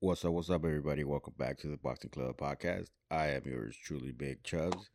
What's 0.00 0.24
up? 0.24 0.32
What's 0.32 0.50
up, 0.50 0.64
everybody? 0.64 1.04
Welcome 1.04 1.34
back 1.38 1.58
to 1.58 1.68
the 1.68 1.76
Boxing 1.76 2.10
Club 2.10 2.36
podcast. 2.36 2.86
I 3.10 3.28
am 3.28 3.42
yours 3.46 3.76
truly, 3.82 4.12
Bigg 4.12 4.42
Chubbs, 4.42 4.90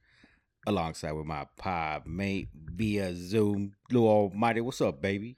alongside 0.67 1.13
with 1.13 1.25
my 1.25 1.45
pod 1.57 2.05
mate 2.05 2.49
via 2.53 3.13
Zoom, 3.15 3.73
Lu 3.91 4.07
Almighty. 4.07 4.61
What's 4.61 4.81
up, 4.81 5.01
baby? 5.01 5.37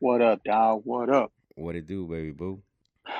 What 0.00 0.20
up, 0.22 0.42
dog? 0.44 0.82
What 0.84 1.08
up? 1.08 1.32
What 1.54 1.76
it 1.76 1.86
do, 1.86 2.06
baby 2.06 2.32
boo? 2.32 2.62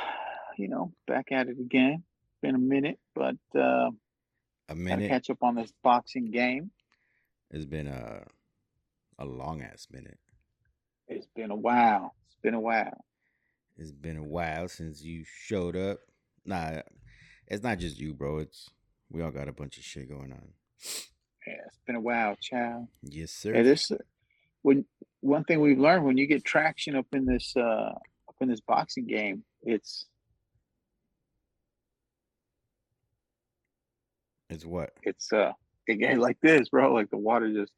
You 0.56 0.68
know, 0.68 0.92
back 1.08 1.32
at 1.32 1.48
it 1.48 1.58
again. 1.58 2.04
Been 2.40 2.54
a 2.54 2.58
minute, 2.58 3.00
but 3.12 3.34
uh, 3.56 3.90
A 4.68 4.74
minute. 4.76 5.08
catch 5.10 5.28
up 5.28 5.42
on 5.42 5.56
this 5.56 5.72
boxing 5.82 6.30
game. 6.30 6.70
It's 7.50 7.64
been 7.64 7.88
a 7.88 8.22
a 9.18 9.24
long 9.24 9.62
ass 9.62 9.88
minute. 9.90 10.18
It's 11.08 11.26
been 11.34 11.50
a 11.50 11.56
while. 11.56 12.14
It's 12.28 12.36
been 12.40 12.54
a 12.54 12.60
while. 12.60 13.04
It's 13.76 13.92
been 13.92 14.16
a 14.16 14.22
while 14.24 14.68
since 14.68 15.02
you 15.02 15.24
showed 15.24 15.76
up. 15.76 15.98
Nah, 16.44 16.82
it's 17.46 17.62
not 17.62 17.78
just 17.78 17.98
you, 17.98 18.14
bro. 18.14 18.38
It's 18.38 18.70
we 19.10 19.22
all 19.22 19.30
got 19.30 19.48
a 19.48 19.52
bunch 19.52 19.78
of 19.78 19.84
shit 19.84 20.08
going 20.08 20.32
on. 20.32 20.48
Yeah, 21.46 21.60
it's 21.66 21.78
been 21.86 21.96
a 21.96 22.00
while, 22.00 22.36
child. 22.40 22.86
Yes, 23.02 23.32
sir. 23.32 23.54
Yeah, 23.54 23.62
this 23.62 23.90
when 24.62 24.84
one 25.20 25.44
thing 25.44 25.60
we've 25.60 25.78
learned 25.78 26.04
when 26.04 26.16
you 26.16 26.26
get 26.26 26.44
traction 26.44 26.96
up 26.96 27.06
in 27.12 27.26
this 27.26 27.54
uh 27.56 27.92
up 28.28 28.36
in 28.40 28.48
this 28.48 28.60
boxing 28.60 29.06
game, 29.06 29.44
it's 29.62 30.06
It's 34.50 34.64
what? 34.64 34.92
it's 35.02 35.32
uh 35.32 35.52
get 35.88 36.18
like 36.18 36.38
this, 36.40 36.68
bro. 36.68 36.92
Like 36.94 37.10
the 37.10 37.18
water 37.18 37.52
just 37.52 37.72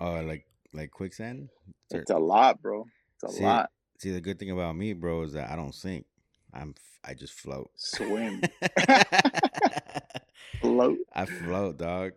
Oh, 0.00 0.20
like 0.22 0.46
like 0.72 0.90
quicksand. 0.90 1.50
It's 1.90 2.10
a 2.10 2.18
lot, 2.18 2.60
bro. 2.60 2.86
It's 3.22 3.34
a 3.34 3.36
See, 3.36 3.44
lot. 3.44 3.70
See, 3.98 4.10
the 4.10 4.20
good 4.20 4.38
thing 4.38 4.50
about 4.50 4.76
me, 4.76 4.92
bro, 4.92 5.22
is 5.22 5.32
that 5.34 5.50
I 5.50 5.56
don't 5.56 5.74
sink. 5.74 6.04
I'm 6.52 6.74
I 7.04 7.14
just 7.14 7.34
float. 7.34 7.70
Swim. 7.76 8.42
Float. 10.60 10.98
I 11.12 11.26
float, 11.26 11.76
dog. 11.76 12.12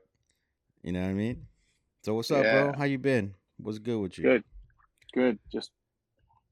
You 0.83 0.93
know 0.93 1.01
what 1.01 1.09
I 1.09 1.13
mean? 1.13 1.47
So 2.03 2.13
what's 2.13 2.31
up, 2.31 2.45
Yeah. 2.45 2.51
bro? 2.51 2.73
How 2.77 2.85
you 2.85 2.97
been? 2.97 3.33
What's 3.57 3.79
good 3.79 3.97
with 3.99 4.17
you? 4.17 4.23
Good. 4.23 4.43
Good. 5.13 5.39
Just 5.51 5.71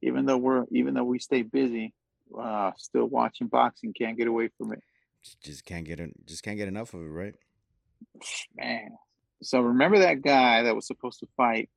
even 0.02 0.26
though 0.26 0.38
we're 0.38 0.66
even 0.72 0.94
though 0.94 1.04
we 1.06 1.20
stay 1.20 1.42
busy, 1.44 1.94
uh 2.38 2.72
still 2.78 3.06
watching 3.06 3.48
boxing, 3.48 3.94
can't 3.94 4.17
get 4.17 4.28
away 4.28 4.50
from 4.58 4.73
it. 4.73 4.82
Just- 5.42 5.66
can't 5.66 5.86
get 5.86 6.00
just 6.26 6.44
can't 6.44 6.58
get 6.58 6.67
enough 6.67 6.94
of 6.94 7.02
it, 7.02 7.06
right? 7.06 7.36
Man. 8.56 8.89
So 9.42 9.62
remember 9.62 10.00
that 10.00 10.22
guy 10.22 10.64
that 10.64 10.76
was 10.76 10.88
supposed 10.88 11.20
to 11.22 11.28
fight 11.38 11.70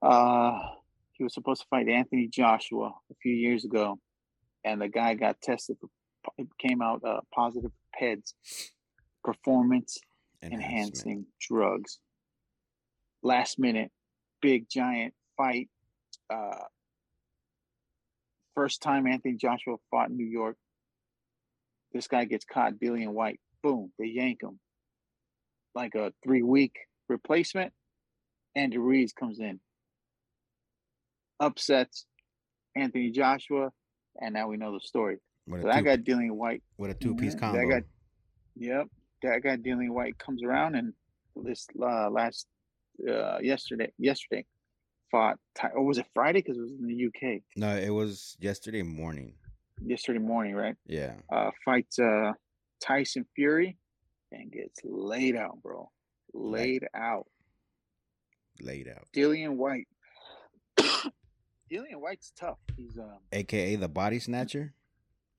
uh 0.00 0.60
he 1.22 1.24
was 1.24 1.34
supposed 1.34 1.60
to 1.60 1.68
fight 1.70 1.88
Anthony 1.88 2.26
Joshua 2.26 2.86
a 2.88 3.14
few 3.22 3.32
years 3.32 3.64
ago 3.64 3.96
and 4.64 4.80
the 4.82 4.88
guy 4.88 5.14
got 5.14 5.40
tested 5.40 5.76
for 5.80 5.88
it 6.36 6.48
came 6.58 6.82
out 6.82 7.00
uh, 7.04 7.20
positive 7.32 7.70
for 7.70 8.04
PEDs 8.04 8.34
performance 9.22 9.98
enhancing 10.42 11.26
drugs. 11.40 12.00
Last 13.22 13.60
minute, 13.60 13.92
big 14.40 14.68
giant 14.68 15.14
fight. 15.36 15.68
Uh, 16.28 16.64
first 18.56 18.82
time 18.82 19.06
Anthony 19.06 19.36
Joshua 19.36 19.76
fought 19.92 20.10
in 20.10 20.16
New 20.16 20.26
York. 20.26 20.56
This 21.92 22.08
guy 22.08 22.24
gets 22.24 22.44
caught 22.44 22.80
Dillian 22.82 23.10
Whyte. 23.10 23.38
Boom, 23.62 23.92
they 23.96 24.06
yank 24.06 24.42
him. 24.42 24.58
Like 25.76 25.94
a 25.94 26.12
three 26.24 26.42
week 26.42 26.74
replacement. 27.08 27.72
Andy 28.56 28.78
Ruiz 28.78 29.12
comes 29.12 29.38
in, 29.38 29.60
upsets 31.40 32.06
Anthony 32.76 33.10
Joshua, 33.10 33.70
and 34.20 34.34
now 34.34 34.48
we 34.48 34.56
know 34.56 34.72
the 34.72 34.80
story. 34.80 35.18
So 35.48 35.56
a 35.56 35.62
that 35.62 35.78
two, 35.78 35.84
guy 35.84 35.96
Dillian 35.96 36.32
Whyte 36.32 36.62
with 36.78 36.90
a 36.90 36.94
two 36.94 37.14
piece 37.14 37.34
combo. 37.34 37.58
That 37.58 37.68
guy, 37.68 37.82
yep, 38.56 38.86
that 39.22 39.42
guy 39.42 39.56
Dillian 39.56 39.90
Whyte 39.90 40.18
comes 40.18 40.42
around 40.42 40.76
and 40.76 40.92
this 41.36 41.66
uh, 41.80 42.10
last 42.10 42.46
uh, 43.08 43.38
yesterday, 43.40 43.92
yesterday 43.98 44.44
fought. 45.10 45.38
Or 45.74 45.84
was 45.84 45.98
it 45.98 46.06
Friday? 46.14 46.40
Because 46.40 46.58
it 46.58 46.62
was 46.62 46.72
in 46.72 46.86
the 46.86 47.06
UK 47.06 47.42
No, 47.56 47.76
it 47.76 47.90
was 47.90 48.36
yesterday 48.40 48.82
morning. 48.82 49.34
yesterday 49.84 50.18
morning, 50.20 50.54
right? 50.54 50.76
Yeah. 50.86 51.14
Uh, 51.30 51.50
fights 51.64 51.98
uh, 51.98 52.32
Tyson 52.80 53.26
Fury 53.34 53.76
and 54.30 54.50
gets 54.52 54.80
laid 54.84 55.36
out, 55.36 55.60
bro. 55.62 55.90
Laid 56.34 56.86
out. 56.94 57.26
Laid 58.60 58.88
out. 58.88 59.06
Dillian 59.14 59.56
Whyte. 59.56 59.88
Dillian 61.72 62.00
Whyte's 62.00 62.32
tough. 62.38 62.58
He's 62.76 62.98
um 62.98 63.18
AKA 63.32 63.76
the 63.76 63.88
body 63.88 64.18
snatcher. 64.18 64.74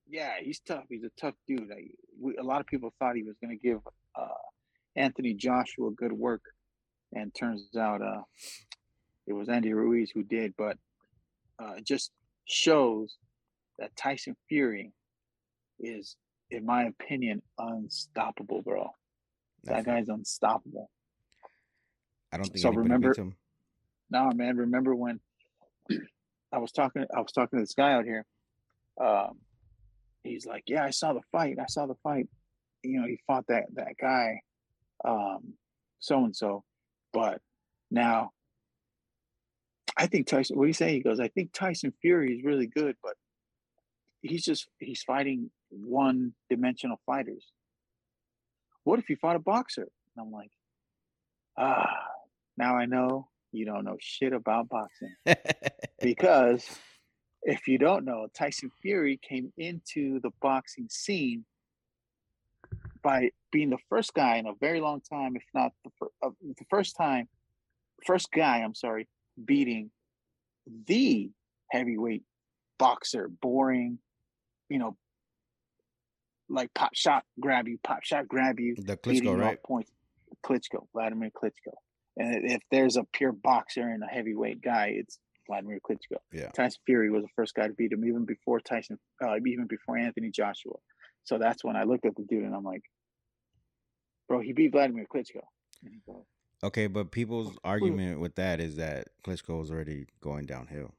yeah, 0.10 0.34
he's 0.42 0.60
tough. 0.60 0.86
He's 0.90 1.04
a 1.04 1.12
tough 1.20 1.36
dude. 1.48 1.70
Like, 1.70 1.92
we, 2.20 2.36
a 2.38 2.44
lot 2.44 2.60
of 2.60 2.68
people 2.68 2.94
thought 2.98 3.16
he 3.16 3.24
was 3.24 3.36
going 3.42 3.58
to 3.58 3.62
give 3.62 3.80
uh, 4.16 4.28
Anthony 4.96 5.34
Joshua 5.34 5.92
good 5.92 6.12
work, 6.12 6.42
and 7.14 7.34
turns 7.34 7.68
out 7.78 8.02
uh, 8.02 8.22
it 9.28 9.34
was 9.34 9.48
Andy 9.48 9.74
Ruiz 9.74 10.12
who 10.12 10.24
did. 10.24 10.56
But 10.58 10.78
uh, 11.60 11.74
it 11.78 11.86
just 11.86 12.12
shows 12.46 13.18
that 13.78 13.96
Tyson 13.96 14.36
Fury 14.50 14.92
is, 15.80 16.16
in 16.50 16.66
my 16.66 16.86
opinion, 16.86 17.42
unstoppable, 17.60 18.64
bro. 18.64 18.90
That 19.66 19.86
guy's 19.86 20.10
unstoppable. 20.10 20.90
I 22.32 22.38
don't 22.38 22.46
think 22.48 22.58
so 22.58 22.72
remember-. 22.72 23.16
No, 24.10 24.32
man, 24.32 24.58
remember 24.58 24.94
when 24.96 25.20
I 26.54 26.60
was 26.60 26.72
talking 26.72 27.06
I 27.16 27.20
was 27.20 27.32
talking 27.32 27.60
to 27.60 27.64
this 27.64 27.74
guy 27.74 27.94
out 27.94 28.06
here. 28.06 28.26
Um 29.02 29.40
he's 30.24 30.46
like, 30.46 30.64
Yeah, 30.68 30.84
I 30.86 30.92
saw 30.92 31.14
the 31.14 31.22
fight. 31.32 31.58
I 31.60 31.66
saw 31.68 31.86
the 31.86 31.96
fight. 32.04 32.28
You 32.84 33.02
know, 33.02 33.08
he 33.08 33.20
fought 33.28 33.46
that 33.48 33.64
that 33.76 33.94
guy, 34.00 34.42
um, 35.06 35.54
so 36.00 36.24
and 36.24 36.36
so. 36.36 36.64
But 37.14 37.42
now 37.90 38.32
I 39.96 40.08
think 40.08 40.28
Tyson 40.28 40.58
what 40.58 40.66
do 40.66 40.68
you 40.68 40.74
say? 40.74 40.92
He 40.92 41.02
goes, 41.02 41.20
I 41.20 41.30
think 41.30 41.54
Tyson 41.54 41.94
Fury 42.02 42.36
is 42.36 42.44
really 42.44 42.68
good, 42.68 42.96
but 43.02 43.14
he's 44.22 44.44
just 44.44 44.68
he's 44.80 45.04
fighting 45.04 45.52
one 45.70 46.34
dimensional 46.50 46.98
fighters. 47.06 47.46
What 48.84 49.00
if 49.00 49.06
he 49.08 49.16
fought 49.16 49.36
a 49.36 49.40
boxer? 49.40 49.88
And 50.16 50.26
I'm 50.26 50.32
like, 50.32 50.52
ah, 51.58 51.88
now 52.58 52.76
I 52.76 52.86
know 52.86 53.30
you 53.52 53.66
don't 53.66 53.86
know 53.86 53.98
shit 54.00 54.34
about 54.34 54.68
boxing 54.68 55.16
because 56.04 56.66
if 57.44 57.68
you 57.68 57.78
don't 57.78 58.06
know, 58.06 58.28
Tyson 58.38 58.70
Fury 58.82 59.20
came 59.28 59.52
into 59.58 60.20
the 60.22 60.32
boxing 60.42 60.88
scene 60.90 61.46
by 63.02 63.30
being 63.52 63.70
the 63.70 63.78
first 63.90 64.14
guy 64.14 64.38
in 64.38 64.46
a 64.46 64.54
very 64.60 64.80
long 64.80 65.02
time, 65.02 65.36
if 65.36 65.44
not 65.54 65.72
the, 65.84 65.92
fir- 65.98 66.28
uh, 66.28 66.30
the 66.42 66.66
first 66.70 66.96
time, 66.96 67.28
first 68.06 68.32
guy, 68.32 68.60
I'm 68.60 68.76
sorry, 68.76 69.08
beating 69.44 69.92
the 70.88 71.32
heavyweight 71.72 72.24
boxer, 72.80 73.30
boring, 73.42 74.00
you 74.70 74.80
know, 74.80 74.96
like 76.50 76.74
pop 76.74 76.92
shot 76.94 77.24
grab 77.40 77.68
you, 77.68 77.78
pop 77.84 78.04
shot 78.04 78.28
grab 78.28 78.60
you, 78.60 78.76
the 78.78 78.98
Klitschko, 78.98 79.38
right? 79.38 79.64
points. 79.64 79.92
Klitschko, 80.46 80.88
Vladimir 80.94 81.30
Klitschko. 81.30 81.74
And 82.18 82.52
if 82.52 82.62
there's 82.70 82.98
a 82.98 83.04
pure 83.04 83.32
boxer 83.32 83.82
and 83.82 84.04
a 84.04 84.08
heavyweight 84.08 84.62
guy, 84.62 84.94
it's 84.98 85.18
Vladimir 85.48 85.80
Klitschko. 85.80 86.18
Yeah. 86.32 86.50
Tyson 86.50 86.80
Fury 86.86 87.10
was 87.10 87.24
the 87.24 87.30
first 87.36 87.56
guy 87.56 87.68
to 87.68 87.74
beat 87.74 87.92
him, 87.92 88.06
even 88.06 88.26
before 88.26 88.60
Tyson, 88.60 88.98
uh, 89.24 89.36
even 89.46 89.68
before 89.68 89.98
Anthony 89.98 90.32
Joshua. 90.32 90.76
So 91.24 91.38
that's 91.38 91.64
when 91.64 91.76
I 91.76 91.84
looked 91.84 92.06
at 92.06 92.16
the 92.16 92.24
dude 92.24 92.44
and 92.44 92.56
I'm 92.56 92.64
like, 92.64 92.84
bro, 94.28 94.40
he 94.42 94.54
beat 94.54 94.72
Vladimir 94.72 95.06
Klitschko. 95.14 95.42
And 95.84 95.94
he 95.94 96.02
goes, 96.06 96.24
Okay, 96.64 96.88
but 96.88 97.12
people's 97.12 97.58
argument 97.66 98.22
with 98.22 98.36
that 98.36 98.62
is 98.62 98.78
that 98.78 99.10
Klitschko 99.26 99.62
is 99.64 99.70
already 99.70 100.06
going 100.22 100.46
downhill. 100.46 100.94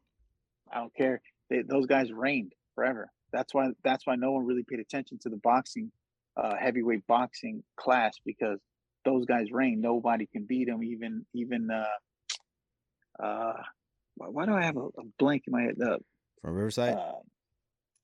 I 0.71 0.79
don't 0.79 0.95
care. 0.95 1.23
They, 1.49 1.63
those 1.63 1.87
guys 1.87 2.13
reigned 2.13 2.53
forever. 2.75 3.11
That's 3.33 3.55
why. 3.55 3.69
That's 3.83 4.07
why 4.07 4.17
no 4.17 4.33
one 4.33 4.45
really 4.45 4.63
paid 4.63 4.81
attention 4.81 5.19
to 5.23 5.31
the 5.31 5.39
boxing, 5.39 5.91
uh, 6.37 6.55
heavyweight 6.61 7.07
boxing 7.07 7.63
class 7.77 8.13
because 8.27 8.59
those 9.07 9.25
guys 9.25 9.47
reigned. 9.51 9.81
Nobody 9.81 10.27
can 10.27 10.45
beat 10.45 10.69
them. 10.69 10.85
Even 10.85 11.25
even. 11.33 11.71
Uh, 11.71 11.85
uh, 13.23 13.55
why, 14.17 14.29
why 14.29 14.47
do 14.47 14.55
I 14.55 14.65
have 14.65 14.77
a, 14.77 14.87
a 14.87 15.03
blank 15.19 15.45
in 15.47 15.53
my 15.53 15.63
head? 15.63 15.77
Uh, 15.83 15.99
From 16.43 16.55
Riverside? 16.55 16.95
uh, 16.95 17.13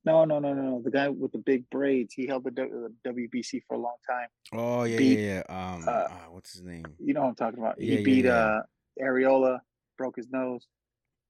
no, 0.04 0.24
no, 0.24 0.38
no, 0.38 0.54
no, 0.54 0.62
no. 0.62 0.82
The 0.82 0.90
guy 0.90 1.08
with 1.10 1.32
the 1.32 1.38
big 1.38 1.68
braids. 1.68 2.14
He 2.14 2.26
held 2.26 2.44
the 2.44 2.50
W- 2.52 2.88
the 3.04 3.10
WBC 3.10 3.62
for 3.68 3.74
a 3.74 3.78
long 3.78 3.96
time. 4.08 4.28
oh 4.52 4.84
yeah, 4.84 4.96
beat, 4.96 5.18
yeah, 5.18 5.42
yeah. 5.48 5.72
Um, 5.74 5.84
uh, 5.86 6.06
ah, 6.10 6.26
what's 6.30 6.52
his 6.54 6.62
name? 6.62 6.86
You 6.98 7.12
know 7.14 7.20
what 7.20 7.28
I'm 7.28 7.34
talking 7.34 7.58
about. 7.58 7.78
Yeah, 7.80 7.96
he 7.98 8.04
beat 8.04 8.24
yeah. 8.24 8.32
uh 8.32 8.62
Arreola, 9.00 9.58
broke 9.98 10.16
his 10.16 10.28
nose. 10.30 10.66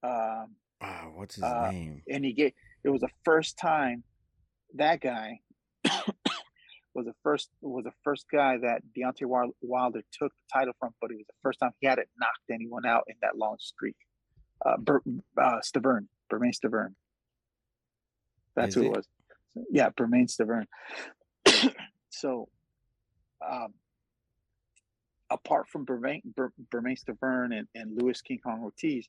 Um, 0.03 0.55
Ah, 0.83 1.09
what's 1.15 1.35
his 1.35 1.45
uh, 1.45 1.71
name? 1.71 2.03
and 2.09 2.25
he 2.25 2.33
get 2.33 2.55
it 2.85 2.89
was 2.91 3.01
the 3.03 3.11
first 3.25 3.59
time 3.59 4.03
that 4.77 5.01
guy 5.01 5.41
was 6.95 7.07
the 7.07 7.13
first 7.23 7.51
was 7.61 7.85
the 7.85 7.93
first 8.05 8.27
guy 8.33 8.57
that 8.59 8.83
Deontay 8.97 9.27
Wilder 9.61 10.03
took 10.13 10.33
the 10.33 10.59
title 10.59 10.73
from, 10.79 10.95
but 11.01 11.11
it 11.11 11.17
was 11.17 11.27
the 11.27 11.35
first 11.43 11.59
time 11.61 11.73
he 11.81 11.87
hadn't 11.87 12.09
knocked 12.19 12.51
anyone 12.51 12.87
out 12.87 13.05
in 13.09 13.17
that 13.23 13.37
long 13.37 13.57
streak. 13.59 13.97
Uh, 14.65 14.77
Ber, 14.79 15.03
uh 15.41 15.61
Stiverne, 15.63 16.07
Bermane 16.29 16.53
Stiverne. 16.53 16.95
That's 18.55 18.71
Is 18.71 18.75
who 18.75 18.83
it? 18.83 18.87
it 18.87 18.97
was. 18.97 19.09
yeah, 19.71 19.89
Bermane 19.91 20.27
Stiverne. 20.27 20.67
so, 22.11 22.49
um, 23.49 23.75
apart 25.31 25.69
from 25.69 25.85
Bermane, 25.85 26.23
Ber, 26.37 26.53
Bermane 26.71 26.97
Stiverne 26.97 27.59
and, 27.59 27.69
and 27.75 28.01
Luis 28.01 28.21
King 28.21 28.41
Kong 28.45 28.61
Ortiz, 28.63 29.09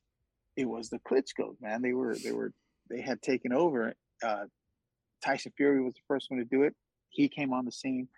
it 0.56 0.66
was 0.66 0.88
the 0.88 0.98
Klitschko's, 1.00 1.60
man. 1.60 1.82
They 1.82 1.92
were 1.92 2.16
they 2.16 2.32
were 2.32 2.52
they 2.90 3.00
had 3.00 3.20
taken 3.22 3.52
over. 3.52 3.94
Uh, 4.22 4.44
Tyson 5.24 5.52
Fury 5.56 5.82
was 5.82 5.94
the 5.94 6.00
first 6.08 6.30
one 6.30 6.38
to 6.38 6.44
do 6.44 6.62
it. 6.62 6.74
He 7.08 7.28
came 7.28 7.52
on 7.52 7.64
the 7.64 7.72
scene. 7.72 8.08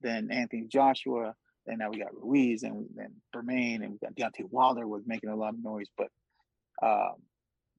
Then 0.00 0.30
Anthony 0.30 0.66
Joshua. 0.68 1.34
Then 1.66 1.78
now 1.78 1.90
we 1.90 1.98
got 1.98 2.14
Ruiz 2.14 2.62
and 2.62 2.86
then 2.94 3.12
Bermane 3.32 3.82
and 3.82 3.92
we 3.92 3.98
got 3.98 4.14
Deontay 4.14 4.50
Wilder 4.50 4.86
was 4.86 5.02
making 5.06 5.30
a 5.30 5.36
lot 5.36 5.54
of 5.54 5.62
noise. 5.62 5.88
But 5.96 6.08
um, 6.82 7.14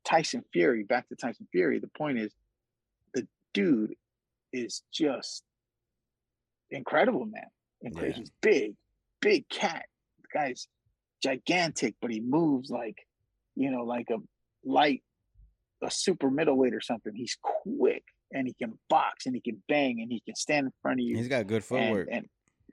Tyson 0.04 0.44
Fury, 0.54 0.84
back 0.84 1.08
to 1.10 1.16
Tyson 1.16 1.48
Fury, 1.52 1.80
the 1.80 1.90
point 1.98 2.18
is 2.18 2.34
the 3.14 3.28
dude 3.54 3.94
is 4.54 4.84
just 4.92 5.44
incredible, 6.72 7.26
man. 7.26 7.44
Incredible. 7.82 8.12
Yeah. 8.12 8.20
He's 8.20 8.32
big, 8.42 8.76
big 9.22 9.50
cat. 9.50 9.86
The 10.22 10.40
guy's 10.40 10.68
gigantic, 11.22 11.96
but 12.02 12.12
he 12.12 12.22
moves 12.22 12.70
like, 12.70 12.98
you 13.56 13.72
know, 13.72 13.84
like 13.84 14.10
a 14.10 14.18
light, 14.66 15.04
a 15.84 15.92
super 15.92 16.30
middleweight 16.30 16.74
or 16.74 16.82
something. 16.82 17.14
He's 17.16 17.38
quick 17.42 18.04
and 18.32 18.48
he 18.48 18.54
can 18.54 18.78
box 18.90 19.26
and 19.26 19.36
he 19.36 19.42
can 19.42 19.62
bang 19.68 20.02
and 20.02 20.12
he 20.12 20.22
can 20.22 20.36
stand 20.36 20.68
in 20.68 20.74
front 20.82 21.00
of 21.00 21.06
you. 21.06 21.18
He's 21.18 21.28
got 21.28 21.48
good 21.48 21.64
footwork. 21.64 22.08
And, 22.08 22.18
and 22.18 22.28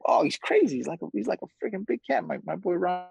oh, 0.05 0.25
he's 0.25 0.37
crazy. 0.37 0.77
He's 0.77 0.87
like 0.87 1.01
a 1.03 1.07
he's 1.13 1.27
like 1.27 1.41
a 1.43 1.65
freaking 1.65 1.87
big 1.87 2.01
cat. 2.09 2.25
My 2.25 2.39
my 2.45 2.57
boy 2.57 2.75
Ron, 2.75 3.07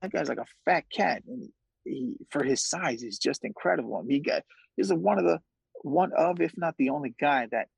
that 0.00 0.12
guy's 0.12 0.28
like 0.28 0.38
a 0.38 0.46
fat 0.64 0.84
cat, 0.90 1.22
and 1.26 1.48
he, 1.84 2.16
for 2.30 2.44
his 2.44 2.62
size 2.62 3.02
is 3.02 3.18
just 3.18 3.44
incredible. 3.44 3.96
I 3.96 4.02
mean, 4.02 4.10
he 4.10 4.20
got 4.20 4.42
he's 4.76 4.90
a, 4.90 4.96
one 4.96 5.18
of 5.18 5.24
the 5.24 5.40
one 5.82 6.12
of, 6.16 6.40
if 6.40 6.52
not 6.56 6.76
the 6.78 6.90
only 6.90 7.14
guy 7.20 7.48
that 7.50 7.68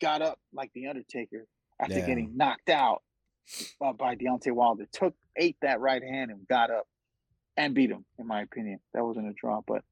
got 0.00 0.22
up 0.22 0.38
like 0.52 0.70
the 0.74 0.88
Undertaker 0.88 1.46
after 1.80 1.98
yeah. 1.98 2.06
getting 2.06 2.36
knocked 2.36 2.68
out 2.68 3.02
uh, 3.80 3.92
by 3.92 4.14
Deontay 4.14 4.52
Wilder. 4.52 4.86
Took 4.92 5.14
ate 5.36 5.56
that 5.62 5.80
right 5.80 6.02
hand 6.02 6.30
and 6.30 6.46
got 6.48 6.70
up 6.70 6.86
and 7.56 7.74
beat 7.74 7.90
him. 7.90 8.04
In 8.18 8.26
my 8.26 8.42
opinion, 8.42 8.80
that 8.94 9.04
wasn't 9.04 9.28
a 9.28 9.32
draw, 9.32 9.60
but 9.66 9.82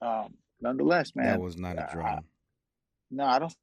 um, 0.00 0.34
nonetheless, 0.60 1.12
man, 1.14 1.26
that 1.26 1.40
was 1.40 1.56
not 1.56 1.76
a 1.76 1.88
draw. 1.92 2.14
Uh, 2.14 2.20
no, 3.10 3.24
I 3.24 3.38
don't. 3.38 3.54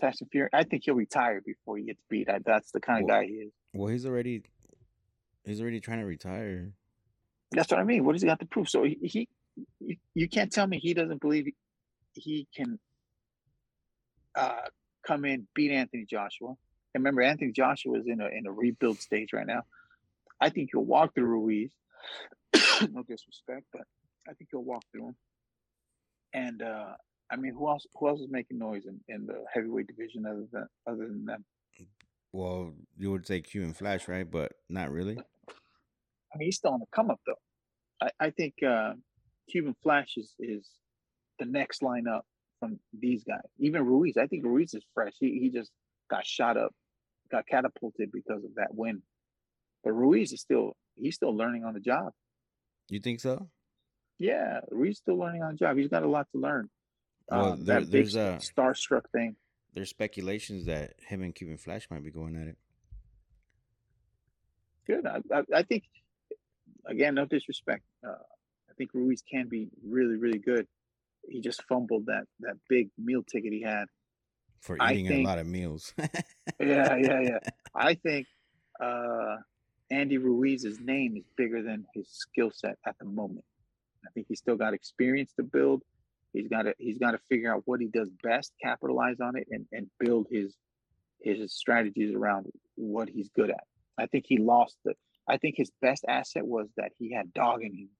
Tyson 0.00 0.28
Fury, 0.32 0.48
I 0.52 0.64
think 0.64 0.84
he'll 0.84 0.94
retire 0.94 1.42
before 1.44 1.76
he 1.76 1.84
gets 1.84 2.00
beat. 2.08 2.28
I, 2.28 2.38
that's 2.44 2.72
the 2.72 2.80
kind 2.80 3.02
of 3.02 3.08
well, 3.08 3.20
guy 3.20 3.26
he 3.26 3.32
is. 3.34 3.52
Well, 3.74 3.88
he's 3.88 4.06
already, 4.06 4.42
he's 5.44 5.60
already 5.60 5.80
trying 5.80 6.00
to 6.00 6.06
retire. 6.06 6.72
That's 7.52 7.70
what 7.70 7.80
I 7.80 7.84
mean. 7.84 8.04
What 8.04 8.12
does 8.12 8.22
he 8.22 8.28
got 8.28 8.40
to 8.40 8.46
prove? 8.46 8.68
So 8.68 8.84
he, 8.84 8.98
he 9.02 9.96
you, 10.14 10.28
can't 10.28 10.52
tell 10.52 10.66
me 10.66 10.78
he 10.78 10.94
doesn't 10.94 11.20
believe 11.20 11.46
he, 11.46 11.54
he 12.14 12.46
can 12.54 12.78
uh, 14.34 14.68
come 15.06 15.24
in, 15.24 15.46
beat 15.54 15.72
Anthony 15.72 16.06
Joshua. 16.08 16.54
And 16.94 17.04
remember, 17.04 17.22
Anthony 17.22 17.52
Joshua 17.52 17.98
is 17.98 18.06
in 18.06 18.20
a 18.20 18.26
in 18.26 18.46
a 18.46 18.52
rebuild 18.52 19.00
stage 19.00 19.32
right 19.32 19.46
now. 19.46 19.62
I 20.40 20.48
think 20.48 20.70
he'll 20.72 20.84
walk 20.84 21.14
through 21.14 21.26
Ruiz. 21.26 21.70
no 22.90 23.02
disrespect, 23.02 23.66
but 23.72 23.82
I 24.28 24.32
think 24.32 24.50
he'll 24.50 24.64
walk 24.64 24.82
through 24.90 25.08
him. 25.08 25.16
And 26.32 26.62
uh, 26.62 26.94
I 27.30 27.36
mean, 27.36 27.54
who 27.54 27.68
else? 27.68 27.86
Who 27.94 28.08
else 28.08 28.20
is 28.20 28.28
making 28.30 28.58
noise 28.58 28.86
in, 28.86 29.00
in 29.08 29.26
the 29.26 29.44
heavyweight 29.52 29.86
division 29.86 30.26
other 30.26 30.46
than 30.52 30.66
other 30.86 31.06
than 31.06 31.24
them? 31.24 31.44
Well, 32.32 32.74
you 32.96 33.10
would 33.10 33.26
say 33.26 33.40
Cuban 33.40 33.72
Flash, 33.72 34.08
right? 34.08 34.28
But 34.28 34.52
not 34.68 34.90
really. 34.90 35.18
I 36.32 36.38
mean, 36.38 36.46
he's 36.46 36.56
still 36.56 36.72
on 36.72 36.80
the 36.80 36.86
come 36.94 37.10
up 37.10 37.20
though. 37.26 37.34
I, 38.00 38.10
I 38.26 38.30
think 38.30 38.54
uh, 38.66 38.92
Cuban 39.50 39.74
Flash 39.82 40.14
is 40.16 40.34
is 40.38 40.68
the 41.38 41.46
next 41.46 41.82
lineup 41.82 42.22
from 42.58 42.78
these 42.98 43.24
guys. 43.24 43.48
Even 43.58 43.84
Ruiz, 43.84 44.16
I 44.16 44.26
think 44.26 44.44
Ruiz 44.44 44.74
is 44.74 44.84
fresh. 44.94 45.14
He 45.18 45.38
he 45.40 45.50
just 45.50 45.70
got 46.10 46.26
shot 46.26 46.56
up, 46.56 46.72
got 47.30 47.46
catapulted 47.46 48.10
because 48.12 48.44
of 48.44 48.54
that 48.56 48.74
win. 48.74 49.02
But 49.82 49.92
Ruiz 49.92 50.32
is 50.32 50.40
still 50.40 50.76
he's 50.96 51.14
still 51.14 51.36
learning 51.36 51.64
on 51.64 51.74
the 51.74 51.80
job. 51.80 52.12
You 52.88 53.00
think 53.00 53.20
so? 53.20 53.48
Yeah, 54.18 54.60
Ruiz 54.70 54.98
still 54.98 55.18
learning 55.18 55.42
on 55.42 55.52
the 55.52 55.56
job. 55.56 55.76
He's 55.76 55.88
got 55.88 56.02
a 56.02 56.08
lot 56.08 56.26
to 56.32 56.40
learn. 56.40 56.68
Well, 57.30 57.52
um, 57.52 57.64
there, 57.64 57.84
there's 57.84 58.16
a 58.16 58.38
starstruck 58.40 59.02
thing. 59.12 59.36
There's 59.72 59.88
speculations 59.88 60.66
that 60.66 60.94
him 61.06 61.22
and 61.22 61.34
Cuban 61.34 61.56
Flash 61.56 61.88
might 61.90 62.04
be 62.04 62.10
going 62.10 62.36
at 62.36 62.48
it. 62.48 62.58
Good. 64.86 65.06
I, 65.06 65.20
I, 65.32 65.42
I 65.54 65.62
think 65.62 65.84
again, 66.90 67.14
no 67.14 67.24
disrespect. 67.24 67.82
Uh, 68.06 68.12
I 68.68 68.74
think 68.76 68.90
Ruiz 68.92 69.22
can 69.30 69.48
be 69.48 69.68
really, 69.86 70.16
really 70.16 70.38
good. 70.38 70.66
He 71.28 71.40
just 71.40 71.62
fumbled 71.68 72.06
that 72.06 72.24
that 72.40 72.56
big 72.68 72.90
meal 72.98 73.22
ticket 73.22 73.52
he 73.52 73.62
had 73.62 73.86
for 74.60 74.76
eating 74.90 75.08
think, 75.08 75.26
a 75.26 75.28
lot 75.28 75.38
of 75.38 75.46
meals. 75.46 75.94
yeah, 75.98 76.96
yeah, 76.96 77.20
yeah. 77.20 77.38
I 77.74 77.94
think 77.94 78.26
uh, 78.82 79.36
Andy 79.90 80.18
Ruiz's 80.18 80.80
name 80.80 81.16
is 81.16 81.24
bigger 81.36 81.62
than 81.62 81.86
his 81.94 82.08
skill 82.08 82.50
set 82.52 82.76
at 82.86 82.96
the 82.98 83.06
moment. 83.06 83.44
I 84.06 84.10
think 84.12 84.26
he's 84.28 84.38
still 84.38 84.56
got 84.56 84.74
experience 84.74 85.32
to 85.36 85.42
build. 85.42 85.82
He's 86.32 86.48
got 86.48 86.62
to 86.62 86.74
he's 86.78 86.98
got 86.98 87.12
to 87.12 87.18
figure 87.28 87.52
out 87.52 87.62
what 87.64 87.80
he 87.80 87.88
does 87.88 88.08
best, 88.22 88.52
capitalize 88.62 89.20
on 89.20 89.36
it, 89.36 89.46
and 89.50 89.66
and 89.72 89.90
build 89.98 90.26
his 90.30 90.54
his 91.22 91.52
strategies 91.52 92.14
around 92.14 92.46
what 92.76 93.08
he's 93.08 93.28
good 93.34 93.50
at. 93.50 93.64
I 93.98 94.06
think 94.06 94.24
he 94.26 94.38
lost 94.38 94.76
the. 94.84 94.94
I 95.30 95.36
think 95.36 95.54
his 95.56 95.70
best 95.80 96.04
asset 96.08 96.44
was 96.44 96.66
that 96.76 96.90
he 96.98 97.12
had 97.12 97.32
dog 97.32 97.62
in 97.62 97.72
him. 97.72 97.90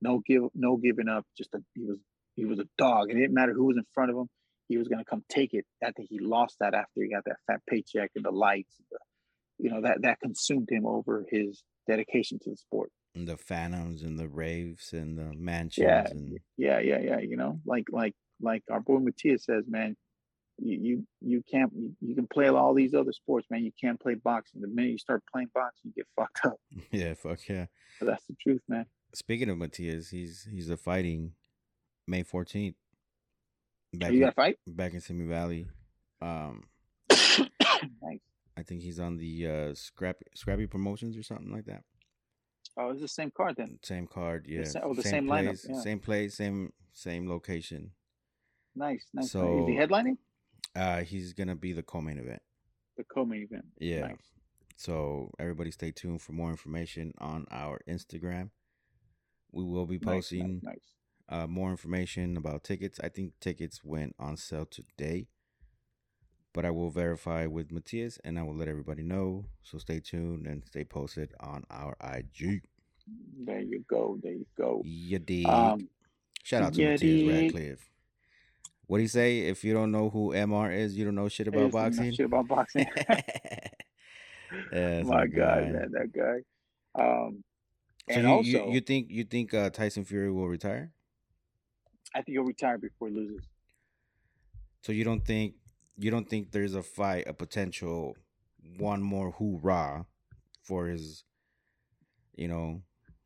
No 0.00 0.22
give, 0.26 0.44
no 0.54 0.76
giving 0.76 1.08
up. 1.08 1.24
Just 1.36 1.54
a 1.54 1.58
he 1.74 1.84
was 1.84 1.98
he 2.34 2.44
was 2.44 2.58
a 2.58 2.66
dog. 2.78 3.10
It 3.10 3.14
didn't 3.14 3.34
matter 3.34 3.52
who 3.52 3.66
was 3.66 3.76
in 3.76 3.84
front 3.94 4.10
of 4.10 4.16
him. 4.16 4.28
He 4.68 4.78
was 4.78 4.88
going 4.88 5.04
to 5.04 5.04
come 5.04 5.22
take 5.28 5.52
it. 5.52 5.66
I 5.84 5.90
think 5.92 6.08
he 6.10 6.18
lost 6.18 6.56
that 6.60 6.74
after 6.74 7.02
he 7.02 7.10
got 7.10 7.24
that 7.26 7.36
fat 7.46 7.60
paycheck 7.68 8.10
and 8.16 8.24
the 8.24 8.30
lights. 8.30 8.74
The, 8.90 8.98
you 9.58 9.70
know 9.70 9.82
that 9.82 10.02
that 10.02 10.20
consumed 10.20 10.68
him 10.70 10.86
over 10.86 11.26
his 11.30 11.62
dedication 11.86 12.38
to 12.42 12.50
the 12.50 12.56
sport. 12.56 12.90
And 13.14 13.28
the 13.28 13.36
phantoms 13.36 14.02
and 14.02 14.18
the 14.18 14.28
raves 14.28 14.94
and 14.94 15.18
the 15.18 15.34
mansions. 15.34 15.86
Yeah, 15.86 16.06
and... 16.08 16.38
yeah, 16.56 16.80
yeah, 16.80 17.00
yeah. 17.00 17.18
You 17.20 17.36
know, 17.36 17.60
like 17.66 17.84
like 17.90 18.14
like 18.40 18.62
our 18.70 18.80
boy 18.80 18.98
Matias 18.98 19.44
says, 19.44 19.64
man, 19.68 19.96
you 20.58 20.78
you, 20.78 21.06
you 21.20 21.42
can't 21.50 21.72
you, 22.00 22.14
can 22.14 22.26
play 22.26 22.48
all 22.48 22.74
these 22.74 22.94
other 22.94 23.12
sports, 23.12 23.46
man. 23.50 23.64
You 23.64 23.72
can't 23.80 24.00
play 24.00 24.14
boxing. 24.14 24.60
The 24.60 24.68
minute 24.68 24.92
you 24.92 24.98
start 24.98 25.22
playing 25.32 25.48
boxing, 25.54 25.92
you 25.94 26.02
get 26.02 26.06
fucked 26.16 26.44
up. 26.44 26.60
Yeah, 26.90 27.14
fuck 27.14 27.40
yeah. 27.48 27.66
But 27.98 28.06
that's 28.06 28.24
the 28.26 28.36
truth, 28.42 28.62
man. 28.68 28.86
Speaking 29.14 29.50
of 29.50 29.58
Matias, 29.58 30.10
he's 30.10 30.48
he's 30.50 30.70
a 30.70 30.76
fighting 30.76 31.32
May 32.06 32.22
fourteenth. 32.22 32.76
Back 33.94 34.12
you 34.12 34.20
got 34.20 34.30
to 34.30 34.32
fight 34.32 34.56
back 34.66 34.94
in 34.94 35.00
Simi 35.00 35.26
Valley. 35.26 35.66
Um, 36.20 36.64
nice. 37.10 38.20
I 38.56 38.62
think 38.62 38.82
he's 38.82 39.00
on 39.00 39.16
the 39.18 39.46
uh, 39.46 39.74
Scrappy 39.74 40.26
Scrappy 40.34 40.66
Promotions 40.66 41.16
or 41.16 41.22
something 41.22 41.52
like 41.52 41.66
that. 41.66 41.82
Oh, 42.76 42.90
it's 42.90 43.02
the 43.02 43.08
same 43.08 43.30
card 43.36 43.56
then. 43.56 43.78
Same 43.82 44.06
card, 44.06 44.46
yeah. 44.48 44.60
The 44.60 44.66
same, 44.66 44.82
oh, 44.84 44.94
the 44.94 45.02
same, 45.02 45.10
same 45.12 45.26
place, 45.26 45.46
lineup. 45.46 45.68
Yeah. 45.68 45.80
Same 45.80 45.98
place, 45.98 46.34
same 46.36 46.72
same 46.92 47.28
location. 47.28 47.90
Nice, 48.74 49.06
nice. 49.12 49.30
So, 49.30 49.62
is 49.62 49.68
he 49.68 49.74
headlining? 49.74 50.16
Uh, 50.74 51.00
he's 51.00 51.32
gonna 51.32 51.56
be 51.56 51.72
the 51.72 51.82
co-main 51.82 52.18
event. 52.18 52.42
The 52.96 53.04
co-main 53.04 53.42
event. 53.42 53.64
Yeah. 53.78 54.08
Nice. 54.08 54.32
So 54.76 55.30
everybody, 55.38 55.70
stay 55.70 55.92
tuned 55.92 56.22
for 56.22 56.32
more 56.32 56.50
information 56.50 57.12
on 57.18 57.46
our 57.50 57.80
Instagram. 57.88 58.50
We 59.52 59.64
will 59.64 59.86
be 59.86 59.98
posting 59.98 60.60
nice, 60.62 60.74
nice, 61.30 61.42
uh, 61.42 61.46
more 61.46 61.70
information 61.70 62.36
about 62.36 62.64
tickets. 62.64 62.98
I 63.02 63.08
think 63.08 63.34
tickets 63.40 63.84
went 63.84 64.16
on 64.18 64.36
sale 64.36 64.66
today 64.66 65.28
but 66.52 66.64
I 66.64 66.70
will 66.70 66.90
verify 66.90 67.46
with 67.46 67.72
Matias 67.72 68.18
and 68.24 68.38
I 68.38 68.42
will 68.42 68.54
let 68.54 68.68
everybody 68.68 69.02
know. 69.02 69.46
So 69.62 69.78
stay 69.78 70.00
tuned 70.00 70.46
and 70.46 70.62
stay 70.66 70.84
posted 70.84 71.32
on 71.40 71.64
our 71.70 71.96
IG. 72.02 72.62
There 73.44 73.60
you 73.60 73.84
go. 73.88 74.18
There 74.22 74.32
you 74.32 74.46
go. 74.56 74.82
Did. 74.84 75.46
Um, 75.46 75.88
Shout 76.42 76.62
out 76.64 76.74
to 76.74 76.82
Matias 76.82 77.00
did. 77.00 77.28
Radcliffe. 77.28 77.90
What 78.86 78.98
do 78.98 79.02
you 79.02 79.08
say? 79.08 79.40
If 79.40 79.64
you 79.64 79.72
don't 79.72 79.92
know 79.92 80.10
who 80.10 80.32
MR 80.32 80.76
is, 80.76 80.96
you 80.96 81.04
don't 81.04 81.14
know 81.14 81.28
shit 81.28 81.48
about 81.48 81.70
boxing. 81.72 82.12
Shit 82.12 82.26
about 82.26 82.48
boxing. 82.48 82.86
yeah, 84.72 85.02
my 85.02 85.26
God, 85.26 85.72
man, 85.72 85.92
that 85.92 86.12
guy. 86.12 86.42
Um, 86.94 87.44
so 88.10 88.16
and 88.16 88.22
you, 88.24 88.28
also, 88.28 88.48
you, 88.48 88.72
you, 88.72 88.80
think 88.80 89.06
you 89.10 89.24
think 89.24 89.54
uh, 89.54 89.70
Tyson 89.70 90.04
Fury 90.04 90.30
will 90.30 90.48
retire? 90.48 90.90
I 92.14 92.18
think 92.18 92.34
he'll 92.34 92.42
retire 92.44 92.76
before 92.76 93.08
he 93.08 93.14
loses. 93.14 93.46
So 94.82 94.92
you 94.92 95.04
don't 95.04 95.24
think 95.24 95.54
you 95.96 96.10
don't 96.10 96.28
think 96.28 96.50
there's 96.50 96.74
a 96.74 96.82
fight, 96.82 97.24
a 97.26 97.32
potential 97.32 98.16
one 98.78 99.02
more 99.02 99.30
hoorah 99.30 100.06
for 100.62 100.86
his, 100.86 101.24
you 102.34 102.48
know, 102.48 102.82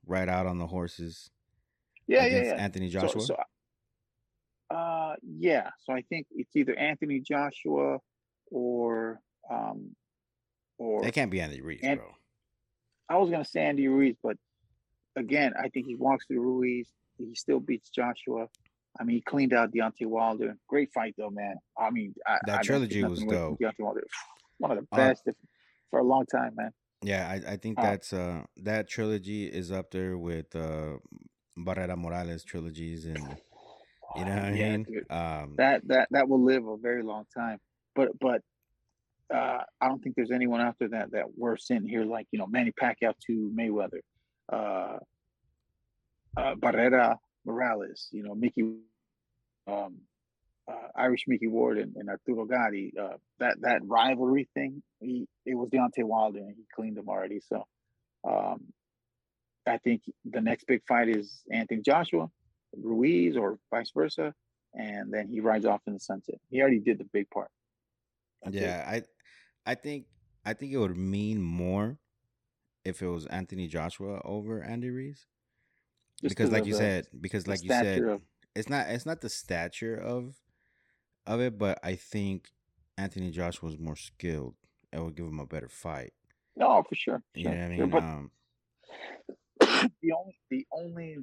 right 0.06 0.28
out 0.28 0.46
on 0.46 0.58
the 0.58 0.66
horses. 0.66 1.30
Yeah, 2.06 2.26
yeah, 2.26 2.42
yeah. 2.44 2.54
Anthony 2.54 2.88
Joshua. 2.88 3.20
So, 3.20 3.26
so, 3.26 3.36
uh, 4.70 5.14
yeah. 5.22 5.70
So 5.84 5.92
I 5.92 6.02
think 6.02 6.26
it's 6.30 6.54
either 6.54 6.74
Anthony 6.74 7.20
Joshua 7.20 7.98
or 8.50 9.20
um, 9.50 9.94
or 10.78 11.06
it 11.06 11.12
can't 11.12 11.30
be 11.30 11.40
Andy 11.40 11.60
Ruiz, 11.60 11.80
and, 11.82 11.98
bro. 12.00 12.08
I 13.08 13.18
was 13.18 13.30
gonna 13.30 13.44
say 13.44 13.60
Andy 13.60 13.88
Ruiz, 13.88 14.16
but 14.22 14.36
again, 15.16 15.52
I 15.58 15.68
think 15.68 15.86
he 15.86 15.94
walks 15.94 16.26
through 16.26 16.40
Ruiz. 16.40 16.88
He 17.18 17.34
still 17.34 17.60
beats 17.60 17.88
Joshua. 17.90 18.48
I 18.98 19.04
mean, 19.04 19.16
he 19.16 19.22
cleaned 19.22 19.52
out 19.52 19.72
Deontay 19.72 20.06
Wilder. 20.06 20.56
Great 20.68 20.90
fight 20.92 21.14
though, 21.18 21.30
man. 21.30 21.56
I 21.78 21.90
mean, 21.90 22.14
I, 22.26 22.38
that 22.46 22.60
I 22.60 22.62
trilogy 22.62 23.04
was 23.04 23.22
dope. 23.22 23.58
Deontay 23.60 23.80
Wilder, 23.80 24.04
one 24.58 24.70
of 24.72 24.78
the 24.78 24.86
uh, 24.92 24.96
best 24.96 25.22
uh, 25.28 25.32
for 25.90 26.00
a 26.00 26.04
long 26.04 26.26
time, 26.26 26.54
man. 26.56 26.72
Yeah, 27.02 27.28
I, 27.28 27.52
I 27.52 27.56
think 27.56 27.78
uh, 27.78 27.82
that's 27.82 28.12
uh 28.12 28.42
that 28.56 28.88
trilogy 28.88 29.46
is 29.46 29.70
up 29.70 29.90
there 29.90 30.16
with 30.16 30.56
uh 30.56 30.96
Barrera 31.58 31.96
Morales 31.96 32.42
trilogies 32.42 33.06
and 33.06 33.36
you 34.18 34.24
know 34.24 34.34
what 34.34 34.44
I 34.44 34.50
yeah, 34.52 34.76
mean? 34.76 34.86
Um, 35.10 35.54
that 35.56 35.82
that 35.88 36.08
that 36.10 36.28
will 36.28 36.42
live 36.42 36.66
a 36.66 36.76
very 36.76 37.02
long 37.02 37.24
time. 37.36 37.58
But 37.94 38.10
but 38.20 38.42
uh, 39.34 39.62
I 39.80 39.88
don't 39.88 40.02
think 40.02 40.16
there's 40.16 40.30
anyone 40.30 40.60
out 40.60 40.76
there 40.78 40.88
that 40.90 41.12
that 41.12 41.24
we're 41.36 41.56
sitting 41.56 41.88
here 41.88 42.04
like 42.04 42.26
you 42.30 42.38
know 42.38 42.46
Manny 42.46 42.72
Pacquiao 42.72 43.12
to 43.26 43.52
Mayweather, 43.56 44.00
uh, 44.52 44.98
uh, 46.36 46.54
Barrera 46.54 47.16
Morales, 47.44 48.08
you 48.12 48.22
know 48.22 48.34
Mickey, 48.34 48.62
um, 49.66 49.96
uh, 50.68 50.88
Irish 50.96 51.24
Micky 51.26 51.48
Ward 51.48 51.78
and, 51.78 51.96
and 51.96 52.08
Arturo 52.08 52.44
Gatti. 52.44 52.92
Uh, 52.98 53.16
that 53.38 53.56
that 53.62 53.80
rivalry 53.84 54.48
thing, 54.54 54.82
he 55.00 55.26
it 55.44 55.54
was 55.54 55.68
Deontay 55.70 56.04
Wilder 56.04 56.38
and 56.38 56.54
he 56.56 56.64
cleaned 56.74 56.96
them 56.96 57.08
already. 57.08 57.40
So 57.40 57.66
um, 58.26 58.72
I 59.66 59.78
think 59.78 60.02
the 60.24 60.40
next 60.40 60.66
big 60.66 60.82
fight 60.86 61.08
is 61.08 61.42
Anthony 61.50 61.82
Joshua, 61.82 62.28
Ruiz, 62.74 63.36
or 63.36 63.58
vice 63.70 63.90
versa, 63.94 64.34
and 64.74 65.12
then 65.12 65.28
he 65.28 65.40
rides 65.40 65.66
off 65.66 65.80
in 65.86 65.94
the 65.94 66.00
sunset. 66.00 66.36
He 66.50 66.60
already 66.60 66.80
did 66.80 66.98
the 66.98 67.04
big 67.04 67.28
part. 67.30 67.50
That's 68.42 68.56
yeah, 68.56 68.92
it. 68.92 69.08
I 69.66 69.72
I 69.72 69.74
think 69.74 70.06
I 70.44 70.52
think 70.52 70.72
it 70.72 70.78
would 70.78 70.96
mean 70.96 71.40
more 71.40 71.98
if 72.84 73.02
it 73.02 73.08
was 73.08 73.26
Anthony 73.26 73.66
Joshua 73.66 74.20
over 74.24 74.62
Andy 74.62 74.90
Ruiz. 74.90 75.26
because 76.22 76.52
like 76.52 76.66
you 76.66 76.72
the, 76.72 76.78
said, 76.78 77.06
because 77.20 77.46
like 77.46 77.62
you 77.62 77.70
said, 77.70 78.02
of, 78.02 78.20
it's 78.54 78.68
not 78.68 78.88
it's 78.88 79.06
not 79.06 79.20
the 79.20 79.28
stature 79.28 79.96
of 79.96 80.36
of 81.26 81.40
it, 81.40 81.58
but 81.58 81.78
I 81.82 81.96
think 81.96 82.50
Anthony 82.96 83.30
Joshua 83.30 83.68
was 83.68 83.78
more 83.78 83.96
skilled. 83.96 84.54
It 84.92 85.02
would 85.02 85.16
give 85.16 85.26
him 85.26 85.40
a 85.40 85.46
better 85.46 85.68
fight. 85.68 86.12
No, 86.56 86.82
for 86.88 86.94
sure. 86.94 87.22
You 87.34 87.44
know 87.44 87.50
what 87.50 87.58
I 87.58 87.68
mean? 87.68 87.90
But 87.90 88.02
um, 88.02 88.30
the 90.00 90.12
only 90.12 90.38
the 90.50 90.66
only 90.72 91.18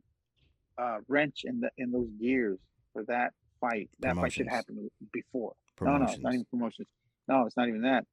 uh, 0.77 0.97
wrench 1.07 1.41
in 1.43 1.59
the 1.59 1.69
in 1.77 1.91
those 1.91 2.09
gears 2.19 2.59
for 2.93 3.03
that 3.05 3.33
fight, 3.59 3.89
that 3.99 4.15
fight 4.15 4.33
should 4.33 4.47
happen 4.47 4.89
before. 5.11 5.53
No, 5.81 5.97
no, 5.97 6.05
it's 6.05 6.19
not 6.19 6.33
even 6.33 6.45
promotions. 6.45 6.87
No, 7.27 7.45
it's 7.45 7.57
not 7.57 7.67
even 7.67 7.81
that. 7.83 8.05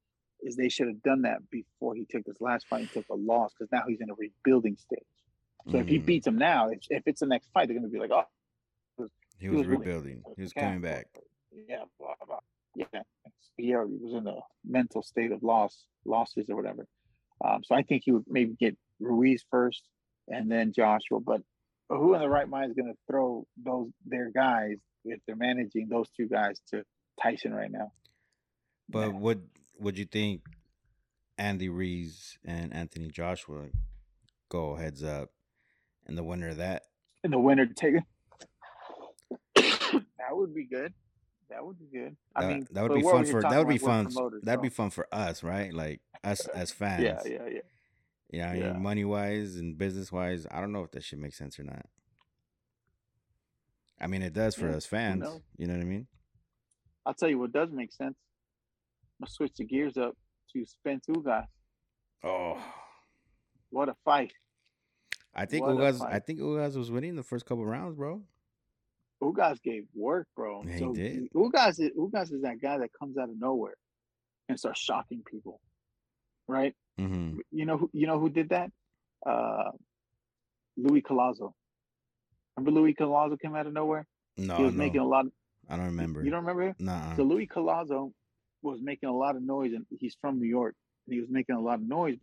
Is 0.43 0.55
they 0.55 0.69
should 0.69 0.87
have 0.87 1.03
done 1.03 1.21
that 1.23 1.37
before 1.51 1.93
he 1.93 2.05
took 2.09 2.23
this 2.25 2.41
last 2.41 2.67
fight 2.67 2.81
and 2.81 2.91
took 2.91 3.05
a 3.11 3.15
loss 3.15 3.51
because 3.53 3.71
now 3.71 3.83
he's 3.87 4.01
in 4.01 4.09
a 4.09 4.15
rebuilding 4.15 4.75
stage. 4.75 4.99
So 5.69 5.77
mm. 5.77 5.81
if 5.81 5.87
he 5.87 5.99
mm. 5.99 6.05
beats 6.05 6.25
him 6.25 6.37
now, 6.37 6.69
if, 6.69 6.79
if 6.89 7.03
it's 7.05 7.19
the 7.19 7.27
next 7.27 7.49
fight, 7.53 7.67
they're 7.67 7.77
going 7.77 7.89
to 7.89 7.93
be 7.93 7.99
like, 7.99 8.09
oh, 8.11 8.23
he 8.97 9.03
was, 9.03 9.11
he 9.37 9.49
was 9.49 9.67
rebuilding. 9.67 10.23
Really, 10.23 10.35
he 10.37 10.41
was 10.41 10.53
coming 10.53 10.81
back. 10.81 11.07
Yeah, 11.69 11.83
blah, 11.99 12.15
blah. 12.25 12.39
yeah. 12.75 13.01
He 13.57 13.75
was 13.75 14.13
in 14.13 14.25
a 14.25 14.37
mental 14.65 15.03
state 15.03 15.31
of 15.31 15.43
loss, 15.43 15.85
losses 16.05 16.49
or 16.49 16.55
whatever. 16.55 16.87
Um, 17.45 17.61
so 17.63 17.75
I 17.75 17.83
think 17.83 18.03
he 18.05 18.11
would 18.11 18.25
maybe 18.27 18.55
get 18.59 18.75
Ruiz 18.99 19.45
first 19.51 19.83
and 20.27 20.49
then 20.51 20.73
Joshua. 20.73 21.19
But 21.19 21.41
who 21.97 22.13
in 22.13 22.21
the 22.21 22.29
right 22.29 22.47
mind 22.47 22.71
is 22.71 22.75
going 22.75 22.91
to 22.91 22.97
throw 23.09 23.45
those 23.63 23.89
their 24.05 24.29
guys 24.31 24.77
if 25.05 25.19
they're 25.25 25.35
managing 25.35 25.87
those 25.89 26.09
two 26.15 26.27
guys 26.27 26.59
to 26.69 26.83
Tyson 27.21 27.53
right 27.53 27.71
now? 27.71 27.91
But 28.89 29.07
yeah. 29.07 29.19
would 29.19 29.47
would 29.79 29.97
you 29.97 30.05
think 30.05 30.41
Andy 31.37 31.69
Ruiz 31.69 32.37
and 32.45 32.73
Anthony 32.73 33.07
Joshua 33.07 33.67
go 34.49 34.75
heads 34.75 35.03
up, 35.03 35.29
and 36.05 36.17
the 36.17 36.23
winner 36.23 36.49
of 36.49 36.57
that? 36.57 36.83
And 37.23 37.33
the 37.33 37.39
winner 37.39 37.65
take 37.65 37.95
it. 37.95 38.03
that 40.17 40.35
would 40.35 40.53
be 40.53 40.65
good. 40.65 40.93
That 41.49 41.65
would 41.65 41.77
be 41.77 41.85
good. 41.91 42.15
I 42.35 42.41
that, 42.41 42.47
mean, 42.47 42.67
that 42.71 42.83
would 42.83 42.95
be 42.95 43.01
fun 43.01 43.25
for 43.25 43.41
that 43.41 43.57
would 43.57 43.67
be 43.67 43.77
fun. 43.77 44.09
That'd 44.43 44.61
be 44.61 44.69
fun 44.69 44.89
for 44.89 45.07
us, 45.11 45.43
right? 45.43 45.73
Like 45.73 45.99
us 46.23 46.47
as 46.47 46.71
fans. 46.71 47.03
Yeah, 47.03 47.19
yeah, 47.25 47.47
yeah. 47.51 47.59
Yeah, 48.31 48.53
yeah. 48.53 48.73
money 48.73 49.03
wise 49.03 49.57
and 49.57 49.77
business 49.77 50.11
wise, 50.11 50.47
I 50.49 50.61
don't 50.61 50.71
know 50.71 50.83
if 50.83 50.91
that 50.91 51.03
should 51.03 51.19
make 51.19 51.33
sense 51.33 51.59
or 51.59 51.63
not. 51.63 51.85
I 53.99 54.07
mean, 54.07 54.21
it 54.21 54.33
does 54.33 54.55
for 54.55 54.69
yeah, 54.69 54.77
us 54.77 54.85
fans. 54.85 55.27
You 55.57 55.67
know 55.67 55.73
what 55.73 55.81
I 55.81 55.85
mean? 55.85 56.07
I'll 57.05 57.13
tell 57.13 57.29
you 57.29 57.37
what 57.39 57.51
does 57.51 57.69
make 57.71 57.91
sense. 57.91 58.15
I'm 59.19 59.25
gonna 59.25 59.31
switch 59.31 59.53
the 59.57 59.65
gears 59.65 59.97
up 59.97 60.15
to 60.53 60.65
Spence 60.65 61.05
Ugas. 61.09 61.45
Oh, 62.23 62.57
what 63.69 63.89
a 63.89 63.95
fight! 64.05 64.33
I 65.35 65.45
think 65.45 65.65
what 65.65 65.75
Ugas. 65.75 66.01
I 66.01 66.19
think 66.19 66.39
Ugas 66.39 66.75
was 66.75 66.89
winning 66.89 67.15
the 67.15 67.23
first 67.23 67.45
couple 67.45 67.65
rounds, 67.65 67.95
bro. 67.95 68.21
Ugas 69.21 69.61
gave 69.61 69.83
work, 69.93 70.27
bro. 70.35 70.63
Yeah, 70.65 70.79
so 70.79 70.93
he 70.93 71.01
did. 71.01 71.31
Ugas 71.33 71.79
is 71.79 71.91
Ugas 71.97 72.33
is 72.33 72.41
that 72.41 72.61
guy 72.61 72.77
that 72.77 72.89
comes 72.97 73.17
out 73.17 73.29
of 73.29 73.39
nowhere 73.39 73.75
and 74.49 74.57
starts 74.57 74.79
shocking 74.79 75.21
people, 75.29 75.59
right? 76.47 76.73
Mm-hmm. 77.01 77.37
You 77.51 77.65
know, 77.65 77.89
you 77.93 78.07
know 78.07 78.19
who 78.19 78.29
did 78.29 78.49
that? 78.49 78.71
Uh, 79.25 79.71
Luis 80.77 81.03
Collazo. 81.03 81.53
Remember 82.57 82.79
Luis 82.79 82.95
Collazo 82.99 83.39
came 83.39 83.55
out 83.55 83.67
of 83.67 83.73
nowhere? 83.73 84.05
No, 84.37 84.57
he 84.57 84.63
was 84.63 84.73
no. 84.73 84.77
making 84.77 85.01
a 85.01 85.05
lot. 85.05 85.25
Of, 85.25 85.31
I 85.69 85.77
don't 85.77 85.85
remember. 85.85 86.23
You 86.23 86.31
don't 86.31 86.41
remember 86.41 86.67
him? 86.69 86.75
No. 86.79 87.13
So 87.15 87.23
Luis 87.23 87.47
Collazo 87.53 88.11
was 88.61 88.79
making 88.81 89.09
a 89.09 89.15
lot 89.15 89.35
of 89.35 89.41
noise, 89.41 89.71
and 89.73 89.85
he's 89.99 90.15
from 90.21 90.39
New 90.39 90.47
York, 90.47 90.75
and 91.07 91.13
he 91.13 91.21
was 91.21 91.29
making 91.29 91.55
a 91.55 91.61
lot 91.61 91.75
of 91.75 91.87
noise. 91.87 92.17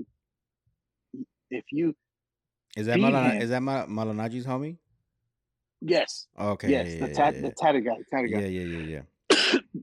If 1.51 1.65
you 1.73 1.95
is 2.77 2.87
that 2.87 2.99
Malana, 2.99 3.41
is 3.41 3.51
that 3.51 3.63
Mal- 3.63 3.87
Malignaggi's 3.87 4.47
homie? 4.47 4.77
Yes. 5.81 6.27
Okay. 6.39 6.71
Yes, 6.71 6.87
yeah, 6.89 7.07
the 7.07 7.15
tat, 7.15 7.35
yeah, 7.35 7.41
the 7.41 7.51
tatted 7.57 7.85
guy, 7.85 7.97
tatted 8.11 8.33
guy. 8.33 8.41
Yeah, 8.41 8.47
yeah, 8.47 8.79
yeah, 8.79 8.87
yeah. 8.87 9.01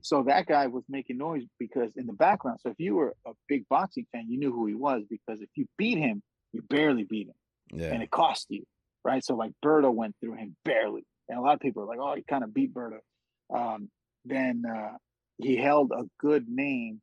So 0.06 0.22
that 0.22 0.46
guy 0.46 0.68
was 0.68 0.84
making 0.88 1.18
noise 1.18 1.42
because 1.58 1.90
in 1.96 2.06
the 2.06 2.12
background. 2.12 2.60
So 2.62 2.70
if 2.70 2.76
you 2.78 2.94
were 2.94 3.16
a 3.26 3.32
big 3.48 3.68
boxing 3.68 4.06
fan, 4.12 4.26
you 4.28 4.38
knew 4.38 4.52
who 4.52 4.66
he 4.66 4.74
was 4.74 5.02
because 5.10 5.40
if 5.40 5.48
you 5.56 5.66
beat 5.76 5.98
him, 5.98 6.22
you 6.52 6.62
barely 6.62 7.02
beat 7.02 7.26
him, 7.26 7.34
yeah. 7.72 7.92
and 7.92 8.04
it 8.04 8.10
cost 8.12 8.46
you, 8.48 8.62
right? 9.04 9.24
So 9.24 9.34
like 9.34 9.50
Berto 9.64 9.92
went 9.92 10.14
through 10.20 10.34
him 10.34 10.54
barely, 10.64 11.04
and 11.28 11.36
a 11.36 11.42
lot 11.42 11.54
of 11.54 11.60
people 11.60 11.82
are 11.82 11.86
like, 11.86 11.98
"Oh, 12.00 12.14
he 12.14 12.22
kind 12.22 12.44
of 12.44 12.54
beat 12.54 12.72
Berto." 12.72 12.98
Um, 13.52 13.90
then 14.24 14.62
uh, 14.64 14.96
he 15.38 15.56
held 15.56 15.90
a 15.90 16.04
good 16.20 16.46
name 16.48 17.00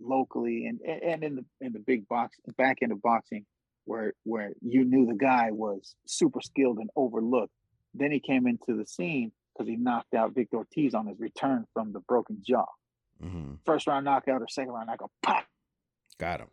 locally 0.00 0.66
and 0.66 0.80
and 0.80 1.24
in 1.24 1.34
the 1.34 1.44
in 1.60 1.72
the 1.72 1.80
big 1.80 2.06
box 2.06 2.36
back 2.56 2.78
end 2.82 2.92
of 2.92 3.02
boxing 3.02 3.44
where 3.84 4.12
where 4.22 4.52
you 4.60 4.84
knew 4.84 5.06
the 5.06 5.14
guy 5.14 5.50
was 5.50 5.96
super 6.06 6.40
skilled 6.40 6.78
and 6.78 6.90
overlooked. 6.94 7.52
Then 7.94 8.12
he 8.12 8.20
came 8.20 8.46
into 8.46 8.76
the 8.78 8.86
scene 8.86 9.32
because 9.52 9.68
he 9.68 9.76
knocked 9.76 10.14
out 10.14 10.34
Victor 10.34 10.58
Ortiz 10.58 10.94
on 10.94 11.06
his 11.06 11.18
return 11.18 11.66
from 11.72 11.92
the 11.92 12.00
broken 12.00 12.38
jaw. 12.42 12.66
Mm-hmm. 13.22 13.54
First 13.64 13.86
round 13.86 14.04
knockout 14.04 14.42
or 14.42 14.48
second 14.48 14.72
round 14.72 14.88
knockout, 14.88 15.10
pop. 15.22 15.44
Got 16.18 16.40
him. 16.40 16.48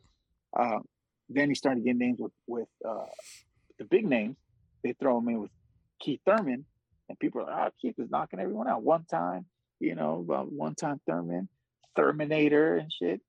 Uh, 0.58 0.80
then 1.30 1.50
he 1.50 1.56
started 1.56 1.84
getting 1.84 2.00
names 2.00 2.20
with 2.20 2.32
with 2.48 2.68
uh, 2.88 3.06
the 3.78 3.86
big 3.86 4.06
names. 4.06 4.38
They 4.84 4.94
throw 4.94 5.18
him 5.20 5.28
in 5.30 5.42
with 5.42 5.52
Keith 6.00 6.22
Thurman, 6.26 6.66
and 7.08 7.20
people 7.20 7.42
are 7.42 7.46
like, 7.46 7.68
"Oh, 7.68 7.70
Keith 7.82 7.96
is 7.98 8.10
knocking 8.10 8.40
everyone 8.40 8.68
out 8.68 8.84
one 8.84 9.06
time." 9.06 9.46
You 9.80 9.96
know, 9.96 10.20
about 10.20 10.52
one 10.52 10.76
time 10.76 11.00
Thurman, 11.08 11.50
Terminator 11.96 12.78
and 12.78 12.92
shit. 12.92 13.22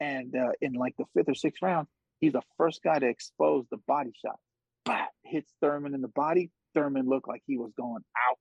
And 0.00 0.34
uh, 0.36 0.52
in 0.60 0.74
like 0.74 0.94
the 0.98 1.04
fifth 1.14 1.28
or 1.28 1.34
sixth 1.34 1.62
round, 1.62 1.86
he's 2.20 2.32
the 2.32 2.42
first 2.58 2.82
guy 2.82 2.98
to 2.98 3.06
expose 3.06 3.64
the 3.70 3.78
body 3.86 4.12
shot. 4.24 4.38
Bah! 4.84 5.06
Hits 5.24 5.50
Thurman 5.60 5.94
in 5.94 6.02
the 6.02 6.08
body. 6.08 6.50
Thurman 6.74 7.08
looked 7.08 7.28
like 7.28 7.42
he 7.46 7.56
was 7.56 7.72
going 7.76 8.02
out 8.28 8.38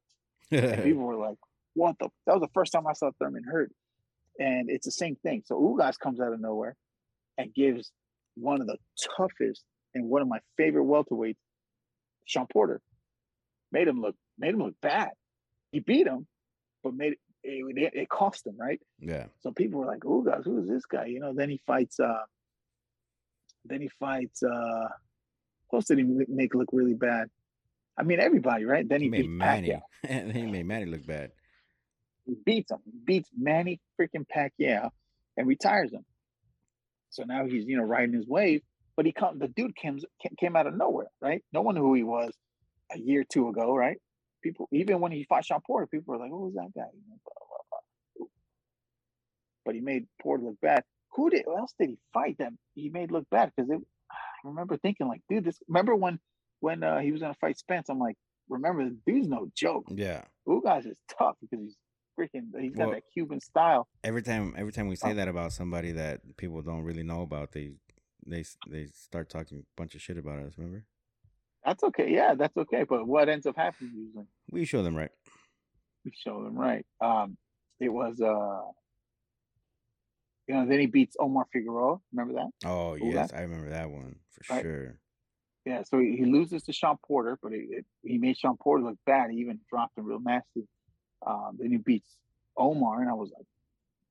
and 0.52 0.84
people 0.90 1.04
were 1.04 1.16
like, 1.16 1.38
"What 1.74 1.96
the?" 2.00 2.10
That 2.26 2.34
was 2.34 2.42
the 2.42 2.54
first 2.54 2.72
time 2.72 2.88
I 2.88 2.94
saw 2.94 3.12
Thurman 3.20 3.44
hurt, 3.44 3.72
and 4.40 4.70
it's 4.70 4.86
the 4.86 4.92
same 4.92 5.16
thing. 5.18 5.44
So 5.46 5.56
Ugas 5.60 5.98
comes 6.00 6.20
out 6.20 6.34
of 6.34 6.40
nowhere 6.40 6.76
and 7.38 7.54
gives 7.54 7.92
one 8.36 8.62
of 8.62 8.68
the 8.68 8.78
toughest 9.18 9.64
and 9.94 10.10
one 10.10 10.22
of 10.22 10.28
my 10.28 10.40
favorite 10.58 10.84
welterweights, 10.86 11.38
Shawn 12.26 12.48
Porter, 12.52 12.82
made 13.72 13.88
him 13.88 14.02
look 14.02 14.16
made 14.38 14.54
him 14.54 14.60
look 14.62 14.76
bad. 14.82 15.10
He 15.72 15.80
beat 15.80 16.08
him, 16.08 16.28
but 16.84 16.94
made 16.94 17.14
it, 17.14 17.78
it, 17.78 17.92
it 17.94 18.10
cost 18.10 18.46
him, 18.48 18.56
right? 18.58 18.80
Yeah. 19.00 19.26
So 19.42 19.52
people 19.52 19.80
were 19.80 19.86
like, 19.86 20.00
Ugas, 20.02 20.44
who 20.46 20.62
is 20.62 20.68
this 20.68 20.86
guy? 20.86 21.06
You 21.06 21.20
know. 21.20 21.34
Then 21.34 21.50
he 21.50 21.62
fights. 21.68 22.00
uh 22.00 22.24
Then 23.66 23.82
he 23.82 23.90
fights. 24.00 24.42
uh 24.44 24.88
Who 25.70 25.78
else 25.78 25.86
did 25.86 25.98
he 26.00 26.06
make 26.28 26.54
look 26.56 26.70
really 26.72 26.94
bad? 26.94 27.30
I 27.98 28.04
mean, 28.04 28.20
everybody, 28.20 28.66
right? 28.66 28.88
Then 28.88 29.02
he, 29.02 29.06
he 29.06 29.10
made 29.10 29.30
Manny. 29.30 29.82
and 30.04 30.36
he 30.36 30.46
made 30.46 30.66
Manny 30.66 30.86
look 30.86 31.06
bad. 31.06 31.32
He 32.26 32.36
beats 32.46 32.72
him. 32.72 32.80
He 32.86 33.00
beats 33.04 33.30
Manny 33.38 33.80
freaking 34.00 34.26
Pacquiao 34.28 34.90
and 35.38 35.48
retires 35.48 35.92
him. 35.94 36.06
So 37.10 37.24
now 37.24 37.46
he's 37.46 37.66
you 37.66 37.78
know 37.78 37.84
riding 37.84 38.14
his 38.14 38.28
wave, 38.28 38.62
but 38.98 39.06
he 39.06 39.14
come 39.14 39.40
the 39.40 39.48
dude 39.48 39.76
came 39.76 40.00
came 40.38 40.56
out 40.56 40.68
of 40.68 40.76
nowhere, 40.76 41.08
right? 41.22 41.44
No 41.54 41.62
one 41.62 41.76
knew 41.76 41.82
who 41.82 41.94
he 41.94 42.04
was 42.04 42.34
a 42.92 43.00
year 43.00 43.22
or 43.22 43.26
two 43.26 43.48
ago, 43.48 43.74
right? 43.74 43.98
People 44.44 44.68
even 44.74 45.00
when 45.00 45.12
he 45.12 45.24
fought 45.24 45.46
Shawn 45.46 45.62
Porter, 45.66 45.88
people 45.88 46.14
were 46.14 46.20
like, 46.20 46.30
"Who 46.30 46.46
was 46.46 46.56
that 46.56 46.74
guy?" 46.76 46.90
But 49.64 49.76
he 49.76 49.82
made 49.82 50.08
Porter 50.22 50.44
look 50.44 50.60
bad. 50.62 50.84
Who 51.14 51.30
did? 51.30 51.44
Who 51.46 51.58
else 51.58 51.74
did 51.80 51.90
he 51.90 51.98
fight 52.14 52.38
that 52.40 52.52
he 52.74 52.90
made 52.90 53.12
look 53.12 53.30
bad? 53.32 53.52
Because 53.56 53.72
I 53.72 54.48
remember 54.48 54.78
thinking 54.78 55.08
like, 55.08 55.22
dude, 55.30 55.46
this. 55.46 55.58
Remember 55.68 55.96
when 55.96 56.20
when 56.60 56.84
uh, 56.84 57.00
he 57.00 57.12
was 57.12 57.22
gonna 57.22 57.36
fight 57.36 57.58
Spence, 57.58 57.90
I'm 57.90 58.00
like, 58.00 58.18
remember, 58.50 58.86
the 58.86 58.98
dude's 59.06 59.28
no 59.28 59.50
joke. 59.56 59.86
Yeah, 59.90 60.24
Ugas 60.48 60.86
is 60.86 61.00
tough 61.18 61.36
because 61.42 61.64
he's 61.64 61.76
freaking. 62.20 62.50
He's 62.60 62.76
got 62.76 62.88
well, 62.88 62.96
that 62.96 63.04
Cuban 63.14 63.40
style. 63.40 63.88
Every 64.04 64.22
time, 64.22 64.54
every 64.58 64.72
time 64.72 64.88
we 64.88 64.96
say 64.96 65.12
oh. 65.12 65.16
that 65.16 65.28
about 65.28 65.52
somebody 65.52 65.92
that 65.94 66.38
people 66.38 66.62
don't 66.62 66.84
really 66.84 67.04
know 67.04 67.22
about, 67.22 67.52
they 67.52 67.74
they 68.26 68.44
they 68.70 68.88
start 68.88 69.30
talking 69.30 69.60
a 69.60 69.64
bunch 69.76 69.96
of 69.96 70.02
shit 70.02 70.18
about 70.18 70.40
us. 70.40 70.54
Remember? 70.58 70.86
That's 71.66 71.84
okay. 71.84 72.12
Yeah, 72.12 72.36
that's 72.36 72.56
okay. 72.58 72.84
But 72.88 73.08
what 73.08 73.28
ends 73.28 73.46
up 73.46 73.56
happening 73.58 73.92
usually? 73.96 74.26
We 74.52 74.66
show 74.66 74.84
them 74.84 74.96
right. 74.96 75.12
We 76.04 76.12
show 76.16 76.44
them 76.44 76.56
right. 76.56 76.86
Um, 77.02 77.38
it 77.80 77.90
was 77.90 78.22
uh, 78.22 78.72
you 80.48 80.56
know, 80.56 80.66
then 80.68 80.80
he 80.80 80.86
beats 80.86 81.16
Omar 81.20 81.46
Figueroa. 81.52 81.98
Remember 82.14 82.34
that? 82.36 82.68
Oh 82.68 82.96
yes, 82.96 83.34
I 83.34 83.42
remember 83.42 83.70
that 83.70 83.90
one 83.90 84.18
for 84.30 84.54
right? 84.54 84.62
sure. 84.62 85.00
Yeah, 85.66 85.82
so 85.84 86.00
he, 86.00 86.16
he 86.18 86.26
loses 86.26 86.64
to 86.64 86.74
Shawn 86.74 86.98
Porter, 87.06 87.38
but 87.42 87.52
it, 87.52 87.86
he 88.04 88.18
made 88.20 88.38
Shawn 88.38 88.56
Porter 88.58 88.84
look 88.84 88.98
bad. 89.06 89.32
He 89.32 89.38
even 89.38 89.60
dropped 89.70 89.98
him 89.98 90.06
real 90.06 90.20
nasty. 90.20 90.68
Um, 91.26 91.58
then 91.58 91.72
he 91.72 91.78
beats 91.78 92.18
Omar, 92.56 93.02
and 93.02 93.10
I 93.10 93.14
was 93.14 93.32
like, 93.36 93.48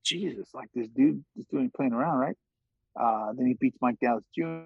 Jesus, 0.04 0.48
like 0.52 0.68
this 0.74 0.88
dude 0.88 1.24
is 1.36 1.46
doing 1.46 1.70
playing 1.74 1.92
around, 1.92 2.18
right? 2.18 2.36
Uh, 3.00 3.32
then 3.36 3.46
he 3.46 3.54
beats 3.54 3.78
Mike 3.80 3.98
Dallas 4.00 4.24
Jr. 4.36 4.64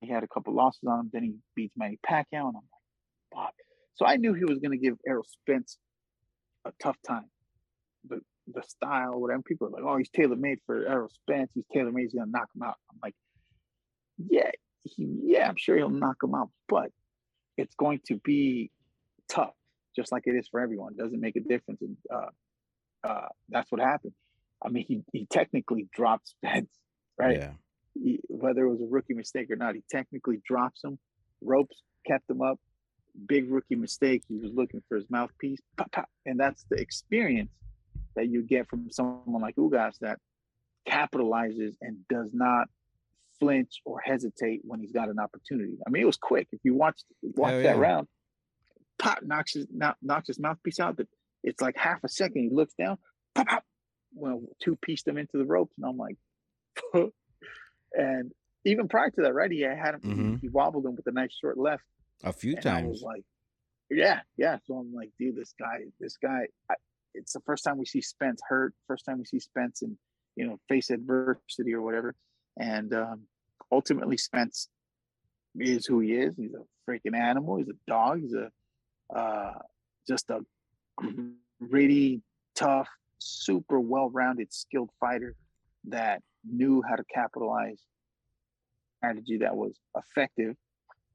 He 0.00 0.08
had 0.10 0.22
a 0.22 0.28
couple 0.28 0.54
losses 0.54 0.82
on 0.86 1.00
him. 1.00 1.10
Then 1.12 1.22
he 1.24 1.34
beats 1.56 1.74
Manny 1.76 1.98
Pacquiao, 2.06 2.48
and 2.48 2.54
I'm 2.54 2.54
like, 2.54 3.44
fuck. 3.46 3.54
So 3.94 4.04
I 4.06 4.16
knew 4.16 4.34
he 4.34 4.44
was 4.44 4.58
going 4.58 4.72
to 4.72 4.76
give 4.76 4.96
Errol 5.06 5.24
Spence 5.26 5.78
a 6.64 6.72
tough 6.82 6.96
time. 7.06 7.30
But 8.04 8.18
the 8.46 8.62
style, 8.62 9.20
whatever, 9.20 9.42
people 9.42 9.68
are 9.68 9.70
like, 9.70 9.82
oh, 9.84 9.96
he's 9.96 10.10
tailor 10.10 10.36
made 10.36 10.58
for 10.66 10.86
Errol 10.86 11.10
Spence. 11.10 11.50
He's 11.54 11.64
tailor 11.72 11.92
made. 11.92 12.02
He's 12.02 12.14
going 12.14 12.26
to 12.26 12.30
knock 12.30 12.48
him 12.54 12.62
out. 12.62 12.76
I'm 12.90 12.98
like, 13.02 13.14
yeah, 14.18 14.50
he, 14.84 15.20
yeah, 15.24 15.48
I'm 15.48 15.56
sure 15.56 15.76
he'll 15.76 15.88
knock 15.90 16.22
him 16.22 16.34
out, 16.34 16.50
but 16.68 16.90
it's 17.56 17.74
going 17.74 18.00
to 18.06 18.16
be 18.16 18.70
tough, 19.28 19.54
just 19.96 20.12
like 20.12 20.24
it 20.26 20.34
is 20.34 20.48
for 20.48 20.60
everyone. 20.60 20.92
It 20.92 21.02
doesn't 21.02 21.20
make 21.20 21.36
a 21.36 21.40
difference. 21.40 21.82
And 21.82 21.96
uh, 22.12 23.06
uh, 23.06 23.28
that's 23.48 23.70
what 23.72 23.80
happened. 23.80 24.12
I 24.64 24.68
mean, 24.68 24.84
he, 24.86 25.02
he 25.12 25.26
technically 25.26 25.88
drops 25.94 26.30
Spence, 26.44 26.70
right? 27.18 27.38
Yeah. 27.38 27.50
He, 27.94 28.20
whether 28.28 28.64
it 28.64 28.70
was 28.70 28.80
a 28.80 28.86
rookie 28.86 29.14
mistake 29.14 29.50
or 29.50 29.56
not, 29.56 29.74
he 29.74 29.82
technically 29.90 30.40
drops 30.46 30.82
him. 30.82 30.98
Ropes 31.40 31.82
kept 32.06 32.28
him 32.28 32.42
up. 32.42 32.58
Big 33.26 33.50
rookie 33.50 33.76
mistake. 33.76 34.24
He 34.28 34.36
was 34.36 34.50
looking 34.52 34.82
for 34.88 34.96
his 34.96 35.08
mouthpiece. 35.08 35.60
Pop, 35.76 35.92
pop. 35.92 36.08
And 36.26 36.38
that's 36.38 36.64
the 36.68 36.76
experience 36.76 37.52
that 38.16 38.28
you 38.28 38.42
get 38.42 38.68
from 38.68 38.90
someone 38.90 39.40
like 39.40 39.56
Ugas 39.56 39.98
that 40.00 40.18
capitalizes 40.88 41.74
and 41.80 41.96
does 42.08 42.30
not 42.32 42.68
flinch 43.38 43.80
or 43.84 44.00
hesitate 44.00 44.60
when 44.64 44.80
he's 44.80 44.92
got 44.92 45.08
an 45.08 45.18
opportunity. 45.18 45.76
I 45.86 45.90
mean, 45.90 46.02
it 46.02 46.06
was 46.06 46.16
quick. 46.16 46.48
If 46.52 46.60
you 46.64 46.74
watch 46.74 47.00
watch 47.22 47.54
yeah. 47.54 47.62
that 47.62 47.78
round, 47.78 48.08
pop 48.98 49.18
knocks 49.22 49.54
his 49.54 49.66
knocks 50.02 50.28
his 50.28 50.38
mouthpiece 50.38 50.80
out. 50.80 50.96
But 50.96 51.06
it's 51.42 51.60
like 51.60 51.76
half 51.76 52.02
a 52.04 52.08
second. 52.08 52.42
He 52.42 52.50
looks 52.50 52.74
down, 52.74 52.98
pop, 53.34 53.48
pop. 53.48 53.64
Well, 54.14 54.42
two 54.62 54.76
pieced 54.76 55.08
him 55.08 55.18
into 55.18 55.38
the 55.38 55.44
ropes, 55.44 55.74
and 55.76 55.86
I'm 55.86 55.96
like, 55.96 56.16
and 57.92 58.32
even 58.64 58.88
prior 58.88 59.10
to 59.10 59.22
that, 59.22 59.34
right? 59.34 59.50
He 59.50 59.62
had 59.62 59.94
him. 59.94 60.00
Mm-hmm. 60.00 60.34
He 60.40 60.48
wobbled 60.48 60.86
him 60.86 60.96
with 60.96 61.06
a 61.06 61.12
nice 61.12 61.36
short 61.40 61.58
left 61.58 61.82
a 62.22 62.32
few 62.32 62.54
times. 62.56 62.84
I 62.84 62.88
was 62.88 63.02
like, 63.02 63.24
yeah, 63.90 64.20
yeah. 64.36 64.58
So 64.64 64.74
I'm 64.74 64.92
like, 64.94 65.10
dude, 65.18 65.36
this 65.36 65.54
guy, 65.58 65.84
this 66.00 66.16
guy. 66.16 66.46
I, 66.70 66.74
it's 67.14 67.32
the 67.32 67.40
first 67.40 67.64
time 67.64 67.78
we 67.78 67.86
see 67.86 68.00
Spence 68.00 68.40
hurt. 68.48 68.74
First 68.88 69.04
time 69.04 69.18
we 69.18 69.24
see 69.24 69.38
Spence 69.38 69.82
and 69.82 69.96
you 70.36 70.46
know 70.46 70.58
face 70.68 70.90
adversity 70.90 71.72
or 71.72 71.82
whatever. 71.82 72.14
And 72.58 72.94
um, 72.94 73.22
ultimately, 73.70 74.16
Spence 74.16 74.68
is 75.58 75.86
who 75.86 76.00
he 76.00 76.12
is. 76.12 76.36
He's 76.36 76.54
a 76.54 76.90
freaking 76.90 77.16
animal. 77.16 77.56
He's 77.56 77.68
a 77.68 77.78
dog. 77.86 78.20
He's 78.20 78.34
a 78.34 78.50
uh, 79.14 79.58
just 80.08 80.30
a 80.30 80.40
gritty, 81.60 82.22
tough, 82.54 82.88
super 83.18 83.80
well-rounded, 83.80 84.52
skilled 84.52 84.90
fighter 85.00 85.34
that 85.88 86.22
knew 86.44 86.82
how 86.86 86.96
to 86.96 87.04
capitalize 87.12 87.80
strategy 88.98 89.38
that 89.38 89.56
was 89.56 89.78
effective 89.96 90.56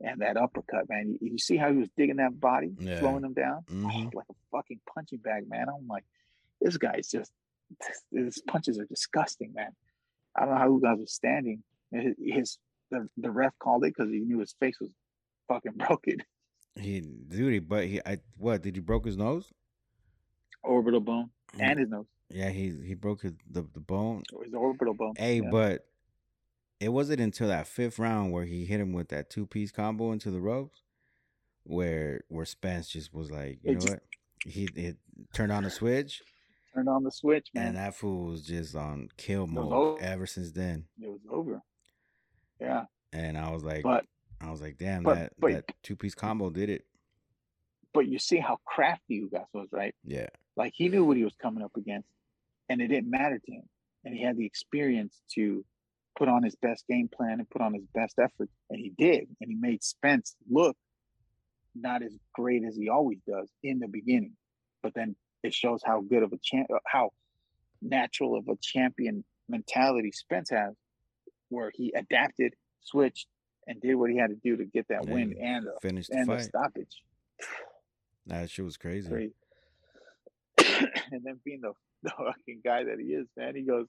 and 0.02 0.22
that 0.22 0.38
uppercut, 0.38 0.88
man. 0.90 1.18
You, 1.22 1.32
you, 1.32 1.38
see 1.38 1.58
how 1.58 1.72
he 1.72 1.78
was 1.78 1.90
digging 1.98 2.18
that 2.18 2.40
body, 2.40 2.72
yeah. 2.80 3.00
slowing 3.00 3.24
him 3.24 3.34
down, 3.34 3.64
mm-hmm. 3.70 3.86
oh, 3.86 4.10
like 4.14 4.26
a 4.30 4.36
fucking 4.52 4.80
punching 4.94 5.20
bag, 5.20 5.50
man. 5.50 5.68
I'm 5.70 5.88
like, 5.88 6.06
this 6.62 6.78
guy's 6.78 7.10
just 7.10 7.32
his 8.12 8.42
punches 8.48 8.80
are 8.80 8.86
disgusting, 8.86 9.54
man. 9.54 9.72
I 10.40 10.46
don't 10.46 10.54
know 10.54 10.60
how 10.60 10.68
you 10.68 10.82
guys 10.82 10.98
was 11.00 11.14
standing. 11.14 11.64
His, 11.92 12.16
his 12.18 12.58
the, 12.92 13.08
the 13.18 13.30
ref 13.30 13.54
called 13.60 13.84
it 13.84 13.94
because 13.96 14.12
he 14.12 14.20
knew 14.20 14.40
his 14.40 14.56
face 14.60 14.78
was 14.80 14.90
fucking 15.48 15.74
broken. 15.88 16.18
He 16.80 17.02
dude, 17.02 17.68
but 17.68 17.86
he 17.86 18.00
I 18.06 18.20
what 18.38 18.62
did 18.62 18.76
he 18.76 18.82
broke 18.82 19.06
his 19.06 19.18
nose? 19.18 19.52
Orbital 20.64 21.02
bone 21.02 21.30
and 21.60 21.80
his 21.80 21.90
nose. 21.90 22.06
Yeah, 22.30 22.50
he 22.50 22.74
he 22.86 22.94
broke 22.94 23.24
his 23.24 23.34
the, 23.50 23.66
the 23.74 23.80
bone. 23.80 24.24
His 24.44 24.54
orbital 24.54 24.94
bone. 24.94 25.14
Hey, 25.18 25.42
yeah. 25.42 25.50
but 25.52 25.86
it 26.80 26.90
wasn't 26.90 27.20
until 27.20 27.50
that 27.50 27.68
fifth 27.68 28.00
round 28.00 28.32
where 28.32 28.46
he 28.46 28.66
hit 28.66 28.80
him 28.80 28.94
with 28.94 29.10
that 29.10 29.30
two 29.30 29.46
piece 29.46 29.72
combo 29.72 30.14
into 30.14 30.32
the 30.32 30.40
ropes, 30.40 30.84
where 31.64 32.22
where 32.30 32.46
Spence 32.46 32.88
just 32.90 33.14
was 33.14 33.30
like, 33.30 33.60
you 33.64 33.72
it 33.72 33.74
know 33.74 33.80
just, 33.80 33.94
what? 33.94 34.04
He 34.46 34.70
it 34.76 34.98
turned 35.34 35.52
on 35.52 35.64
the 35.64 35.70
switch 35.70 36.22
turned 36.74 36.90
on 36.90 37.04
the 37.04 37.12
switch, 37.12 37.50
man. 37.54 37.68
And 37.68 37.78
that 37.78 37.96
fool 37.96 38.26
was 38.28 38.44
just 38.44 38.76
on 38.76 39.10
kill 39.18 39.48
mode 39.48 40.00
ever 40.02 40.26
since 40.26 40.52
then. 40.52 40.86
It 41.02 41.10
was 41.10 41.22
over. 41.30 41.62
Yeah. 42.60 42.86
And 43.14 43.38
I 43.38 43.52
was 43.52 43.64
like, 43.64 43.84
but 43.84 44.06
I 44.42 44.52
was 44.52 44.62
like, 44.62 44.78
damn, 44.78 45.04
but, 45.04 45.16
that 45.16 45.34
but, 45.40 45.52
that 45.52 45.66
two 45.84 45.96
piece 45.96 46.16
combo 46.16 46.50
did 46.50 46.70
it. 46.70 46.86
But 47.94 48.08
you 48.08 48.20
see 48.20 48.38
how 48.38 48.58
crafty 48.66 49.22
Ugas 49.22 49.48
was, 49.54 49.68
right? 49.72 49.96
Yeah. 50.04 50.28
Like 50.56 50.74
he 50.76 50.90
knew 50.90 51.06
what 51.06 51.18
he 51.18 51.24
was 51.24 51.36
coming 51.42 51.64
up 51.64 51.76
against, 51.76 52.08
and 52.70 52.82
it 52.82 52.88
didn't 52.88 53.10
matter 53.10 53.40
to 53.40 53.52
him. 53.52 53.64
And 54.06 54.14
he 54.14 54.24
had 54.24 54.38
the 54.38 54.46
experience 54.46 55.20
to 55.36 55.66
put 56.18 56.30
on 56.30 56.44
his 56.44 56.56
best 56.56 56.86
game 56.88 57.10
plan 57.10 57.40
and 57.40 57.50
put 57.50 57.62
on 57.62 57.74
his 57.74 57.86
best 57.94 58.20
effort, 58.20 58.50
and 58.70 58.80
he 58.80 58.94
did. 58.98 59.28
And 59.42 59.50
he 59.50 59.56
made 59.56 59.84
Spence 59.84 60.36
look 60.50 60.78
not 61.76 62.04
as 62.04 62.18
great 62.34 62.64
as 62.64 62.76
he 62.76 62.90
always 62.90 63.20
does 63.28 63.50
in 63.64 63.80
the 63.80 63.88
beginning, 63.88 64.34
but 64.84 64.94
then 64.94 65.16
it 65.44 65.54
shows 65.54 65.82
how 65.86 66.02
good 66.02 66.24
of 66.24 66.34
a 66.34 66.38
champ, 66.42 66.68
uh, 66.74 66.80
how 66.86 67.12
natural 67.82 68.36
of 68.38 68.48
a 68.48 68.56
champion 68.62 69.24
mentality 69.48 70.12
Spence 70.12 70.50
has, 70.50 70.76
where 71.50 71.72
he 71.74 71.94
adapted, 71.96 72.54
switched, 72.82 73.28
and 73.68 73.80
did 73.82 73.96
what 73.96 74.10
he 74.10 74.18
had 74.18 74.30
to 74.30 74.36
do 74.36 74.58
to 74.58 74.66
get 74.66 74.88
that 74.90 75.04
and 75.04 75.14
win 75.14 75.36
and 75.40 75.68
a, 75.68 75.80
finished 75.82 76.10
and 76.10 76.28
the 76.28 76.40
stoppage. 76.42 77.04
That 78.28 78.50
shit 78.50 78.66
was 78.66 78.78
crazy. 78.78 79.10
crazy. 79.10 79.34
and 81.12 81.24
then 81.24 81.40
being 81.44 81.62
the, 81.62 81.74
the 82.04 82.10
fucking 82.10 82.62
guy 82.64 82.84
that 82.84 83.00
he 83.00 83.08
is, 83.08 83.28
man, 83.38 83.56
he 83.56 83.64
goes, 83.64 83.88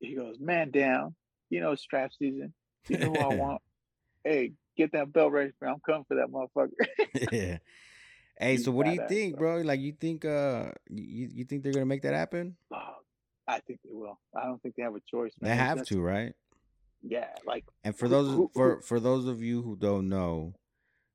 he 0.00 0.14
goes, 0.14 0.36
man 0.40 0.70
down. 0.70 1.14
You 1.50 1.60
know, 1.60 1.74
strap 1.74 2.12
season. 2.18 2.54
You 2.88 2.98
know 2.98 3.12
who 3.12 3.18
I 3.18 3.26
want. 3.34 3.62
Hey, 4.24 4.52
get 4.76 4.92
that 4.92 5.12
belt 5.12 5.32
ready 5.32 5.52
for 5.58 5.66
me. 5.66 5.72
I'm 5.72 5.80
coming 5.80 6.04
for 6.08 6.14
that 6.14 6.28
motherfucker. 6.28 7.30
yeah. 7.32 7.58
Hey, 8.38 8.56
so 8.56 8.70
what 8.72 8.86
do 8.86 8.92
you 8.92 9.04
think, 9.08 9.36
bro? 9.36 9.58
Like, 9.60 9.80
you 9.80 9.92
think 9.92 10.24
uh, 10.24 10.70
you 10.88 11.28
you 11.32 11.44
think 11.44 11.62
they're 11.62 11.72
gonna 11.72 11.86
make 11.86 12.02
that 12.02 12.14
happen? 12.14 12.56
Oh, 12.72 12.96
I 13.46 13.60
think 13.60 13.80
they 13.84 13.92
will. 13.92 14.18
I 14.36 14.46
don't 14.46 14.60
think 14.62 14.76
they 14.76 14.82
have 14.82 14.94
a 14.94 15.00
choice. 15.00 15.32
Man. 15.40 15.50
They 15.50 15.56
have 15.56 15.78
That's, 15.78 15.88
to, 15.90 16.00
right? 16.00 16.34
Yeah, 17.02 17.28
like. 17.46 17.64
And 17.84 17.96
for 17.96 18.08
those 18.08 18.28
who, 18.28 18.50
for 18.54 18.80
for 18.82 19.00
those 19.00 19.26
of 19.26 19.42
you 19.42 19.62
who 19.62 19.76
don't 19.76 20.08
know, 20.08 20.54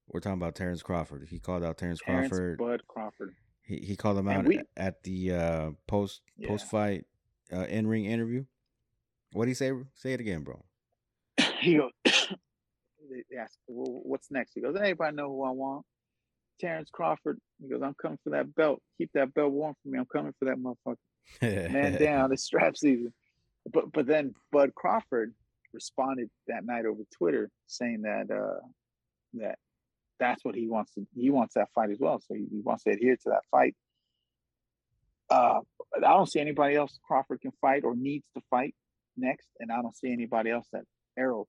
we're 0.08 0.20
talking 0.20 0.42
about 0.42 0.56
Terrence 0.56 0.82
Crawford. 0.82 1.28
He 1.30 1.40
called 1.40 1.64
out 1.64 1.78
Terrence, 1.78 2.00
Terrence 2.06 2.30
Crawford. 2.30 2.58
Bud 2.58 2.82
Crawford. 2.88 3.36
He 3.62 3.78
he 3.78 3.96
called 3.96 4.18
him 4.18 4.28
out 4.28 4.46
we, 4.46 4.62
at 4.76 5.04
the 5.04 5.34
uh, 5.34 5.72
post 5.88 6.22
yeah. 6.38 6.48
post 6.48 6.70
fight 6.70 7.06
uh, 7.52 7.66
in 7.66 7.88
ring 7.88 8.06
interview. 8.06 8.46
What 9.34 9.46
did 9.46 9.52
he 9.52 9.56
say? 9.56 9.72
Say 9.96 10.14
it 10.14 10.20
again, 10.20 10.44
bro. 10.44 10.64
he 11.60 11.76
goes. 11.76 11.92
they 12.06 13.38
ask, 13.38 13.58
well, 13.68 14.02
"What's 14.04 14.32
next?" 14.32 14.54
He 14.54 14.62
goes, 14.62 14.76
"Anybody 14.76 15.16
know 15.16 15.30
who 15.30 15.44
I 15.44 15.52
want?" 15.52 15.86
Terrence 16.60 16.90
Crawford. 16.92 17.40
He 17.62 17.70
goes, 17.70 17.82
I'm 17.84 17.96
coming 17.96 18.20
for 18.24 18.32
that 18.32 18.54
belt. 18.56 18.82
Keep 18.98 19.12
that 19.14 19.34
belt 19.34 19.52
warm 19.52 19.76
for 19.82 19.90
me. 19.90 20.00
I'm 20.00 20.06
coming 20.06 20.34
for 20.40 20.46
that 20.46 20.58
motherfucker. 20.58 21.72
Man 21.72 22.00
down. 22.00 22.32
It's 22.32 22.44
strap 22.44 22.78
season. 22.78 23.14
But 23.72 23.92
but 23.92 24.08
then 24.08 24.34
Bud 24.52 24.74
Crawford 24.76 25.34
responded 25.74 26.30
that 26.48 26.66
night 26.66 26.86
over 26.86 27.02
Twitter 27.18 27.50
saying 27.68 28.04
that 28.04 28.32
uh 28.32 28.66
that 29.34 29.60
that's 30.20 30.44
what 30.44 30.56
he 30.56 30.68
wants 30.68 30.94
to 30.94 31.06
he 31.16 31.30
wants 31.30 31.56
that 31.56 31.70
fight 31.76 31.92
as 31.92 31.98
well. 32.00 32.20
So 32.20 32.34
he, 32.34 32.46
he 32.50 32.62
wants 32.62 32.84
to 32.86 32.92
adhere 32.92 33.16
to 33.16 33.30
that 33.30 33.44
fight. 33.52 33.76
Uh 35.30 35.60
I 35.96 36.00
don't 36.00 36.32
see 36.32 36.40
anybody 36.40 36.76
else 36.76 36.98
Crawford 37.06 37.42
can 37.42 37.52
fight 37.60 37.84
or 37.84 37.96
needs 37.96 38.26
to 38.36 38.42
fight 38.50 38.74
next, 39.18 39.48
and 39.60 39.72
I 39.72 39.82
don't 39.82 39.96
see 39.96 40.12
anybody 40.12 40.50
else 40.50 40.68
that 40.72 40.84
Errol 41.18 41.48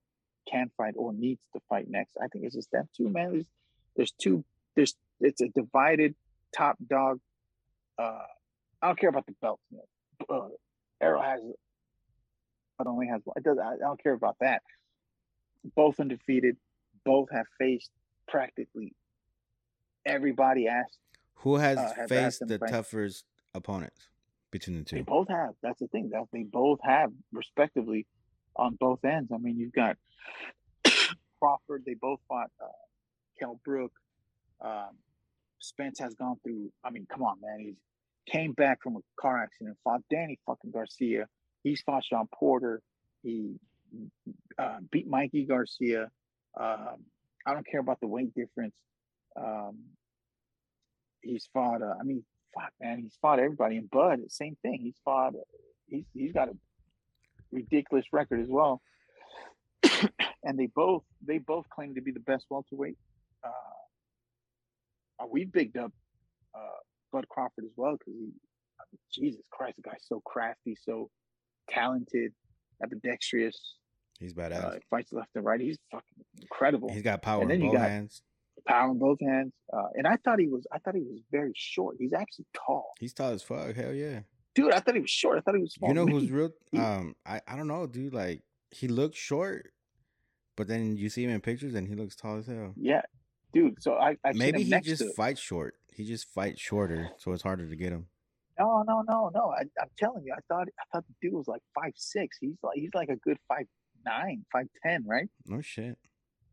can 0.50 0.70
fight 0.76 0.94
or 0.96 1.12
needs 1.12 1.40
to 1.54 1.60
fight 1.68 1.88
next. 1.88 2.16
I 2.20 2.26
think 2.28 2.44
it's 2.44 2.54
just 2.54 2.70
them 2.70 2.88
two, 2.96 3.08
man. 3.08 3.32
There's 3.32 3.46
there's 3.96 4.12
two 4.12 4.44
there's 4.78 4.94
it's 5.20 5.40
a 5.40 5.48
divided 5.48 6.14
top 6.56 6.78
dog. 6.88 7.18
Uh, 7.98 8.20
I 8.80 8.86
don't 8.86 8.98
care 8.98 9.10
about 9.10 9.26
the 9.26 9.34
belts. 9.42 9.62
You 9.70 9.80
know. 10.30 10.36
uh, 10.36 10.48
Errol 11.02 11.20
has, 11.20 11.40
but 12.78 12.86
only 12.86 13.08
has 13.08 13.20
one. 13.24 13.34
It 13.36 13.42
does. 13.42 13.58
I 13.58 13.76
don't 13.78 14.00
care 14.00 14.12
about 14.12 14.36
that. 14.40 14.62
Both 15.74 15.98
undefeated. 15.98 16.56
Both 17.04 17.30
have 17.32 17.46
faced 17.58 17.90
practically 18.28 18.94
everybody 20.06 20.68
asked. 20.68 20.98
Who 21.42 21.56
has 21.56 21.78
uh, 21.78 22.06
faced 22.08 22.46
the 22.46 22.58
toughest 22.58 23.24
opponents 23.54 24.08
between 24.52 24.78
the 24.78 24.84
two? 24.84 24.96
They 24.96 25.02
both 25.02 25.28
have. 25.28 25.54
That's 25.60 25.80
the 25.80 25.88
thing. 25.88 26.10
That 26.12 26.24
they 26.32 26.44
both 26.44 26.78
have, 26.84 27.10
respectively, 27.32 28.06
on 28.54 28.76
both 28.78 29.04
ends. 29.04 29.32
I 29.32 29.38
mean, 29.38 29.58
you've 29.58 29.72
got 29.72 29.96
Crawford. 31.40 31.82
They 31.84 31.94
both 31.94 32.20
fought 32.28 32.50
uh, 32.62 32.66
Kell 33.40 33.60
Brook. 33.64 33.92
Um, 34.64 34.96
Spence 35.58 35.98
has 35.98 36.14
gone 36.14 36.36
through. 36.42 36.70
I 36.84 36.90
mean, 36.90 37.06
come 37.10 37.22
on, 37.22 37.40
man. 37.40 37.58
He's 37.60 37.76
came 38.28 38.52
back 38.52 38.82
from 38.82 38.96
a 38.96 39.00
car 39.20 39.42
accident, 39.42 39.76
fought 39.82 40.00
Danny 40.10 40.38
fucking 40.46 40.70
Garcia. 40.70 41.26
He's 41.62 41.80
fought 41.82 42.04
Shawn 42.04 42.28
Porter. 42.32 42.82
He 43.22 43.56
uh, 44.58 44.78
beat 44.90 45.08
Mikey 45.08 45.46
Garcia. 45.46 46.10
Um, 46.58 47.04
I 47.46 47.54
don't 47.54 47.66
care 47.66 47.80
about 47.80 48.00
the 48.00 48.06
weight 48.06 48.34
difference. 48.34 48.74
Um, 49.36 49.78
he's 51.22 51.48
fought. 51.52 51.82
Uh, 51.82 51.94
I 51.98 52.04
mean, 52.04 52.22
fuck, 52.54 52.72
man, 52.80 53.00
he's 53.00 53.16
fought 53.20 53.38
everybody. 53.38 53.76
And 53.76 53.90
Bud, 53.90 54.20
same 54.28 54.56
thing. 54.62 54.80
He's 54.82 55.00
fought. 55.04 55.34
He's 55.86 56.04
he's 56.14 56.32
got 56.32 56.48
a 56.48 56.56
ridiculous 57.50 58.06
record 58.12 58.40
as 58.40 58.48
well. 58.48 58.82
and 60.44 60.58
they 60.58 60.66
both 60.74 61.02
they 61.26 61.38
both 61.38 61.68
claim 61.70 61.94
to 61.94 62.02
be 62.02 62.12
the 62.12 62.20
best 62.20 62.46
welterweight. 62.50 62.96
Uh, 65.20 65.26
we 65.30 65.44
bigged 65.44 65.76
up 65.76 65.92
uh, 66.54 66.78
Bud 67.12 67.28
Crawford 67.28 67.64
as 67.64 67.72
well 67.76 67.92
because 67.92 68.14
he, 68.14 68.30
I 68.80 68.84
mean, 68.92 68.98
Jesus 69.12 69.46
Christ, 69.50 69.76
the 69.76 69.82
guy's 69.82 70.04
so 70.06 70.20
crafty, 70.24 70.76
so 70.82 71.10
talented, 71.68 72.32
ambidextrous. 72.82 73.76
He's 74.18 74.34
badass. 74.34 74.64
Uh, 74.64 74.78
fights 74.90 75.12
left 75.12 75.30
and 75.34 75.44
right. 75.44 75.60
He's 75.60 75.78
fucking 75.92 76.24
incredible. 76.40 76.92
He's 76.92 77.02
got 77.02 77.22
power 77.22 77.48
in 77.50 77.60
both 77.60 77.76
hands. 77.76 78.22
Power 78.66 78.90
in 78.90 78.98
both 78.98 79.18
hands. 79.20 79.52
Uh, 79.72 79.86
and 79.94 80.06
I 80.06 80.16
thought 80.16 80.40
he 80.40 80.48
was. 80.48 80.66
I 80.72 80.78
thought 80.78 80.96
he 80.96 81.02
was 81.02 81.20
very 81.30 81.52
short. 81.54 81.96
He's 81.98 82.12
actually 82.12 82.46
tall. 82.66 82.90
He's 82.98 83.12
tall 83.12 83.30
as 83.30 83.42
fuck. 83.42 83.76
Hell 83.76 83.92
yeah. 83.92 84.20
Dude, 84.54 84.72
I 84.72 84.80
thought 84.80 84.96
he 84.96 85.00
was 85.00 85.10
short. 85.10 85.38
I 85.38 85.40
thought 85.42 85.54
he 85.54 85.60
was 85.60 85.74
small. 85.74 85.90
You 85.90 85.94
know 85.94 86.06
who's 86.06 86.30
real? 86.30 86.50
Um, 86.76 87.14
I 87.24 87.40
I 87.46 87.56
don't 87.56 87.68
know, 87.68 87.86
dude. 87.86 88.12
Like 88.12 88.42
he 88.72 88.88
looks 88.88 89.16
short, 89.16 89.72
but 90.56 90.66
then 90.66 90.96
you 90.96 91.08
see 91.08 91.22
him 91.22 91.30
in 91.30 91.40
pictures 91.40 91.74
and 91.74 91.86
he 91.86 91.94
looks 91.94 92.16
tall 92.16 92.38
as 92.38 92.46
hell. 92.46 92.74
Yeah, 92.76 93.02
dude. 93.52 93.82
So 93.82 93.94
I, 93.94 94.16
I 94.24 94.32
maybe 94.32 94.62
he 94.62 94.80
just 94.80 95.14
fights 95.16 95.40
short. 95.40 95.74
He 95.94 96.04
just 96.04 96.28
fights 96.32 96.60
shorter, 96.60 97.10
so 97.18 97.32
it's 97.32 97.42
harder 97.42 97.68
to 97.68 97.76
get 97.76 97.92
him. 97.92 98.06
No, 98.58 98.82
no, 98.86 99.02
no, 99.02 99.30
no. 99.34 99.52
I, 99.56 99.62
am 99.80 99.88
telling 99.98 100.24
you, 100.24 100.32
I 100.32 100.40
thought 100.48 100.68
I 100.78 100.84
thought 100.92 101.04
the 101.06 101.14
dude 101.20 101.36
was 101.36 101.48
like 101.48 101.62
five 101.74 101.92
six. 101.96 102.38
He's 102.40 102.56
like 102.62 102.76
he's 102.76 102.94
like 102.94 103.08
a 103.08 103.16
good 103.16 103.38
five 103.48 103.66
nine, 104.04 104.44
five 104.52 104.66
ten, 104.82 105.04
right? 105.06 105.28
No 105.46 105.60
shit. 105.60 105.96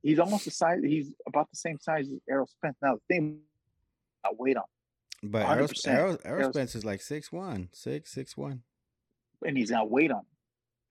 He's 0.03 0.19
almost 0.19 0.45
the 0.45 0.51
size. 0.51 0.79
He's 0.84 1.12
about 1.27 1.49
the 1.49 1.58
same 1.58 1.79
size 1.79 2.08
as 2.08 2.19
Errol 2.29 2.47
Spence. 2.47 2.77
Now 2.81 2.95
the 2.95 3.01
thing, 3.08 3.39
I 4.23 4.29
weight 4.38 4.58
on. 4.58 4.63
But 5.23 5.47
Errol, 5.47 5.67
Errol, 5.86 6.17
Errol 6.23 6.53
Spence 6.53 6.75
is 6.75 6.86
like 6.86 7.01
six 7.01 7.31
one, 7.31 7.69
six 7.71 8.12
six 8.12 8.38
one, 8.38 8.62
and 9.45 9.58
he's 9.58 9.71
got 9.71 9.89
weight 9.89 10.12
on. 10.12 10.21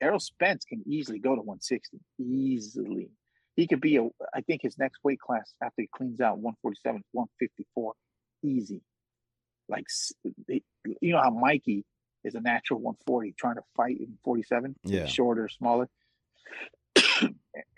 Errol 0.01 0.19
Spence 0.19 0.65
can 0.65 0.83
easily 0.85 1.19
go 1.19 1.35
to 1.35 1.41
160, 1.41 1.97
easily. 2.19 3.09
He 3.55 3.67
could 3.67 3.81
be 3.81 3.97
a. 3.97 4.03
I 4.33 4.41
think 4.41 4.61
his 4.61 4.77
next 4.77 4.99
weight 5.03 5.19
class 5.19 5.53
after 5.61 5.81
he 5.81 5.89
cleans 5.95 6.19
out 6.19 6.37
147 6.37 7.03
154 7.11 7.93
easy. 8.43 8.81
Like 9.69 9.85
you 11.01 11.11
know 11.13 11.21
how 11.21 11.31
Mikey 11.31 11.85
is 12.23 12.35
a 12.35 12.41
natural 12.41 12.79
140 12.79 13.33
trying 13.37 13.55
to 13.55 13.61
fight 13.75 13.99
in 13.99 14.17
47, 14.23 14.75
yeah, 14.83 15.05
shorter, 15.05 15.47
smaller. 15.47 15.87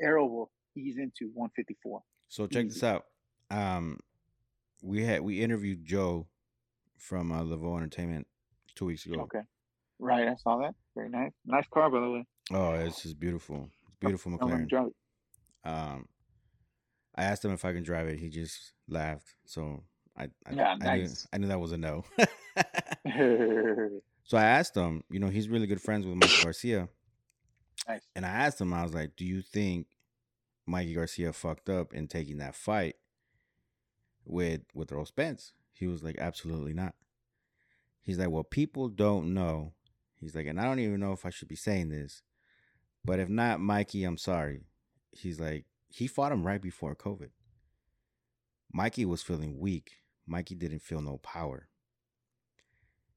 Errol 0.02 0.30
will 0.30 0.52
ease 0.76 0.98
into 0.98 1.30
154. 1.34 2.02
So 2.30 2.48
check 2.48 2.66
easy. 2.66 2.74
this 2.74 2.84
out. 2.84 3.06
Um, 3.52 4.00
we 4.82 5.04
had 5.04 5.22
we 5.22 5.42
interviewed 5.42 5.86
Joe 5.86 6.28
from 6.98 7.32
uh, 7.32 7.44
Laveau 7.44 7.78
Entertainment 7.78 8.28
two 8.76 8.86
weeks 8.86 9.06
ago. 9.06 9.22
Okay, 9.22 9.42
right. 10.00 10.28
I 10.28 10.36
saw 10.36 10.58
that. 10.58 10.76
Very 10.96 11.10
nice. 11.10 11.32
Nice 11.46 11.66
car, 11.72 11.90
by 11.90 12.00
the 12.00 12.10
way. 12.10 12.26
Oh, 12.52 12.72
it's 12.74 13.04
just 13.04 13.20
beautiful. 13.20 13.70
It's 13.88 13.98
beautiful 14.00 14.32
McLaren. 14.32 14.92
Um, 15.68 16.08
I 17.16 17.24
asked 17.24 17.44
him 17.44 17.52
if 17.52 17.66
I 17.66 17.74
can 17.74 17.84
drive 17.84 18.08
it. 18.08 18.20
He 18.20 18.30
just 18.30 18.74
laughed. 18.88 19.36
So 19.46 19.84
I, 20.18 20.26
I, 20.46 20.54
yeah, 20.54 20.76
I, 20.82 20.98
nice. 20.98 21.10
knew, 21.10 21.30
I 21.34 21.38
knew 21.40 21.48
that 21.48 21.60
was 21.60 21.74
a 21.74 21.78
no. 21.78 22.06
so 24.24 24.38
I 24.38 24.44
asked 24.44 24.76
him. 24.76 25.04
You 25.10 25.20
know, 25.20 25.28
he's 25.28 25.50
really 25.50 25.68
good 25.68 25.82
friends 25.82 26.06
with 26.08 26.16
Mike 26.16 26.32
Garcia. 26.42 26.88
Nice. 27.88 28.08
And 28.16 28.26
I 28.26 28.30
asked 28.30 28.62
him. 28.62 28.74
I 28.74 28.84
was 28.84 28.94
like, 28.94 29.16
"Do 29.18 29.26
you 29.26 29.42
think 29.42 29.88
Mikey 30.66 30.94
Garcia 30.94 31.34
fucked 31.34 31.70
up 31.70 31.94
in 31.94 32.08
taking 32.08 32.38
that 32.38 32.56
fight 32.56 32.96
with 34.26 34.62
with 34.74 34.92
Errol 34.92 35.06
Spence?" 35.06 35.52
He 35.74 35.88
was 35.88 36.02
like, 36.02 36.18
"Absolutely 36.18 36.74
not." 36.74 36.96
He's 38.02 38.18
like, 38.18 38.30
"Well, 38.30 38.44
people 38.44 38.88
don't 38.88 39.34
know." 39.34 39.74
He's 40.20 40.36
like, 40.36 40.48
and 40.48 40.60
I 40.60 40.64
don't 40.64 40.80
even 40.80 41.00
know 41.00 41.12
if 41.12 41.26
I 41.26 41.30
should 41.30 41.48
be 41.48 41.56
saying 41.56 41.90
this, 41.90 42.24
but 43.06 43.20
if 43.20 43.30
not, 43.30 43.60
Mikey, 43.60 44.04
I'm 44.04 44.18
sorry. 44.18 44.64
He's 45.12 45.39
like, 45.39 45.65
he 45.89 46.08
fought 46.08 46.32
him 46.32 46.46
right 46.46 46.62
before 46.62 46.96
COVID. 46.96 47.30
Mikey 48.72 49.06
was 49.06 49.24
feeling 49.24 49.60
weak. 49.60 49.91
Mikey 50.28 50.56
didn't 50.56 50.82
feel 50.82 51.02
no 51.02 51.17
power. 51.17 51.70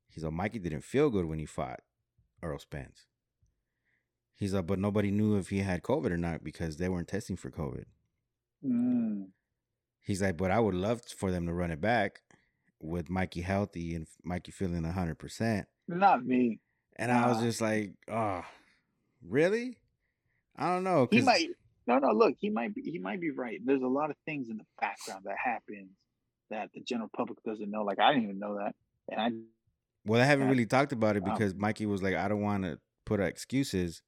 He's 0.08 0.24
like, 0.24 0.32
Mikey 0.32 0.58
didn't 0.58 0.84
feel 0.84 1.10
good 1.10 1.26
when 1.26 1.38
he 1.38 1.46
fought 1.46 1.80
Errol 2.42 2.58
Spence. 2.58 3.06
He's 4.34 4.54
like, 4.54 4.66
but 4.66 4.78
nobody 4.78 5.10
knew 5.10 5.36
if 5.36 5.50
he 5.50 5.58
had 5.58 5.82
COVID 5.82 6.10
or 6.10 6.16
not 6.16 6.42
because 6.42 6.78
they 6.78 6.88
weren't 6.88 7.08
testing 7.08 7.36
for 7.36 7.50
COVID. 7.50 7.84
Mm. 8.64 9.26
He's 10.00 10.22
like, 10.22 10.36
but 10.36 10.50
I 10.50 10.60
would 10.60 10.74
love 10.74 11.02
for 11.16 11.30
them 11.30 11.46
to 11.46 11.52
run 11.52 11.70
it 11.70 11.80
back 11.80 12.22
with 12.80 13.10
Mikey 13.10 13.42
healthy 13.42 13.94
and 13.94 14.06
Mikey 14.24 14.52
feeling 14.52 14.82
100%. 14.82 15.64
Not 15.88 16.24
me. 16.24 16.60
And 16.96 17.12
I 17.12 17.28
was 17.28 17.40
just 17.40 17.60
like, 17.60 17.92
oh, 18.10 18.42
really? 19.26 19.76
I 20.56 20.74
don't 20.74 20.84
know. 20.84 21.08
He 21.10 21.20
might. 21.20 21.48
No, 21.90 21.98
no. 21.98 22.12
Look, 22.12 22.34
he 22.38 22.50
might 22.50 22.72
be. 22.72 22.82
He 22.82 23.00
might 23.00 23.20
be 23.20 23.30
right. 23.30 23.58
There's 23.64 23.82
a 23.82 23.88
lot 23.88 24.10
of 24.10 24.16
things 24.24 24.48
in 24.48 24.58
the 24.58 24.64
background 24.80 25.24
that 25.24 25.34
happens 25.44 25.90
that 26.48 26.70
the 26.72 26.80
general 26.82 27.10
public 27.16 27.42
doesn't 27.42 27.68
know. 27.68 27.82
Like 27.82 27.98
I 27.98 28.12
didn't 28.12 28.24
even 28.24 28.38
know 28.38 28.58
that, 28.58 28.76
and 29.10 29.20
I. 29.20 29.30
Well, 30.06 30.20
I 30.20 30.24
haven't 30.24 30.48
really 30.48 30.66
talked 30.66 30.92
about 30.92 31.16
it 31.16 31.24
because 31.24 31.52
um, 31.52 31.60
Mikey 31.60 31.86
was 31.86 32.00
like, 32.00 32.14
I 32.14 32.28
don't 32.28 32.42
want 32.42 32.62
to 32.62 32.78
put 33.04 33.18
excuses 33.20 34.02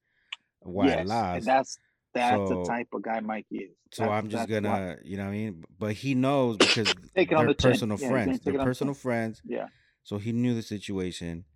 why 0.61 0.87
yes, 0.87 0.99
I 1.01 1.03
lost. 1.03 1.47
that's 1.47 1.79
that's 2.15 2.49
so, 2.49 2.61
the 2.61 2.65
type 2.65 2.87
of 2.93 3.03
guy 3.03 3.19
Mikey 3.19 3.57
is. 3.57 3.71
So 3.91 4.05
that's, 4.05 4.13
I'm 4.13 4.29
just 4.29 4.49
gonna, 4.49 4.69
why. 4.69 4.97
you 5.03 5.17
know, 5.17 5.25
what 5.25 5.31
I 5.31 5.33
mean, 5.33 5.65
but 5.77 5.93
he 5.95 6.15
knows 6.15 6.59
because 6.59 6.95
they're 7.17 7.27
the 7.27 7.55
personal 7.59 7.99
yeah, 7.99 8.09
friends. 8.09 8.41
They're 8.41 8.55
personal 8.55 8.95
friends. 8.95 9.43
Yeah. 9.45 9.67
So 10.05 10.19
he 10.19 10.31
knew 10.31 10.55
the 10.55 10.63
situation, 10.63 11.47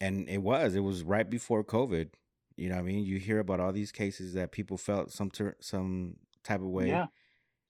and 0.00 0.30
it 0.30 0.38
was 0.38 0.74
it 0.74 0.80
was 0.80 1.02
right 1.02 1.28
before 1.28 1.62
COVID. 1.62 2.08
You 2.60 2.68
know, 2.68 2.74
what 2.74 2.82
I 2.82 2.84
mean, 2.84 3.04
you 3.04 3.18
hear 3.18 3.38
about 3.38 3.58
all 3.58 3.72
these 3.72 3.90
cases 3.90 4.34
that 4.34 4.52
people 4.52 4.76
felt 4.76 5.10
some 5.12 5.30
ter- 5.30 5.56
some 5.60 6.16
type 6.44 6.60
of 6.60 6.66
way, 6.66 6.88
yeah, 6.88 7.06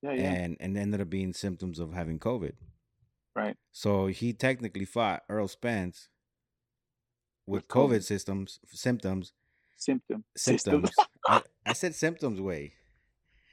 yeah, 0.02 0.14
yeah, 0.14 0.32
and 0.32 0.56
and 0.58 0.76
ended 0.76 1.00
up 1.00 1.08
being 1.08 1.32
symptoms 1.32 1.78
of 1.78 1.92
having 1.92 2.18
COVID. 2.18 2.54
Right. 3.36 3.56
So 3.70 4.08
he 4.08 4.32
technically 4.32 4.84
fought 4.84 5.22
Errol 5.30 5.46
Spence 5.46 6.08
with, 7.46 7.62
with 7.62 7.68
COVID, 7.68 7.98
COVID, 7.98 8.02
systems 8.02 8.58
symptoms. 8.66 9.32
Symptom. 9.76 10.24
Symptoms. 10.36 10.90
I, 11.28 11.42
I 11.64 11.72
said 11.72 11.94
symptoms. 11.94 12.40
Way. 12.40 12.72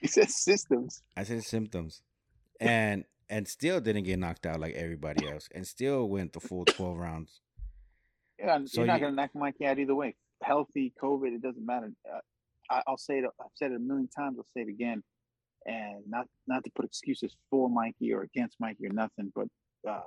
He 0.02 0.08
said 0.08 0.32
systems. 0.32 1.04
I 1.16 1.22
said 1.22 1.44
symptoms, 1.44 2.02
and 2.60 3.06
and 3.30 3.48
still 3.48 3.80
didn't 3.80 4.06
get 4.06 4.18
knocked 4.18 4.48
out 4.48 4.60
like 4.60 4.74
everybody 4.74 5.30
else, 5.30 5.50
and 5.54 5.68
still 5.68 6.10
went 6.10 6.34
the 6.34 6.40
full 6.40 6.66
twelve 6.66 6.98
rounds. 6.98 7.42
Yeah, 8.40 8.58
so 8.66 8.82
you're 8.82 8.88
not 8.88 8.96
you, 8.96 9.06
gonna 9.06 9.16
knock 9.16 9.36
Mikey 9.36 9.68
out 9.68 9.78
either 9.78 9.94
way. 9.94 10.16
Healthy, 10.44 10.94
COVID, 11.02 11.34
it 11.34 11.42
doesn't 11.42 11.66
matter. 11.66 11.92
Uh, 12.12 12.20
I, 12.70 12.82
will 12.88 12.98
say 12.98 13.20
it. 13.20 13.26
I've 13.40 13.48
said 13.56 13.72
it 13.72 13.76
a 13.76 13.80
million 13.80 14.08
times. 14.08 14.38
I'll 14.38 14.46
say 14.54 14.62
it 14.62 14.70
again, 14.70 15.04
and 15.66 16.04
not 16.08 16.28
not 16.48 16.64
to 16.64 16.72
put 16.76 16.86
excuses 16.86 17.36
for 17.50 17.70
Mikey 17.70 18.14
or 18.14 18.22
against 18.22 18.60
Mikey 18.60 18.88
or 18.88 18.94
nothing, 18.94 19.32
but 19.34 19.48
uh, 19.88 20.02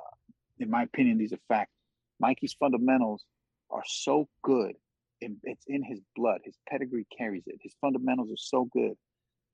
in 0.59 0.71
my 0.71 0.83
opinion, 0.83 1.19
these 1.19 1.33
are 1.33 1.38
facts. 1.49 1.73
Mikey's 2.19 2.55
fundamentals 2.55 3.25
are 3.71 3.83
so 3.87 4.29
good, 4.43 4.75
and 5.23 5.37
it's 5.43 5.64
in 5.66 5.83
his 5.83 6.01
blood. 6.14 6.40
His 6.45 6.57
pedigree 6.69 7.07
carries 7.16 7.45
it. 7.47 7.57
His 7.62 7.75
fundamentals 7.81 8.31
are 8.31 8.37
so 8.37 8.69
good 8.73 8.95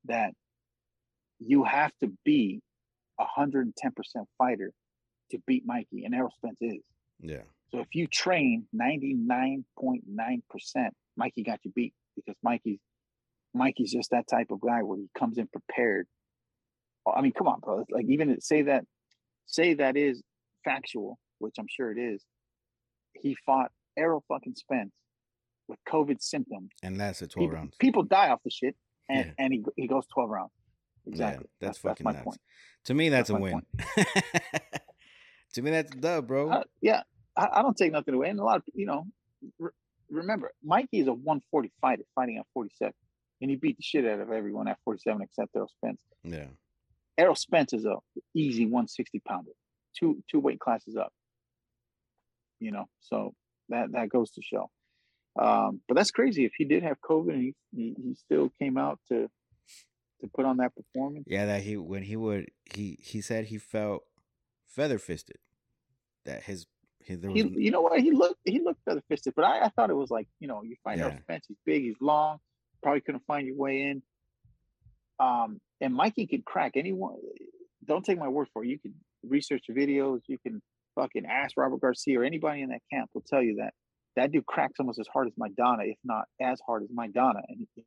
that 0.06 0.32
you 1.38 1.64
have 1.64 1.92
to 2.00 2.10
be 2.24 2.60
a 3.20 3.24
hundred 3.24 3.66
and 3.66 3.76
ten 3.76 3.92
percent 3.92 4.26
fighter 4.36 4.72
to 5.30 5.38
beat 5.46 5.64
Mikey, 5.66 6.04
and 6.04 6.14
Errol 6.14 6.32
Spence 6.36 6.58
is. 6.60 6.82
Yeah. 7.20 7.42
So 7.72 7.80
if 7.80 7.88
you 7.94 8.06
train 8.06 8.66
99.9%, 8.74 9.62
Mikey 11.16 11.42
got 11.42 11.60
you 11.64 11.72
beat 11.74 11.94
because 12.14 12.36
Mikey's 12.42 12.78
Mikey's 13.54 13.92
just 13.92 14.10
that 14.10 14.28
type 14.28 14.48
of 14.50 14.60
guy 14.60 14.82
where 14.82 14.98
he 14.98 15.08
comes 15.18 15.38
in 15.38 15.46
prepared. 15.48 16.06
I 17.06 17.22
mean, 17.22 17.32
come 17.32 17.48
on, 17.48 17.60
bro. 17.60 17.84
Like 17.90 18.06
even 18.08 18.38
say 18.40 18.62
that 18.62 18.84
say 19.46 19.74
that 19.74 19.96
is 19.96 20.22
factual, 20.64 21.18
which 21.38 21.54
I'm 21.58 21.66
sure 21.68 21.90
it 21.90 21.98
is. 21.98 22.22
He 23.14 23.36
fought 23.46 23.70
Errol 23.96 24.24
fucking 24.28 24.56
Spence 24.56 24.92
with 25.68 25.78
COVID 25.88 26.20
symptoms. 26.20 26.70
And 26.82 27.00
that's 27.00 27.22
at 27.22 27.30
12 27.30 27.44
people, 27.44 27.56
rounds. 27.56 27.76
People 27.78 28.02
die 28.02 28.28
off 28.28 28.40
the 28.44 28.50
shit 28.50 28.76
and, 29.08 29.26
yeah. 29.26 29.44
and 29.44 29.52
he 29.52 29.64
he 29.76 29.86
goes 29.86 30.04
12 30.12 30.30
rounds. 30.30 30.52
Exactly. 31.06 31.46
Yeah, 31.60 31.66
that's, 31.68 31.78
that's 31.78 31.78
fucking 31.78 32.04
that's 32.04 32.16
nuts. 32.16 32.24
Point. 32.24 32.40
To 32.86 32.94
me, 32.94 33.08
that's, 33.08 33.30
that's 33.30 33.38
a 33.38 33.42
win. 33.42 33.62
to 35.54 35.62
me, 35.62 35.70
that's 35.70 35.92
a 35.92 35.98
dub, 35.98 36.26
bro. 36.26 36.50
Uh, 36.50 36.62
yeah, 36.80 37.02
I, 37.36 37.48
I, 37.52 37.62
don't 37.62 37.76
take 37.76 37.92
nothing 37.92 38.14
away. 38.14 38.28
And 38.28 38.38
a 38.38 38.44
lot 38.44 38.56
of 38.56 38.62
you 38.74 38.86
know, 38.86 39.06
re- 39.58 39.70
remember, 40.10 40.52
Mikey 40.62 41.00
is 41.00 41.08
a 41.08 41.12
140 41.12 41.72
fighter 41.80 42.04
fighting 42.14 42.38
at 42.38 42.46
47, 42.54 42.92
and 43.40 43.50
he 43.50 43.56
beat 43.56 43.76
the 43.76 43.82
shit 43.82 44.04
out 44.06 44.20
of 44.20 44.30
everyone 44.30 44.68
at 44.68 44.78
47 44.84 45.22
except 45.22 45.54
Errol 45.54 45.68
Spence. 45.68 46.00
Yeah. 46.22 46.46
Errol 47.18 47.34
Spence 47.34 47.72
is 47.72 47.84
a 47.84 47.96
easy 48.34 48.64
160 48.64 49.20
pounder, 49.26 49.52
two 49.98 50.22
two 50.30 50.40
weight 50.40 50.60
classes 50.60 50.96
up. 50.96 51.12
You 52.60 52.72
know, 52.72 52.86
so 53.00 53.34
that 53.68 53.92
that 53.92 54.08
goes 54.08 54.30
to 54.32 54.42
show. 54.42 54.70
Um, 55.38 55.80
but 55.86 55.96
that's 55.96 56.10
crazy. 56.10 56.44
If 56.44 56.52
he 56.56 56.64
did 56.64 56.82
have 56.82 56.96
COVID 57.00 57.30
and 57.30 57.42
he, 57.42 57.54
he, 57.74 57.94
he 58.02 58.14
still 58.14 58.50
came 58.58 58.78
out 58.78 58.98
to 59.08 59.28
to 60.20 60.28
put 60.34 60.46
on 60.46 60.58
that 60.58 60.72
performance. 60.74 61.24
Yeah, 61.26 61.46
that 61.46 61.62
he 61.62 61.76
when 61.76 62.02
he 62.02 62.16
would 62.16 62.46
he 62.64 62.98
he 63.02 63.20
said 63.20 63.46
he 63.46 63.58
felt 63.58 64.02
feather 64.66 64.98
fisted. 64.98 65.38
That 66.24 66.44
his, 66.44 66.66
there 67.08 67.30
was, 67.30 67.40
he, 67.40 67.54
you 67.56 67.70
know 67.70 67.80
what 67.80 68.00
he 68.00 68.10
looked 68.10 68.40
he 68.44 68.60
looked 68.60 68.80
feather 68.84 69.02
fisted, 69.08 69.34
but 69.36 69.44
I, 69.44 69.66
I 69.66 69.68
thought 69.70 69.90
it 69.90 69.96
was 69.96 70.10
like 70.10 70.26
you 70.40 70.48
know 70.48 70.62
you 70.62 70.76
find 70.82 70.98
yeah. 70.98 71.06
out 71.06 71.20
Spence 71.20 71.46
he's 71.48 71.58
big 71.64 71.82
he's 71.82 71.96
long 72.00 72.38
probably 72.82 73.00
couldn't 73.00 73.24
find 73.26 73.46
your 73.46 73.56
way 73.56 73.82
in. 73.82 74.02
Um, 75.18 75.58
and 75.80 75.94
Mikey 75.94 76.26
could 76.26 76.44
crack 76.44 76.72
anyone. 76.76 77.16
Don't 77.84 78.04
take 78.04 78.18
my 78.18 78.28
word 78.28 78.48
for 78.52 78.64
it. 78.64 78.68
You 78.68 78.78
can 78.78 78.94
research 79.24 79.64
videos. 79.70 80.20
You 80.28 80.38
can 80.38 80.62
fucking 80.94 81.26
ask 81.26 81.56
Robert 81.56 81.80
Garcia 81.80 82.20
or 82.20 82.24
anybody 82.24 82.62
in 82.62 82.68
that 82.70 82.82
camp 82.92 83.10
will 83.12 83.24
tell 83.26 83.42
you 83.42 83.56
that 83.56 83.74
that 84.14 84.30
dude 84.30 84.46
cracks 84.46 84.74
almost 84.78 84.98
as 84.98 85.08
hard 85.12 85.26
as 85.26 85.34
Maidana, 85.34 85.90
if 85.90 85.98
not 86.04 86.24
as 86.40 86.60
hard 86.64 86.84
as 86.84 86.88
Maidana, 86.88 87.42
and 87.48 87.58
he 87.58 87.82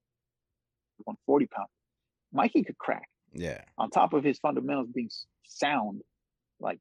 140 1.06 1.48
pounds. 1.48 1.70
Mikey 2.34 2.64
could 2.64 2.78
crack. 2.78 3.08
Yeah. 3.34 3.62
On 3.78 3.90
top 3.90 4.14
of 4.14 4.24
his 4.24 4.38
fundamentals 4.40 4.90
being 4.94 5.10
sound, 5.46 6.02
like 6.60 6.80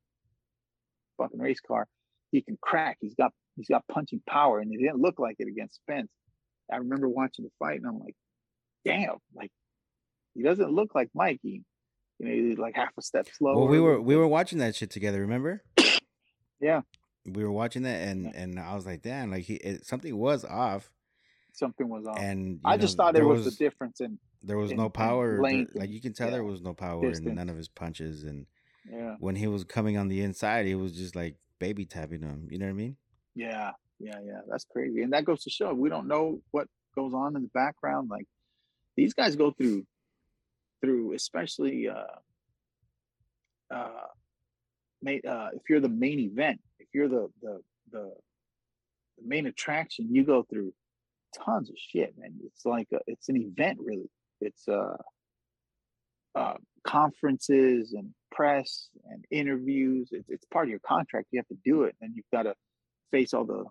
fucking 1.19 1.39
race 1.39 1.61
car, 1.61 1.87
he 2.31 2.43
can 2.43 2.59
crack. 2.61 2.99
He's 3.01 3.15
got 3.15 3.33
he's 3.57 3.69
got 3.69 3.87
punching 3.89 4.23
power, 4.29 4.61
and 4.61 4.73
it 4.73 4.79
didn't 4.79 5.01
look 5.01 5.19
like 5.19 5.37
it 5.39 5.49
against 5.49 5.77
Spence. 5.77 6.11
I 6.73 6.77
remember 6.77 7.09
watching 7.09 7.45
the 7.45 7.51
fight, 7.59 7.79
and 7.79 7.87
I'm 7.87 7.99
like, 7.99 8.15
damn, 8.85 9.17
like 9.35 9.51
he 10.35 10.43
doesn't 10.43 10.73
look 10.73 10.95
like 10.95 11.09
Mikey. 11.15 11.65
You 12.19 12.27
know, 12.27 12.33
he's 12.33 12.59
like 12.59 12.77
half 12.77 12.93
a 12.99 13.03
step 13.03 13.29
slower. 13.33 13.57
Well, 13.57 13.69
we 13.69 13.81
were 13.81 14.01
we 14.01 14.17
were 14.17 14.29
watching 14.29 14.59
that 14.59 14.75
shit 14.75 14.91
together. 14.91 15.21
Remember? 15.21 15.63
yeah. 16.61 16.83
We 17.25 17.45
were 17.45 17.53
watching 17.53 17.83
that, 17.83 18.09
and 18.09 18.35
and 18.35 18.59
I 18.59 18.75
was 18.75 18.87
like, 18.87 19.03
damn, 19.03 19.31
like 19.31 19.45
he 19.45 19.55
it, 19.55 19.87
something 19.87 20.17
was 20.17 20.45
off. 20.45 20.91
Something 21.53 21.89
was 21.89 22.07
off, 22.07 22.19
and 22.19 22.61
I 22.65 22.77
know, 22.77 22.83
just 22.83 22.97
thought 22.97 23.17
it 23.17 23.25
was, 23.25 23.45
was 23.45 23.57
the 23.57 23.65
difference 23.65 24.01
in 24.01 24.19
there 24.43 24.57
was 24.57 24.71
in, 24.71 24.77
no 24.77 24.89
power. 24.89 25.41
like 25.41 25.91
you 25.91 26.01
can 26.01 26.13
tell, 26.13 26.29
yeah, 26.29 26.35
there 26.35 26.45
was 26.45 26.63
no 26.63 26.75
power 26.75 27.03
distance. 27.03 27.27
in 27.27 27.35
none 27.35 27.49
of 27.49 27.57
his 27.57 27.69
punches, 27.69 28.25
and 28.25 28.47
yeah. 28.91 29.17
when 29.19 29.37
he 29.37 29.47
was 29.47 29.65
coming 29.65 29.97
on 29.97 30.09
the 30.09 30.23
inside, 30.23 30.67
he 30.67 30.75
was 30.75 30.93
just 30.93 31.17
like 31.17 31.37
baby 31.59 31.85
tapping 31.85 32.23
him. 32.23 32.49
You 32.51 32.59
know 32.59 32.67
what 32.67 32.73
I 32.73 32.75
mean? 32.75 32.97
Yeah, 33.35 33.73
yeah, 33.99 34.19
yeah. 34.25 34.41
That's 34.49 34.65
crazy, 34.65 35.03
and 35.03 35.13
that 35.13 35.25
goes 35.25 35.43
to 35.45 35.51
show 35.51 35.73
we 35.75 35.89
don't 35.89 36.09
know 36.09 36.41
what 36.51 36.69
goes 36.95 37.15
on 37.15 37.37
in 37.37 37.43
the 37.43 37.49
background. 37.49 38.09
Like 38.11 38.27
these 38.97 39.15
guys 39.15 39.37
go 39.37 39.51
through 39.51 39.87
through, 40.81 41.15
especially 41.15 41.89
uh, 41.89 43.75
uh, 43.75 44.07
uh, 45.07 45.49
if 45.53 45.63
you're 45.69 45.81
the 45.81 45.89
main 45.89 46.21
event, 46.21 46.61
if 46.79 46.89
you're 46.93 47.09
the 47.09 47.29
the 47.43 47.61
the, 47.93 48.13
the 49.19 49.27
main 49.27 49.47
attraction, 49.47 50.09
you 50.15 50.25
go 50.25 50.43
through 50.43 50.73
tons 51.45 51.71
of 51.71 51.77
shit, 51.79 52.15
man. 52.19 52.35
It's 52.45 52.65
like 52.65 52.89
a, 52.93 52.99
it's 53.07 53.29
an 53.29 53.37
event, 53.37 53.79
really. 53.81 54.11
It's 54.41 54.67
uh, 54.69 54.97
uh, 56.35 56.55
conferences 56.85 57.93
and 57.93 58.15
press 58.31 58.89
and 59.11 59.25
interviews. 59.31 60.09
It's, 60.13 60.29
it's 60.29 60.45
part 60.47 60.67
of 60.67 60.71
your 60.71 60.81
contract. 60.81 61.29
You 61.31 61.41
have 61.41 61.49
to 61.49 61.59
do 61.65 61.85
it, 61.85 61.97
and 62.01 62.15
you've 62.15 62.31
got 62.33 62.43
to 62.43 62.55
face 63.11 63.35
all 63.35 63.45
the 63.45 63.65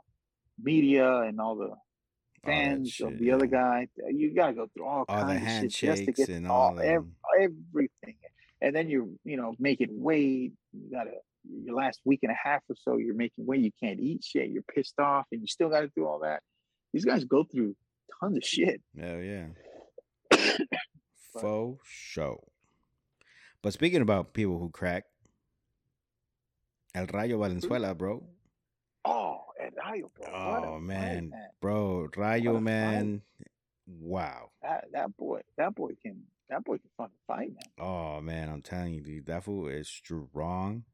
media 0.61 1.19
and 1.21 1.39
all 1.39 1.55
the 1.55 1.71
fans 2.45 2.89
shit, 2.91 3.07
of 3.07 3.19
the 3.19 3.31
other 3.31 3.45
guy. 3.45 3.87
You 4.09 4.33
got 4.33 4.47
to 4.47 4.53
go 4.53 4.67
through 4.73 4.85
all, 4.85 5.05
all 5.07 5.23
kinds 5.23 5.65
of 5.65 5.71
shit 5.71 5.89
just 5.89 6.05
to 6.05 6.11
get 6.11 6.29
and 6.29 6.47
all, 6.47 6.71
all 6.71 6.79
every, 6.79 7.09
everything. 7.39 8.15
And 8.61 8.75
then 8.75 8.89
you 8.89 9.19
you 9.23 9.37
know 9.37 9.53
making 9.59 9.89
weight. 9.91 10.53
You 10.73 10.91
got 10.91 11.03
to 11.03 11.11
your 11.63 11.75
last 11.75 12.01
week 12.05 12.19
and 12.23 12.31
a 12.31 12.35
half 12.35 12.61
or 12.69 12.75
so. 12.75 12.97
You're 12.97 13.15
making 13.15 13.45
weight. 13.45 13.61
You 13.61 13.71
can't 13.81 13.99
eat 13.99 14.23
shit. 14.23 14.49
You're 14.49 14.63
pissed 14.63 14.99
off, 14.99 15.25
and 15.31 15.41
you 15.41 15.47
still 15.47 15.69
got 15.69 15.81
to 15.81 15.91
do 15.95 16.05
all 16.05 16.19
that. 16.19 16.41
These 16.93 17.05
guys 17.05 17.23
go 17.25 17.43
through 17.43 17.75
tons 18.19 18.37
of 18.37 18.43
shit. 18.43 18.81
Hell 18.99 19.19
yeah. 19.19 19.47
Faux 21.41 21.79
show. 21.85 22.43
But 23.67 23.73
speaking 23.73 24.01
about 24.01 24.31
people 24.31 24.57
who 24.59 24.69
crack, 24.69 25.03
El 26.95 27.05
Rayo 27.07 27.37
Valenzuela, 27.37 27.93
bro. 27.93 28.23
Oh, 29.03 29.41
El 29.59 29.71
Rayo, 29.71 30.09
bro. 30.15 30.25
Oh 30.33 30.79
man. 30.79 31.15
Fight, 31.15 31.29
man. 31.31 31.49
bro, 31.59 32.07
Rayo 32.15 32.61
man. 32.61 33.23
Wow. 33.85 34.51
That 34.61 34.85
that 34.93 35.17
boy, 35.17 35.41
that 35.57 35.75
boy 35.75 35.91
can 36.01 36.23
that 36.49 36.63
boy 36.63 36.77
can 36.77 36.89
fucking 36.97 37.17
fight, 37.27 37.49
man. 37.49 37.85
Oh 37.85 38.21
man, 38.21 38.47
I'm 38.47 38.61
telling 38.61 38.93
you, 38.93 39.01
dude, 39.01 39.25
that 39.25 39.43
fool 39.43 39.67
is 39.67 39.89
strong. 39.89 40.85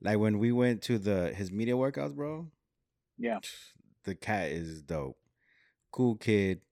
Like 0.00 0.18
when 0.18 0.40
we 0.40 0.50
went 0.50 0.82
to 0.82 0.98
the 0.98 1.32
his 1.32 1.52
media 1.52 1.74
workouts, 1.74 2.16
bro. 2.16 2.48
Yeah 3.16 3.38
the 4.02 4.16
cat 4.16 4.50
is 4.50 4.82
dope. 4.82 5.18
Cool 5.92 6.16
kid, 6.16 6.62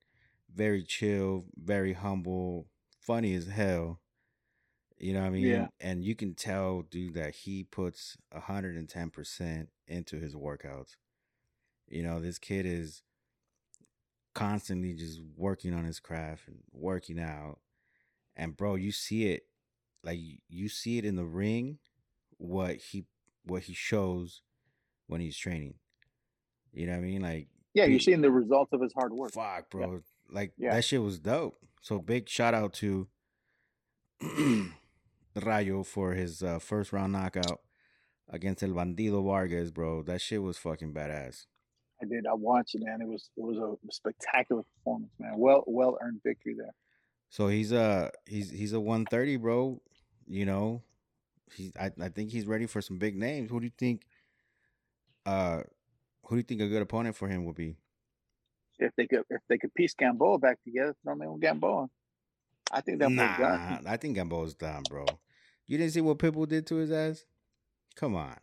very 0.52 0.82
chill, 0.82 1.44
very 1.54 1.92
humble, 1.92 2.66
funny 3.00 3.32
as 3.34 3.46
hell. 3.46 4.00
You 4.98 5.12
know 5.12 5.20
what 5.20 5.26
I 5.26 5.30
mean? 5.30 5.46
Yeah. 5.46 5.66
And 5.80 6.04
you 6.04 6.14
can 6.14 6.34
tell, 6.34 6.82
dude, 6.82 7.14
that 7.14 7.34
he 7.34 7.62
puts 7.62 8.16
110% 8.34 9.66
into 9.86 10.18
his 10.18 10.34
workouts. 10.34 10.96
You 11.88 12.02
know, 12.02 12.20
this 12.20 12.38
kid 12.38 12.66
is 12.66 13.02
constantly 14.34 14.94
just 14.94 15.20
working 15.36 15.72
on 15.72 15.84
his 15.84 16.00
craft 16.00 16.48
and 16.48 16.58
working 16.72 17.20
out. 17.20 17.58
And 18.36 18.56
bro, 18.56 18.74
you 18.74 18.92
see 18.92 19.26
it 19.26 19.44
like 20.04 20.18
you 20.48 20.68
see 20.68 20.98
it 20.98 21.04
in 21.04 21.16
the 21.16 21.24
ring 21.24 21.78
what 22.36 22.76
he 22.76 23.04
what 23.44 23.62
he 23.64 23.74
shows 23.74 24.42
when 25.06 25.20
he's 25.20 25.36
training. 25.36 25.74
You 26.72 26.86
know 26.86 26.92
what 26.92 26.98
I 26.98 27.02
mean? 27.02 27.22
Like, 27.22 27.48
yeah, 27.74 27.86
you're 27.86 27.98
seeing 27.98 28.20
the 28.20 28.30
results 28.30 28.72
of 28.72 28.80
his 28.80 28.92
hard 28.92 29.12
work. 29.12 29.32
Fuck, 29.32 29.70
bro. 29.70 29.92
Yeah. 29.92 29.98
Like 30.30 30.52
yeah. 30.56 30.74
that 30.74 30.84
shit 30.84 31.02
was 31.02 31.18
dope. 31.18 31.56
So 31.80 31.98
big 31.98 32.28
shout 32.28 32.54
out 32.54 32.74
to 32.74 33.08
Rayo 35.40 35.82
for 35.82 36.12
his 36.12 36.42
uh, 36.42 36.58
first 36.58 36.92
round 36.92 37.12
knockout 37.12 37.60
against 38.28 38.62
El 38.62 38.70
Bandido 38.70 39.24
Vargas, 39.24 39.70
bro. 39.70 40.02
That 40.02 40.20
shit 40.20 40.42
was 40.42 40.58
fucking 40.58 40.92
badass. 40.92 41.46
I 42.00 42.06
did. 42.06 42.26
I 42.26 42.34
watched 42.34 42.74
it, 42.74 42.82
man. 42.84 43.00
It 43.00 43.08
was 43.08 43.30
it 43.36 43.42
was 43.42 43.58
a 43.58 43.92
spectacular 43.92 44.62
performance, 44.62 45.12
man. 45.18 45.32
Well 45.36 45.64
well 45.66 45.98
earned 46.00 46.20
victory 46.24 46.54
there. 46.56 46.74
So 47.30 47.48
he's 47.48 47.72
a 47.72 48.10
he's 48.26 48.50
he's 48.50 48.72
a 48.72 48.80
130, 48.80 49.36
bro. 49.36 49.80
You 50.26 50.46
know, 50.46 50.82
he's 51.54 51.72
I, 51.76 51.90
I 52.00 52.08
think 52.08 52.30
he's 52.30 52.46
ready 52.46 52.66
for 52.66 52.80
some 52.80 52.98
big 52.98 53.16
names. 53.16 53.50
Who 53.50 53.60
do 53.60 53.66
you 53.66 53.72
think 53.76 54.06
uh 55.26 55.62
who 56.24 56.36
do 56.36 56.38
you 56.38 56.42
think 56.42 56.60
a 56.60 56.68
good 56.68 56.82
opponent 56.82 57.16
for 57.16 57.26
him 57.28 57.44
would 57.46 57.56
be? 57.56 57.76
If 58.78 58.94
they 58.96 59.06
could, 59.08 59.24
if 59.28 59.40
they 59.48 59.58
could 59.58 59.74
piece 59.74 59.94
Gamboa 59.94 60.38
back 60.38 60.62
together, 60.62 60.94
throw 61.02 61.14
him 61.14 61.22
in 61.22 61.32
with 61.32 61.40
Gamboa. 61.40 61.88
I 62.70 62.80
think 62.80 63.00
that 63.00 63.10
nah, 63.10 63.36
done. 63.36 63.86
I 63.86 63.96
think 63.96 64.14
Gamboa's 64.14 64.54
done, 64.54 64.82
bro. 64.88 65.06
You 65.68 65.76
didn't 65.76 65.92
see 65.92 66.00
what 66.00 66.18
Pitbull 66.18 66.48
did 66.48 66.66
to 66.68 66.76
his 66.76 66.90
ass? 66.90 67.24
Come 67.94 68.16
on. 68.16 68.36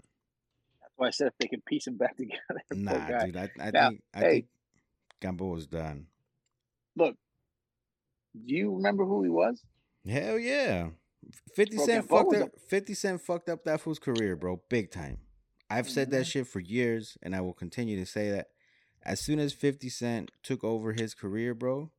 That's 0.81 0.93
why 0.95 1.07
I 1.07 1.09
said 1.09 1.27
if 1.27 1.33
they 1.39 1.47
could 1.47 1.65
piece 1.65 1.87
him 1.87 1.97
back 1.97 2.15
together. 2.17 2.61
Nah, 2.71 3.25
dude. 3.25 3.35
I, 3.35 3.49
I 3.59 3.71
now, 3.71 3.89
think 3.89 4.01
I 4.13 4.19
hey, 4.19 4.31
think 4.31 4.45
Gamboa's 5.21 5.65
done. 5.65 6.05
Look, 6.95 7.15
do 8.33 8.55
you 8.55 8.75
remember 8.75 9.05
who 9.05 9.23
he 9.23 9.29
was? 9.29 9.63
Hell 10.07 10.37
yeah. 10.37 10.89
50 11.55 11.75
bro, 11.77 11.85
Cent 11.85 12.09
Gamboa 12.09 12.23
fucked 12.23 12.43
up 12.43 12.49
a- 12.55 12.59
50 12.59 12.93
Cent 12.93 13.21
fucked 13.21 13.49
up 13.49 13.63
that 13.63 13.81
fool's 13.81 13.99
career, 13.99 14.35
bro. 14.35 14.61
Big 14.69 14.91
time. 14.91 15.17
I've 15.67 15.89
said 15.89 16.11
that 16.11 16.21
mm-hmm. 16.21 16.23
shit 16.25 16.47
for 16.47 16.59
years, 16.59 17.17
and 17.23 17.35
I 17.35 17.41
will 17.41 17.53
continue 17.53 17.99
to 17.99 18.05
say 18.05 18.29
that. 18.29 18.49
As 19.03 19.19
soon 19.19 19.39
as 19.39 19.53
50 19.53 19.89
Cent 19.89 20.31
took 20.43 20.63
over 20.63 20.93
his 20.93 21.13
career, 21.15 21.55
bro, 21.55 21.91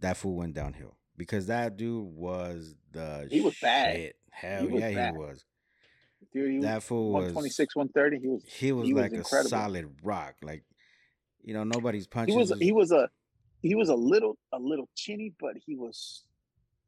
that 0.00 0.16
fool 0.16 0.36
went 0.36 0.54
downhill. 0.54 0.96
Because 1.16 1.46
that 1.46 1.76
dude 1.76 2.04
was 2.04 2.74
the 2.92 3.28
He 3.30 3.40
was 3.40 3.54
shit. 3.54 3.62
bad. 3.62 4.12
Hell 4.30 4.68
he 4.68 4.78
yeah, 4.78 4.92
bad. 4.92 5.12
he 5.14 5.18
was. 5.18 5.44
Dude, 6.32 6.50
he 6.50 6.58
that 6.60 6.82
fool 6.82 7.12
was 7.12 7.34
126, 7.34 7.76
130. 7.76 8.20
He 8.20 8.28
was 8.28 8.42
he 8.46 8.72
was 8.72 8.86
he 8.88 8.94
like 8.94 9.12
was 9.12 9.32
a 9.32 9.48
solid 9.48 9.94
rock. 10.02 10.36
Like, 10.42 10.64
you 11.42 11.52
know, 11.52 11.64
nobody's 11.64 12.06
punching. 12.06 12.32
He 12.32 12.38
was, 12.38 12.52
he 12.58 12.72
was 12.72 12.92
a 12.92 13.08
he 13.60 13.74
was 13.74 13.88
a 13.88 13.94
little 13.94 14.38
a 14.52 14.58
little 14.58 14.88
chinny, 14.94 15.32
but 15.38 15.52
he 15.66 15.76
was 15.76 16.24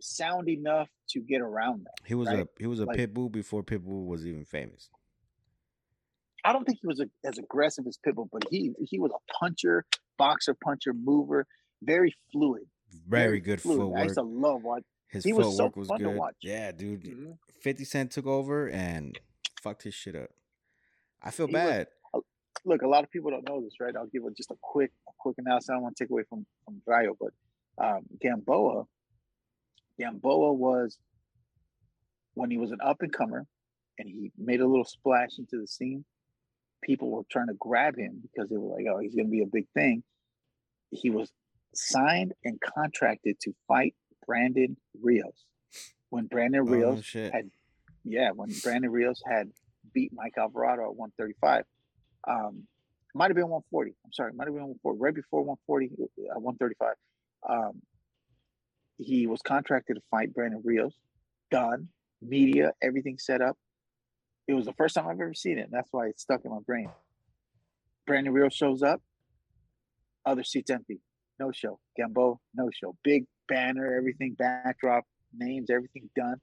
sound 0.01 0.49
enough 0.49 0.89
to 1.11 1.21
get 1.21 1.41
around 1.41 1.85
that. 1.85 2.07
He 2.07 2.15
was 2.15 2.29
right? 2.29 2.41
a 2.41 2.49
he 2.59 2.67
was 2.67 2.81
a 2.81 2.85
like, 2.85 2.97
pit 2.97 3.15
bull 3.15 3.29
before 3.29 3.63
Pitbull 3.63 4.07
was 4.07 4.27
even 4.27 4.45
famous. 4.45 4.91
I 6.45 6.53
don't 6.53 6.65
think 6.65 6.79
he 6.83 6.87
was 6.87 7.01
a, 7.01 7.07
as 7.27 7.39
aggressive 7.39 7.87
as 7.87 7.99
Pitbull, 8.07 8.29
but 8.31 8.43
he 8.51 8.73
he 8.79 8.99
was 8.99 9.13
a 9.13 9.33
puncher, 9.33 9.85
boxer, 10.19 10.55
puncher, 10.55 10.93
mover, 10.93 11.47
very 11.83 12.15
fluid. 12.33 12.65
Very, 13.07 13.41
good 13.41 13.61
footwork. 13.61 13.99
I 13.99 14.05
used 14.05 14.15
to 14.17 14.23
love 14.23 14.63
watch. 14.63 14.83
His 15.09 15.25
he 15.25 15.33
footwork 15.33 15.77
was, 15.77 15.89
so 15.89 15.95
was 15.95 16.01
good. 16.01 16.21
Yeah, 16.43 16.73
dude. 16.73 17.05
Mm-hmm. 17.05 17.31
Fifty 17.61 17.85
Cent 17.85 18.11
took 18.11 18.27
over 18.27 18.69
and 18.69 19.19
fucked 19.61 19.83
his 19.83 19.95
shit 19.95 20.17
up. 20.17 20.31
I 21.23 21.31
feel 21.31 21.47
he 21.47 21.53
bad. 21.53 21.87
Was, 22.13 22.23
look, 22.65 22.83
a 22.83 22.89
lot 22.89 23.05
of 23.05 23.11
people 23.11 23.31
don't 23.31 23.49
know 23.49 23.63
this, 23.63 23.75
right? 23.81 23.95
I'll 23.97 24.07
give 24.07 24.23
it 24.25 24.37
just 24.37 24.51
a 24.51 24.57
quick, 24.61 24.91
a 25.09 25.13
quick 25.19 25.37
analysis. 25.39 25.71
I 25.71 25.75
don't 25.75 25.83
want 25.83 25.97
to 25.97 26.05
take 26.05 26.11
away 26.11 26.25
from 26.29 26.47
from 26.65 26.83
Rayo, 26.87 27.17
but 27.19 27.33
um, 27.79 28.03
Gamboa, 28.21 28.85
Gamboa 29.99 30.53
was 30.53 30.99
when 32.35 32.51
he 32.51 32.59
was 32.59 32.73
an 32.73 32.79
up 32.83 33.03
and 33.03 33.13
comer, 33.13 33.47
and 33.99 34.09
he 34.09 34.33
made 34.37 34.61
a 34.61 34.67
little 34.67 34.85
splash 34.85 35.39
into 35.39 35.61
the 35.61 35.67
scene. 35.67 36.05
People 36.83 37.11
were 37.11 37.23
trying 37.31 37.47
to 37.47 37.55
grab 37.55 37.97
him 37.97 38.21
because 38.23 38.51
they 38.51 38.57
were 38.57 38.75
like, 38.75 38.85
"Oh, 38.91 38.99
he's 38.99 39.15
going 39.15 39.27
to 39.27 39.31
be 39.31 39.43
a 39.43 39.47
big 39.47 39.67
thing." 39.75 40.03
He 40.91 41.11
was 41.11 41.33
signed 41.77 42.33
and 42.45 42.61
contracted 42.61 43.37
to 43.43 43.53
fight 43.69 43.95
Brandon 44.27 44.77
Rios 45.03 45.45
when 46.15 46.27
Brandon 46.27 46.61
oh, 46.61 46.71
Rios 46.71 47.13
oh, 47.17 47.31
had, 47.33 47.51
yeah, 48.05 48.31
when 48.31 48.51
Brandon 48.63 48.91
Rios 48.91 49.21
had 49.27 49.51
beat 49.93 50.13
Mike 50.15 50.35
Alvarado 50.39 50.85
at 50.85 50.97
135. 50.97 51.65
Um, 52.29 52.65
might 53.15 53.31
have 53.31 53.37
been 53.37 53.49
140. 53.49 53.95
I'm 54.05 54.13
sorry, 54.13 54.33
might 54.33 54.47
have 54.47 54.55
been 54.55 54.63
140. 54.63 54.99
Right 54.99 55.15
before 55.15 55.43
140, 55.43 55.91
uh, 56.31 56.41
135. 56.41 56.95
Um, 57.49 57.83
he 58.99 59.27
was 59.27 59.41
contracted 59.43 59.97
to 59.97 60.03
fight 60.11 60.33
Brandon 60.33 60.63
Rios. 60.65 60.95
Done. 61.51 61.89
Media, 62.23 62.73
everything 62.83 63.19
set 63.19 63.43
up. 63.43 63.57
It 64.47 64.55
was 64.55 64.67
the 64.67 64.73
first 64.75 64.95
time 64.95 65.07
I've 65.07 65.21
ever 65.21 65.35
seen 65.35 65.59
it. 65.59 65.69
that's 65.71 65.89
why 65.91 66.07
it's 66.07 66.23
stuck 66.23 66.41
in 66.45 66.51
my 66.51 66.59
brain. 66.67 66.91
Brandon 68.07 68.33
Rios 68.33 68.55
shows 68.55 68.83
up. 68.83 69.03
Other 70.25 70.45
seats 70.45 70.71
empty. 70.71 71.01
No 71.39 71.51
show. 71.53 71.79
Gamboa, 71.97 72.37
no 72.55 72.71
show. 72.73 72.97
Big 73.03 73.25
banner, 73.49 73.97
everything, 73.97 74.35
backdrop, 74.39 75.05
names, 75.37 75.71
everything 75.71 76.09
done. 76.17 76.37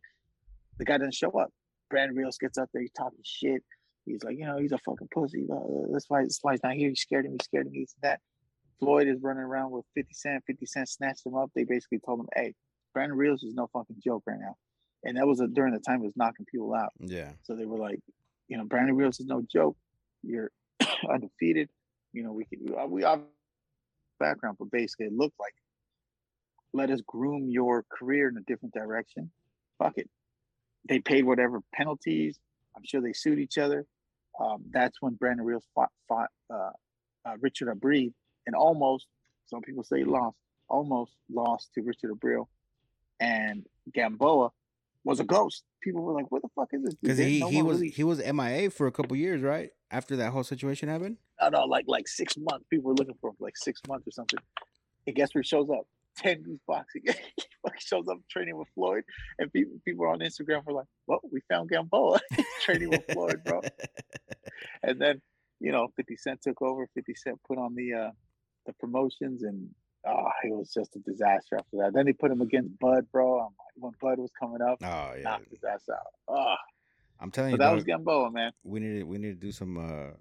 The 0.77 0.85
guy 0.85 0.97
doesn't 0.97 1.13
show 1.13 1.31
up. 1.31 1.51
Brandon 1.89 2.15
Rios 2.15 2.37
gets 2.37 2.57
up 2.57 2.69
there, 2.73 2.81
he's 2.81 2.91
talking 2.91 3.19
shit. 3.23 3.63
He's 4.05 4.23
like, 4.23 4.37
you 4.37 4.45
know, 4.45 4.57
he's 4.57 4.71
a 4.71 4.77
fucking 4.79 5.09
pussy. 5.13 5.45
That's 5.91 6.05
why, 6.09 6.21
that's 6.23 6.39
why 6.41 6.53
he's 6.53 6.63
not 6.63 6.73
here. 6.73 6.89
He's 6.89 7.01
scared 7.01 7.25
of 7.25 7.31
me, 7.31 7.37
scared 7.43 7.69
me, 7.69 7.81
this 7.81 7.95
that. 8.01 8.19
Floyd 8.79 9.07
is 9.07 9.21
running 9.21 9.43
around 9.43 9.69
with 9.71 9.85
50 9.93 10.11
Cent. 10.13 10.43
50 10.47 10.65
Cent 10.65 10.89
snatched 10.89 11.25
him 11.25 11.35
up. 11.35 11.51
They 11.53 11.65
basically 11.65 11.99
told 11.99 12.21
him, 12.21 12.27
hey, 12.35 12.55
Brandon 12.95 13.15
Rios 13.15 13.43
is 13.43 13.53
no 13.53 13.67
fucking 13.71 13.97
joke 14.03 14.23
right 14.25 14.39
now. 14.39 14.55
And 15.03 15.17
that 15.17 15.27
was 15.27 15.39
a, 15.39 15.47
during 15.47 15.73
the 15.73 15.79
time 15.79 15.99
he 15.99 16.07
was 16.07 16.17
knocking 16.17 16.47
people 16.51 16.73
out. 16.73 16.91
Yeah. 16.99 17.31
So 17.43 17.55
they 17.55 17.65
were 17.65 17.77
like, 17.77 17.99
you 18.47 18.57
know, 18.57 18.65
Brandon 18.65 18.95
Rios 18.95 19.19
is 19.19 19.27
no 19.27 19.41
joke. 19.41 19.77
You're 20.23 20.51
undefeated. 21.09 21.69
You 22.11 22.23
know, 22.23 22.33
we 22.33 22.45
could, 22.45 22.59
we 22.89 23.03
have 23.03 23.21
background, 24.25 24.55
but 24.59 24.71
basically 24.71 25.07
it 25.07 25.13
looked 25.21 25.39
like, 25.39 25.55
let 26.73 26.89
us 26.89 27.01
groom 27.15 27.43
your 27.49 27.83
career 27.97 28.29
in 28.29 28.37
a 28.37 28.45
different 28.49 28.73
direction. 28.73 29.23
Fuck 29.79 29.95
it. 29.97 30.09
They 30.87 30.99
paid 30.99 31.23
whatever 31.25 31.61
penalties. 31.73 32.39
I'm 32.75 32.85
sure 32.85 33.01
they 33.01 33.13
sued 33.13 33.39
each 33.39 33.57
other. 33.57 33.85
Um, 34.39 34.59
that's 34.71 34.97
when 35.01 35.13
Brandon 35.15 35.45
Rios 35.45 35.65
fought, 35.75 35.93
fought 36.07 36.31
uh, 36.49 36.71
uh, 37.25 37.35
Richard 37.45 37.67
Abril 37.75 38.13
and 38.47 38.55
almost, 38.55 39.07
some 39.45 39.61
people 39.61 39.83
say 39.83 40.03
lost, 40.03 40.37
almost 40.67 41.13
lost 41.29 41.73
to 41.73 41.81
Richard 41.81 42.11
Abril. 42.11 42.45
And 43.19 43.65
Gamboa 43.93 44.49
was 45.03 45.19
a 45.19 45.23
ghost. 45.25 45.63
People 45.81 46.03
were 46.03 46.13
like, 46.13 46.31
"What 46.31 46.41
the 46.41 46.49
fuck 46.55 46.69
is 46.73 46.83
this?" 46.83 46.95
Because 46.95 47.17
he, 47.17 47.39
no 47.39 47.49
he 47.49 47.61
was 47.61 47.77
really... 47.77 47.89
he 47.89 48.03
was 48.03 48.19
MIA 48.19 48.69
for 48.69 48.87
a 48.87 48.91
couple 48.91 49.17
years, 49.17 49.41
right? 49.41 49.71
After 49.89 50.15
that 50.17 50.31
whole 50.31 50.43
situation 50.43 50.89
happened. 50.89 51.17
No, 51.41 51.49
no, 51.49 51.65
like 51.65 51.85
like 51.87 52.07
six 52.07 52.35
months. 52.37 52.65
People 52.69 52.89
were 52.89 52.95
looking 52.95 53.15
for 53.19 53.29
him, 53.29 53.35
for 53.37 53.45
like 53.45 53.57
six 53.57 53.81
months 53.87 54.07
or 54.07 54.11
something. 54.11 54.39
And 55.07 55.15
guess 55.15 55.33
where 55.33 55.41
he 55.41 55.47
shows 55.47 55.69
up? 55.69 55.85
Ten 56.17 56.43
Goose 56.43 56.59
Boxing. 56.67 57.03
he 57.05 57.13
shows 57.79 58.07
up 58.09 58.17
training 58.29 58.57
with 58.57 58.67
Floyd, 58.75 59.03
and 59.39 59.51
people 59.51 59.77
people 59.85 60.07
on 60.07 60.19
Instagram 60.19 60.63
were 60.65 60.73
like, 60.73 60.87
"Well, 61.07 61.19
we 61.31 61.41
found 61.49 61.69
Gamboa 61.69 62.19
training 62.61 62.89
with 62.89 63.05
Floyd, 63.11 63.41
bro." 63.45 63.61
and 64.83 64.99
then 64.99 65.21
you 65.59 65.71
know, 65.71 65.87
Fifty 65.95 66.15
Cent 66.17 66.41
took 66.41 66.61
over. 66.61 66.87
Fifty 66.93 67.15
Cent 67.15 67.39
put 67.47 67.57
on 67.57 67.75
the 67.75 67.93
uh 67.93 68.11
the 68.65 68.73
promotions, 68.73 69.43
and 69.43 69.69
oh, 70.07 70.29
it 70.43 70.55
was 70.55 70.71
just 70.73 70.95
a 70.95 70.99
disaster 70.99 71.57
after 71.57 71.77
that. 71.77 71.91
Then 71.93 72.05
they 72.05 72.13
put 72.13 72.31
him 72.31 72.41
against 72.41 72.77
Bud, 72.79 73.05
bro. 73.11 73.39
I'm 73.39 73.45
like, 73.45 73.75
when 73.75 73.91
Bud 74.01 74.19
was 74.19 74.31
coming 74.39 74.61
up, 74.61 74.79
oh 74.83 75.13
yeah, 75.15 75.23
knocked 75.23 75.49
his 75.49 75.63
ass 75.63 75.83
out. 75.89 76.13
Oh. 76.27 76.55
I'm 77.19 77.29
telling 77.29 77.51
you, 77.51 77.57
that 77.57 77.73
was 77.73 77.83
Gamboa, 77.83 78.31
man. 78.31 78.51
We 78.63 78.79
need 78.79 78.99
to, 78.99 79.03
we 79.03 79.19
need 79.19 79.39
to 79.39 79.45
do 79.45 79.51
some 79.51 79.77
uh 79.77 80.11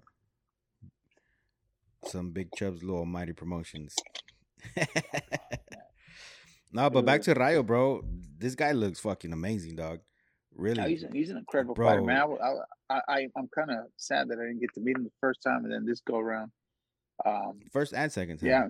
some 2.09 2.31
Bigg 2.31 2.49
Chubbs 2.55 2.83
Lu 2.83 2.95
Almighty 2.95 3.33
promotions. 3.33 3.95
no, 6.71 6.89
but 6.89 7.05
back 7.05 7.21
to 7.23 7.33
Rayo, 7.33 7.63
bro. 7.63 8.03
This 8.37 8.55
guy 8.55 8.71
looks 8.71 8.99
fucking 8.99 9.33
amazing, 9.33 9.75
dog. 9.75 9.99
Really, 10.55 10.89
he's, 10.89 11.05
he's 11.11 11.29
an 11.29 11.37
incredible 11.37 11.73
bro. 11.73 11.87
fighter, 11.87 12.01
man. 12.01 12.17
I, 12.19 12.93
I, 12.93 13.01
I, 13.07 13.27
I'm 13.37 13.47
kind 13.55 13.71
of 13.71 13.85
sad 13.97 14.27
that 14.27 14.37
I 14.37 14.43
didn't 14.43 14.59
get 14.59 14.73
to 14.75 14.81
meet 14.81 14.97
him 14.97 15.03
the 15.03 15.11
first 15.21 15.41
time, 15.41 15.63
and 15.63 15.73
then 15.73 15.85
this 15.85 16.01
go 16.01 16.19
around. 16.19 16.51
Um, 17.25 17.59
first 17.71 17.93
and 17.93 18.11
second 18.11 18.39
time. 18.39 18.49
Yeah, 18.49 18.67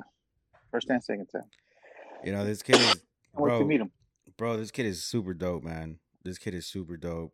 first 0.72 0.90
and 0.90 1.04
second 1.04 1.28
time. 1.28 1.50
You 2.24 2.32
know, 2.32 2.46
this 2.46 2.64
kid 2.64 2.76
is. 2.76 3.02
I 3.38 3.42
went 3.42 3.60
to 3.60 3.66
meet 3.66 3.82
him. 3.82 3.92
Bro, 4.38 4.58
this 4.58 4.72
kid 4.72 4.86
is 4.86 5.04
super 5.04 5.34
dope, 5.34 5.64
man. 5.64 6.00
This 6.24 6.38
kid 6.38 6.54
is 6.54 6.66
super 6.66 6.98
dope. 6.98 7.34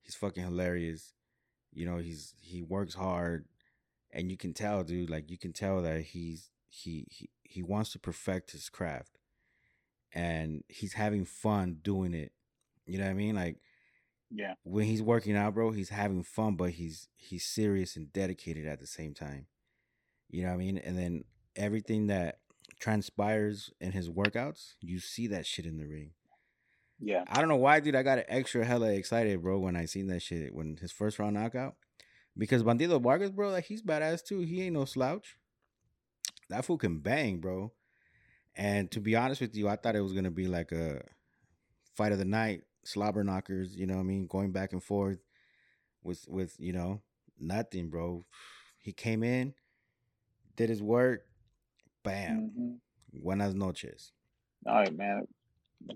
He's 0.00 0.14
fucking 0.14 0.42
hilarious. 0.42 1.14
You 1.72 1.86
know, 1.86 1.98
he's 1.98 2.34
he 2.40 2.62
works 2.62 2.94
hard, 2.94 3.46
and 4.12 4.30
you 4.30 4.36
can 4.36 4.52
tell, 4.52 4.82
dude. 4.84 5.10
Like 5.10 5.30
you 5.30 5.38
can 5.38 5.52
tell 5.52 5.82
that 5.82 6.02
he's 6.02 6.50
he 6.68 7.06
he 7.10 7.30
he 7.42 7.62
wants 7.62 7.92
to 7.92 7.98
perfect 7.98 8.52
his 8.52 8.68
craft, 8.68 9.18
and 10.12 10.64
he's 10.68 10.94
having 10.94 11.24
fun 11.24 11.78
doing 11.82 12.14
it. 12.14 12.32
You 12.86 12.98
know 12.98 13.04
what 13.04 13.10
I 13.10 13.14
mean? 13.14 13.36
Like, 13.36 13.58
yeah. 14.30 14.54
When 14.64 14.84
he's 14.84 15.02
working 15.02 15.36
out, 15.36 15.54
bro, 15.54 15.70
he's 15.70 15.90
having 15.90 16.22
fun, 16.22 16.56
but 16.56 16.70
he's 16.70 17.08
he's 17.14 17.44
serious 17.44 17.96
and 17.96 18.12
dedicated 18.12 18.66
at 18.66 18.80
the 18.80 18.86
same 18.86 19.14
time. 19.14 19.46
You 20.28 20.42
know 20.42 20.48
what 20.48 20.54
I 20.54 20.58
mean? 20.58 20.78
And 20.78 20.98
then 20.98 21.24
everything 21.56 22.06
that 22.08 22.38
transpires 22.82 23.70
in 23.80 23.92
his 23.92 24.10
workouts, 24.10 24.74
you 24.80 24.98
see 24.98 25.28
that 25.28 25.46
shit 25.46 25.66
in 25.66 25.78
the 25.78 25.86
ring. 25.86 26.10
Yeah. 26.98 27.22
I 27.28 27.38
don't 27.38 27.48
know 27.48 27.56
why, 27.56 27.78
dude. 27.78 27.94
I 27.94 28.02
got 28.02 28.24
extra 28.26 28.64
hella 28.64 28.92
excited, 28.92 29.40
bro, 29.40 29.60
when 29.60 29.76
I 29.76 29.84
seen 29.84 30.08
that 30.08 30.20
shit 30.20 30.52
when 30.52 30.76
his 30.80 30.90
first 30.90 31.20
round 31.20 31.34
knockout. 31.34 31.76
Because 32.36 32.64
Bandido 32.64 33.00
Vargas, 33.00 33.30
bro, 33.30 33.50
like 33.50 33.66
he's 33.66 33.82
badass 33.82 34.24
too. 34.24 34.40
He 34.40 34.62
ain't 34.62 34.74
no 34.74 34.84
slouch. 34.84 35.36
That 36.48 36.64
fool 36.64 36.76
can 36.76 36.98
bang, 36.98 37.38
bro. 37.38 37.72
And 38.56 38.90
to 38.90 39.00
be 39.00 39.14
honest 39.14 39.40
with 39.40 39.54
you, 39.54 39.68
I 39.68 39.76
thought 39.76 39.96
it 39.96 40.00
was 40.00 40.12
gonna 40.12 40.30
be 40.30 40.48
like 40.48 40.72
a 40.72 41.02
fight 41.94 42.10
of 42.10 42.18
the 42.18 42.24
night, 42.24 42.62
slobber 42.84 43.22
knockers, 43.22 43.76
you 43.76 43.86
know 43.86 43.94
what 43.94 44.00
I 44.00 44.04
mean, 44.04 44.26
going 44.26 44.50
back 44.50 44.72
and 44.72 44.82
forth 44.82 45.20
with 46.02 46.26
with, 46.28 46.56
you 46.58 46.72
know, 46.72 47.00
nothing, 47.38 47.90
bro. 47.90 48.24
He 48.78 48.92
came 48.92 49.22
in, 49.22 49.54
did 50.56 50.68
his 50.68 50.82
work, 50.82 51.26
bam. 52.02 52.50
Mm-hmm. 52.50 53.22
Buenas 53.22 53.54
noches. 53.54 54.12
All 54.66 54.74
right, 54.74 54.96
man. 54.96 55.26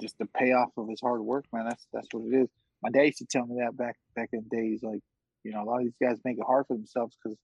Just 0.00 0.18
the 0.18 0.26
payoff 0.26 0.70
of 0.76 0.88
his 0.88 1.00
hard 1.00 1.20
work, 1.20 1.44
man. 1.52 1.66
That's 1.68 1.86
that's 1.92 2.08
what 2.12 2.24
it 2.26 2.36
is. 2.36 2.48
My 2.82 2.90
dad 2.90 3.02
used 3.02 3.18
to 3.18 3.26
tell 3.26 3.46
me 3.46 3.56
that 3.60 3.76
back 3.76 3.96
back 4.14 4.30
in 4.32 4.44
the 4.48 4.56
days. 4.56 4.82
Like, 4.82 5.00
you 5.44 5.52
know, 5.52 5.62
a 5.62 5.64
lot 5.64 5.78
of 5.78 5.84
these 5.84 5.96
guys 6.00 6.18
make 6.24 6.38
it 6.38 6.44
hard 6.46 6.66
for 6.66 6.76
themselves 6.76 7.16
because 7.22 7.38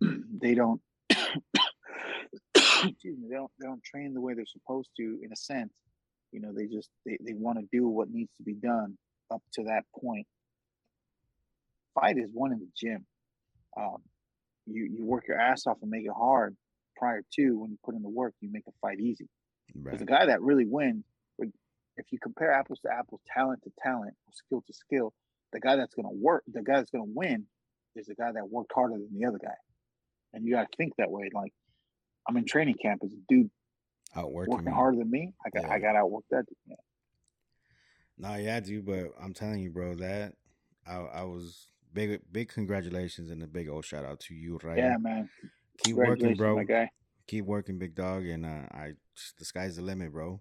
they 0.40 0.54
don't 0.54 0.80
excuse 2.54 3.18
me, 3.18 3.28
they 3.28 3.36
don't 3.36 3.50
they 3.58 3.66
don't 3.66 3.82
train 3.82 4.12
the 4.12 4.20
way 4.20 4.34
they're 4.34 4.44
supposed 4.46 4.90
to 4.98 5.18
in 5.22 5.32
a 5.32 5.36
sense. 5.36 5.72
You 6.32 6.40
know, 6.40 6.52
they 6.52 6.66
just 6.66 6.90
they, 7.04 7.16
they 7.20 7.32
want 7.32 7.58
to 7.58 7.66
do 7.72 7.88
what 7.88 8.10
needs 8.10 8.30
to 8.36 8.42
be 8.42 8.54
done 8.54 8.98
up 9.32 9.42
to 9.54 9.64
that 9.64 9.84
point. 9.98 10.26
Fight 11.94 12.18
is 12.18 12.28
one 12.32 12.52
in 12.52 12.58
the 12.58 12.68
gym. 12.76 13.06
Um, 13.76 14.02
you 14.66 14.84
you 14.84 15.04
work 15.04 15.26
your 15.28 15.40
ass 15.40 15.66
off 15.66 15.78
and 15.80 15.90
make 15.90 16.04
it 16.04 16.12
hard 16.14 16.56
prior 16.96 17.22
to 17.32 17.58
when 17.58 17.70
you 17.70 17.78
put 17.84 17.94
in 17.94 18.02
the 18.02 18.08
work 18.08 18.34
you 18.40 18.50
make 18.50 18.64
a 18.68 18.72
fight 18.80 19.00
easy 19.00 19.28
because 19.68 19.84
right. 19.84 19.98
the 19.98 20.04
guy 20.04 20.26
that 20.26 20.40
really 20.42 20.66
wins 20.66 21.04
if 21.98 22.06
you 22.10 22.18
compare 22.18 22.52
apples 22.52 22.78
to 22.80 22.92
apples 22.92 23.20
talent 23.26 23.62
to 23.62 23.70
talent 23.82 24.14
or 24.26 24.32
skill 24.32 24.62
to 24.66 24.72
skill 24.72 25.12
the 25.52 25.60
guy 25.60 25.76
that's 25.76 25.94
going 25.94 26.06
to 26.06 26.14
work 26.14 26.42
the 26.52 26.62
guy 26.62 26.76
that's 26.76 26.90
going 26.90 27.04
to 27.04 27.12
win 27.14 27.44
is 27.94 28.06
the 28.06 28.14
guy 28.14 28.30
that 28.32 28.48
worked 28.48 28.72
harder 28.74 28.94
than 28.94 29.08
the 29.18 29.26
other 29.26 29.38
guy 29.38 29.54
and 30.34 30.44
you 30.44 30.54
got 30.54 30.70
to 30.70 30.76
think 30.76 30.92
that 30.98 31.10
way 31.10 31.28
like 31.32 31.52
i'm 32.28 32.36
in 32.36 32.44
training 32.44 32.74
camp 32.80 33.00
as 33.04 33.12
a 33.12 33.16
dude 33.28 33.50
outworking 34.14 34.52
working 34.52 34.72
harder 34.72 34.98
than 34.98 35.10
me 35.10 35.32
i 35.44 35.50
got 35.50 35.66
yeah. 35.66 35.74
i 35.74 35.78
got 35.78 35.94
outworked 35.94 36.28
that 36.30 36.44
yeah. 36.66 36.76
no 38.18 38.34
yeah 38.34 38.60
dude 38.60 38.84
but 38.84 39.12
i'm 39.22 39.32
telling 39.32 39.60
you 39.60 39.70
bro 39.70 39.94
that 39.94 40.34
i, 40.86 40.96
I 40.96 41.22
was 41.22 41.68
big 41.96 42.20
big 42.30 42.48
congratulations 42.48 43.30
and 43.30 43.42
a 43.42 43.46
big 43.46 43.68
old 43.68 43.84
shout 43.84 44.04
out 44.04 44.20
to 44.20 44.34
you, 44.34 44.60
right? 44.62 44.78
Yeah, 44.78 44.96
man. 45.00 45.28
Keep 45.84 45.96
working, 45.96 46.34
bro. 46.36 46.64
Keep 47.26 47.44
working, 47.44 47.78
big 47.78 47.94
dog, 47.94 48.26
and 48.26 48.44
uh, 48.46 48.66
I 48.70 48.92
the 49.38 49.44
sky's 49.44 49.76
the 49.76 49.82
limit, 49.82 50.12
bro. 50.12 50.40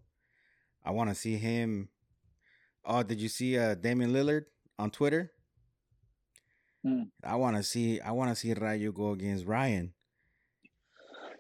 I 0.84 0.92
want 0.92 1.10
to 1.10 1.16
see 1.16 1.38
him. 1.38 1.90
Oh, 2.84 3.02
did 3.04 3.20
you 3.20 3.30
see 3.30 3.58
uh 3.58 3.76
Damian 3.76 4.14
Lillard 4.14 4.46
on 4.78 4.92
Twitter? 4.92 5.32
Mm. 6.86 7.10
I 7.24 7.36
want 7.36 7.58
to 7.58 7.64
see. 7.64 8.00
I 8.00 8.12
want 8.12 8.30
to 8.30 8.36
see 8.36 8.54
Rayo 8.54 8.92
go 8.92 9.12
against 9.12 9.46
Ryan. 9.46 9.94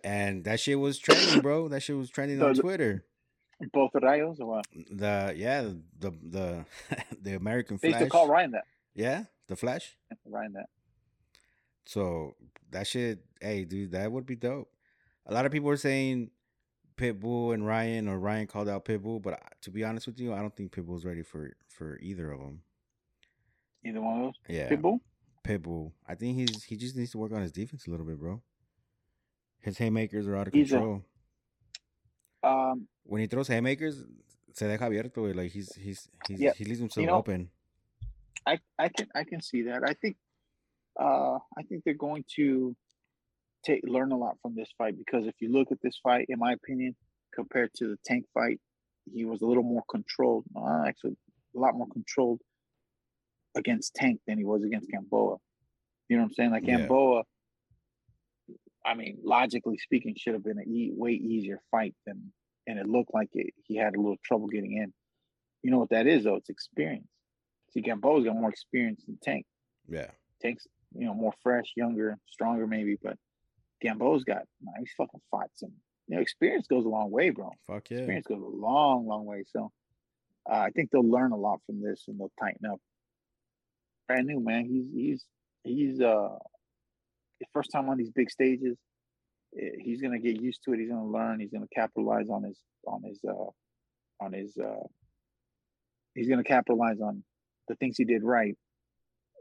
And 0.04 0.44
that 0.46 0.60
shit 0.60 0.80
was 0.80 1.00
trending, 1.00 1.42
bro. 1.42 1.68
That 1.68 1.82
shit 1.82 1.96
was 1.96 2.10
trending 2.10 2.42
on 2.42 2.54
Twitter. 2.56 3.06
Both 3.72 3.94
Rayos 3.94 4.40
or 4.40 4.48
what? 4.48 4.66
The 4.92 5.34
yeah 5.36 5.62
the 6.00 6.12
the 6.22 6.66
the 7.22 7.36
American 7.36 7.78
They 7.82 7.90
Flash. 7.90 8.02
used 8.02 8.12
to 8.12 8.18
call 8.18 8.28
Ryan 8.28 8.52
that. 8.52 8.66
Yeah, 8.94 9.24
the 9.48 9.56
Flash. 9.56 9.96
Ryan 10.26 10.54
that. 10.54 10.70
So 11.86 12.36
that 12.72 12.88
shit, 12.88 13.20
hey, 13.46 13.64
dude, 13.66 13.92
that 13.92 14.12
would 14.12 14.26
be 14.26 14.36
dope. 14.36 14.72
A 15.28 15.34
lot 15.34 15.46
of 15.46 15.52
people 15.52 15.70
are 15.70 15.78
saying 15.78 16.32
Pitbull 16.98 17.54
and 17.54 17.66
Ryan, 17.66 18.08
or 18.08 18.20
Ryan 18.20 18.48
called 18.48 18.70
out 18.70 18.86
Pitbull, 18.86 19.22
but 19.22 19.40
to 19.62 19.72
be 19.72 19.84
honest 19.84 20.08
with 20.08 20.20
you, 20.20 20.34
I 20.34 20.40
don't 20.40 20.56
think 20.56 20.72
Pitbull's 20.72 21.06
ready 21.06 21.24
for 21.24 21.52
for 21.68 21.98
either 22.02 22.32
of 22.32 22.40
them. 22.40 22.62
Either 23.86 24.02
one 24.02 24.18
of 24.18 24.24
those. 24.26 24.34
Yeah, 24.48 24.70
Pitbull. 24.70 25.00
Pitbull. 25.44 25.92
I 26.08 26.16
think 26.16 26.38
he's 26.38 26.64
he 26.64 26.76
just 26.76 26.96
needs 26.96 27.12
to 27.12 27.18
work 27.18 27.32
on 27.32 27.42
his 27.42 27.52
defense 27.52 27.88
a 27.88 27.92
little 27.92 28.06
bit, 28.06 28.20
bro. 28.20 28.42
His 29.62 29.78
haymakers 29.78 30.28
are 30.28 30.36
out 30.36 30.48
of 30.48 30.54
He's 30.54 30.72
a- 30.72 30.76
control. 30.76 31.04
Um, 32.44 32.88
when 33.04 33.22
he 33.22 33.28
throws 33.28 33.48
haymakers, 33.48 34.04
se 34.54 34.68
deja 34.68 34.86
abierto. 34.86 35.36
Like 35.36 35.52
he's 35.52 35.74
he's 35.76 36.08
he's 36.28 36.40
Yeah, 36.40 36.54
he 36.56 36.66
leaves 36.66 36.80
himself 36.80 37.06
know, 37.08 37.16
open. 37.16 37.50
I 38.46 38.60
I 38.78 38.90
can 38.90 39.08
I 39.16 39.24
can 39.24 39.42
see 39.42 39.64
that. 39.64 39.82
I 39.84 39.94
think 39.94 40.18
uh 41.00 41.40
I 41.58 41.64
think 41.68 41.84
they're 41.84 41.94
going 41.96 42.24
to 42.36 42.76
take 43.66 43.82
learn 43.84 44.12
a 44.12 44.18
lot 44.18 44.38
from 44.42 44.56
this 44.56 44.70
fight 44.78 44.98
because 44.98 45.26
if 45.26 45.36
you 45.40 45.52
look 45.52 45.72
at 45.72 45.82
this 45.82 46.00
fight, 46.04 46.26
in 46.30 46.40
my 46.40 46.54
opinion, 46.54 46.96
compared 47.34 47.72
to 47.76 47.88
the 47.88 47.98
Tank 48.06 48.26
fight, 48.34 48.60
he 49.14 49.26
was 49.26 49.42
a 49.42 49.46
little 49.46 49.64
more 49.64 49.84
controlled. 49.90 50.46
Uh, 50.56 50.84
actually, 50.88 51.18
a 51.56 51.60
lot 51.60 51.76
more 51.76 51.88
controlled 51.88 52.42
against 53.56 53.94
Tank 53.96 54.20
than 54.28 54.38
he 54.38 54.44
was 54.46 54.64
against 54.64 54.90
Gamboa. 54.90 55.38
You 56.10 56.18
know 56.18 56.24
what 56.24 56.28
I'm 56.30 56.34
saying? 56.34 56.52
Like 56.52 56.64
Yeah. 56.66 56.78
Gamboa, 56.78 57.24
I 58.86 58.94
mean, 58.94 59.20
logically 59.24 59.78
speaking, 59.78 60.16
should 60.18 60.34
have 60.34 60.44
been 60.44 60.60
a 60.60 60.64
e- 60.70 60.94
way 60.96 61.12
easier 61.12 61.60
fight 61.72 61.96
than, 62.06 62.32
and 62.68 62.78
it 62.78 62.88
looked 62.88 63.14
like 63.14 63.30
it, 63.34 63.54
he 63.64 63.76
had 63.76 63.96
a 63.96 64.00
little 64.00 64.18
trouble 64.24 64.48
getting 64.48 64.74
in. 64.74 64.94
You 65.64 65.72
know 65.72 65.80
what 65.80 65.90
that 65.90 66.06
is 66.06 66.26
though? 66.26 66.36
It's 66.36 66.50
experience. 66.50 67.08
See, 67.72 67.82
Gamboa's 67.82 68.26
got 68.26 68.36
more 68.36 68.50
experience 68.50 69.04
than 69.06 69.18
Tank. 69.24 69.46
Yeah, 69.88 70.12
Tank's, 70.42 70.68
you 70.94 71.06
know, 71.06 71.14
more 71.14 71.34
fresh, 71.42 71.74
younger, 71.76 72.18
stronger 72.28 72.68
maybe, 72.68 72.98
but 73.02 73.18
Gamboa's 73.82 74.24
got, 74.24 74.44
man, 74.62 74.76
he's 74.80 74.94
fucking 74.98 75.22
fought 75.32 75.50
some. 75.56 75.72
You 76.08 76.16
know, 76.16 76.22
experience 76.22 76.68
goes 76.68 76.86
a 76.86 76.90
long 76.90 77.10
way, 77.12 77.30
bro. 77.32 77.52
fuck 77.68 77.90
yeah. 77.90 77.98
Experience 77.98 78.28
goes 78.28 78.42
a 78.42 78.46
long, 78.56 79.08
long 79.08 79.26
way. 79.26 79.44
So 79.48 79.72
uh, 80.50 80.56
I 80.58 80.70
think 80.70 80.92
they'll 80.92 81.10
learn 81.10 81.32
a 81.32 81.38
lot 81.38 81.60
from 81.66 81.82
this 81.82 82.04
and 82.08 82.20
they'll 82.20 82.32
tighten 82.40 82.66
up. 82.68 82.80
Brand 84.08 84.28
new, 84.28 84.40
man. 84.40 84.66
He's 84.66 84.86
he's 84.94 85.26
he's 85.64 86.00
uh 86.02 86.30
first 87.54 87.72
time 87.72 87.90
on 87.90 87.98
these 87.98 88.12
big 88.12 88.30
stages. 88.30 88.78
Eh, 89.60 89.70
He's 89.80 90.00
gonna 90.02 90.20
get 90.20 90.40
used 90.40 90.62
to 90.66 90.74
it. 90.74 90.80
He's 90.80 90.90
gonna 90.90 91.08
learn. 91.08 91.40
He's 91.40 91.52
gonna 91.52 91.66
capitalize 91.74 92.30
on 92.30 92.44
his 92.44 92.60
on 92.88 93.02
his 93.04 93.20
uh 93.28 93.50
on 94.24 94.34
his 94.34 94.56
uh 94.58 94.86
he's 96.14 96.30
gonna 96.30 96.44
capitalize 96.44 97.02
on 97.02 97.24
the 97.68 97.76
things 97.76 97.98
he 97.98 98.06
did 98.06 98.24
right 98.24 98.56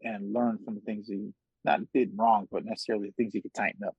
and 0.03 0.33
learn 0.33 0.59
from 0.65 0.77
the 0.77 0.81
things 0.81 1.07
he 1.09 1.35
not 1.65 1.81
did 1.93 2.13
wrong, 2.17 2.49
but 2.51 2.65
necessarily 2.65 3.09
the 3.09 3.15
things 3.23 3.35
he 3.35 3.43
could 3.43 3.53
tighten 3.55 3.85
up. 3.87 3.95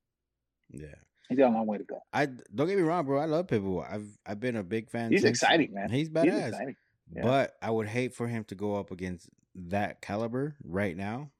Yeah. 0.71 0.87
He's 1.29 1.37
got 1.39 1.49
a 1.51 1.53
long 1.55 1.65
way 1.65 1.77
to 1.79 1.83
go. 1.83 1.99
I 2.13 2.27
don't 2.27 2.67
get 2.67 2.77
me 2.77 2.83
wrong, 2.83 3.05
bro. 3.05 3.19
I 3.19 3.25
love 3.25 3.47
Pitbull. 3.47 3.83
I've 3.91 4.07
I've 4.25 4.39
been 4.39 4.55
a 4.55 4.63
big 4.63 4.89
fan. 4.89 5.11
He's 5.11 5.21
since- 5.21 5.41
exciting, 5.41 5.73
man. 5.73 5.89
He's 5.89 6.07
He's 6.07 6.09
badass. 6.09 6.47
exciting. 6.49 6.75
Yeah. 7.15 7.23
But 7.23 7.55
I 7.61 7.71
would 7.71 7.87
hate 7.87 8.13
for 8.13 8.27
him 8.27 8.43
to 8.45 8.55
go 8.55 8.75
up 8.75 8.91
against 8.91 9.29
that 9.55 10.01
caliber 10.01 10.55
right 10.63 10.95
now 10.95 11.31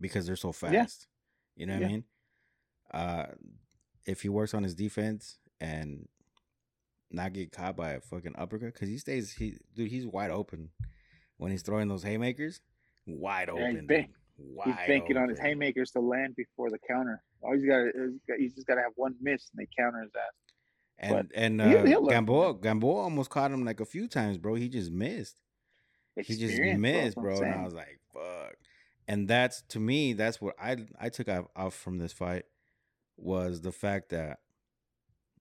because 0.00 0.26
they're 0.26 0.36
so 0.36 0.52
fast. 0.52 1.06
You 1.56 1.66
know 1.66 1.74
what 1.74 1.84
I 1.84 1.88
mean? 1.88 2.04
Uh 2.92 3.26
if 4.06 4.22
he 4.22 4.28
works 4.28 4.54
on 4.54 4.62
his 4.62 4.74
defense 4.74 5.38
and 5.60 6.08
not 7.10 7.32
get 7.32 7.52
caught 7.52 7.76
by 7.76 7.92
a 7.92 8.00
fucking 8.00 8.34
uppercut, 8.36 8.72
because 8.74 8.88
he 8.88 8.98
stays 8.98 9.32
he 9.32 9.56
dude, 9.74 9.90
he's 9.90 10.06
wide 10.06 10.30
open 10.30 10.70
when 11.38 11.50
he's 11.50 11.62
throwing 11.62 11.88
those 11.88 12.02
haymakers. 12.02 12.60
Wide 13.06 13.48
Yeah, 13.54 13.66
he's 13.68 13.74
open. 13.76 13.86
big. 13.86 14.08
He's 14.64 14.74
banking 14.86 15.16
on 15.16 15.28
his 15.28 15.38
haymakers 15.38 15.90
to 15.92 16.00
land 16.00 16.34
before 16.36 16.70
the 16.70 16.78
counter. 16.88 17.22
All 17.42 17.54
he's 17.54 17.64
got 17.64 17.80
is 17.94 18.12
he's 18.38 18.54
just 18.54 18.66
got 18.66 18.74
to 18.76 18.82
have 18.82 18.92
one 18.96 19.14
miss 19.20 19.50
and 19.52 19.60
they 19.66 19.68
counter 19.76 20.02
his 20.02 20.10
ass. 20.14 20.32
And 20.98 21.32
and 21.34 21.60
he'll- 21.60 21.78
uh, 21.80 21.86
he'll 21.86 22.06
Gamboa 22.06 22.58
Gamboa 22.60 23.02
almost 23.02 23.30
caught 23.30 23.50
him 23.50 23.64
like 23.64 23.80
a 23.80 23.86
few 23.86 24.06
times, 24.08 24.36
bro. 24.38 24.54
He 24.54 24.68
just 24.68 24.90
missed. 24.90 25.40
he 26.16 26.22
just 26.24 26.42
Experience, 26.42 26.80
bro, 26.80 26.92
missed, 27.02 27.40
bro. 27.40 27.46
And 27.46 27.54
I 27.60 27.64
was 27.64 27.74
like, 27.74 28.00
fuck. 28.12 28.54
And 29.08 29.26
that's 29.26 29.62
to 29.70 29.80
me, 29.80 30.12
that's 30.12 30.40
what 30.40 30.54
I 30.60 30.76
I 31.00 31.08
took 31.08 31.28
off, 31.28 31.46
off 31.56 31.74
from 31.74 31.98
this 31.98 32.12
fight 32.12 32.44
was 33.16 33.62
the 33.62 33.72
fact 33.72 34.10
that, 34.10 34.38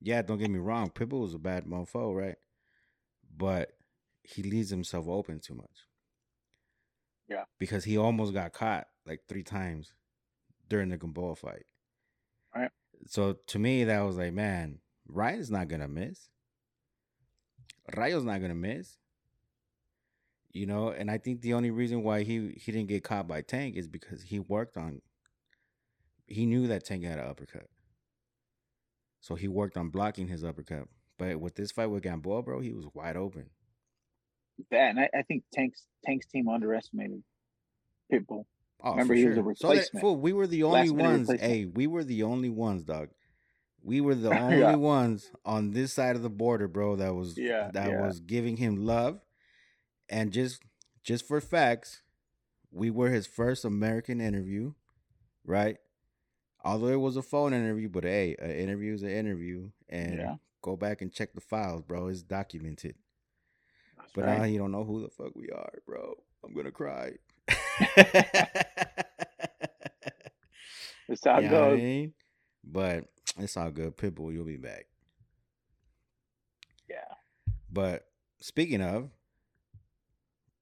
yeah, 0.01 0.21
don't 0.21 0.37
get 0.37 0.49
me 0.49 0.59
wrong, 0.59 0.89
Pitbull 0.89 1.21
was 1.21 1.33
a 1.33 1.39
bad 1.39 1.65
mofo, 1.65 2.15
right? 2.15 2.35
But 3.35 3.71
he 4.23 4.43
leaves 4.43 4.69
himself 4.69 5.07
open 5.07 5.39
too 5.39 5.55
much. 5.55 5.85
Yeah. 7.27 7.43
Because 7.59 7.83
he 7.83 7.97
almost 7.97 8.33
got 8.33 8.53
caught 8.53 8.87
like 9.05 9.21
three 9.27 9.43
times 9.43 9.93
during 10.67 10.89
the 10.89 10.97
Gamboa 10.97 11.35
fight. 11.35 11.65
So 13.07 13.37
to 13.47 13.59
me, 13.59 13.83
that 13.85 14.01
was 14.01 14.17
like, 14.17 14.33
man, 14.33 14.79
Ryan's 15.07 15.51
not 15.51 15.67
gonna 15.67 15.87
miss. 15.87 16.29
Rayo's 17.95 18.23
not 18.23 18.41
gonna 18.41 18.55
miss. 18.55 18.97
You 20.51 20.65
know, 20.65 20.89
and 20.89 21.11
I 21.11 21.17
think 21.17 21.41
the 21.41 21.53
only 21.53 21.71
reason 21.71 22.03
why 22.03 22.23
he 22.23 22.53
he 22.59 22.71
didn't 22.71 22.89
get 22.89 23.03
caught 23.03 23.27
by 23.27 23.41
Tank 23.41 23.75
is 23.75 23.87
because 23.87 24.23
he 24.23 24.39
worked 24.39 24.77
on. 24.77 25.01
He 26.25 26.45
knew 26.45 26.67
that 26.67 26.85
Tank 26.85 27.03
had 27.03 27.19
an 27.19 27.27
uppercut, 27.27 27.67
so 29.21 29.35
he 29.35 29.47
worked 29.47 29.77
on 29.77 29.89
blocking 29.89 30.27
his 30.27 30.43
uppercut. 30.43 30.87
But 31.17 31.39
with 31.39 31.55
this 31.55 31.71
fight 31.71 31.87
with 31.87 32.03
Gamboa, 32.03 32.43
bro, 32.43 32.61
he 32.61 32.71
was 32.71 32.85
wide 32.93 33.17
open. 33.17 33.49
that, 34.71 34.89
and 34.89 34.99
I, 34.99 35.09
I 35.13 35.21
think 35.23 35.43
Tank's 35.53 35.83
Tank's 36.05 36.25
team 36.27 36.47
underestimated 36.47 37.23
Pitbull. 38.11 38.45
Oh, 38.81 38.91
Remember, 38.91 39.13
for 39.13 39.17
he 39.17 39.25
was 39.25 39.37
a 39.37 39.41
sure. 39.43 39.55
So 39.55 39.67
that, 39.73 39.99
fool, 39.99 40.15
we 40.15 40.33
were 40.33 40.47
the 40.47 40.63
only 40.63 40.89
ones. 40.89 41.29
replacement. 41.29 41.41
Hey, 41.41 41.65
we 41.65 41.87
were 41.87 42.03
the 42.03 42.23
only 42.23 42.49
ones, 42.49 42.83
dog. 42.83 43.09
We 43.83 44.01
were 44.01 44.15
the 44.15 44.29
Yeah. 44.33 44.35
only 44.39 44.75
ones 44.75 45.31
on 45.45 45.71
this 45.71 45.93
side 45.93 46.15
of 46.15 46.21
the 46.21 46.29
border, 46.29 46.67
bro. 46.67 46.95
That 46.95 47.13
was 47.13 47.37
Yeah, 47.37 47.71
that 47.73 47.89
yeah. 47.91 48.01
was 48.01 48.19
giving 48.19 48.57
him 48.57 48.85
love, 48.85 49.19
and 50.09 50.31
just 50.31 50.61
just 51.03 51.27
for 51.27 51.41
facts, 51.41 52.01
we 52.71 52.89
were 52.89 53.09
his 53.09 53.27
first 53.27 53.65
American 53.65 54.21
interview, 54.21 54.73
right? 55.45 55.77
Although 56.63 56.87
it 56.87 56.99
was 56.99 57.15
a 57.15 57.21
phone 57.21 57.53
interview, 57.53 57.89
but 57.89 58.03
hey, 58.03 58.35
an 58.39 58.51
interview 58.51 58.93
is 58.93 59.03
an 59.03 59.09
interview, 59.09 59.69
and 59.87 60.17
Yeah. 60.19 60.35
go 60.61 60.75
back 60.75 61.01
and 61.01 61.11
check 61.11 61.33
the 61.33 61.41
files, 61.41 61.81
bro. 61.81 62.07
It's 62.07 62.21
documented. 62.21 62.95
That's 63.97 64.11
But 64.13 64.25
right. 64.25 64.35
Uh, 64.35 64.39
now 64.39 64.43
you 64.45 64.57
don't 64.59 64.71
know 64.71 64.83
who 64.83 65.01
the 65.01 65.09
fuck 65.09 65.35
we 65.35 65.49
are, 65.49 65.79
bro. 65.85 66.15
I'm 66.43 66.53
gonna 66.53 66.71
cry. 66.71 67.13
That's 71.07 71.25
how 71.25 71.39
it 71.39 71.49
know 71.49 71.65
I 71.65 71.71
goes. 71.71 71.77
mean? 71.77 72.13
But 72.63 73.05
it's 73.37 73.57
all 73.57 73.71
good. 73.71 73.97
Pitbull, 73.97 74.33
you'll 74.33 74.45
be 74.45 74.57
back. 74.57 74.85
Yeah. 76.89 77.15
But 77.71 78.05
speaking 78.39 78.81
of, 78.81 79.09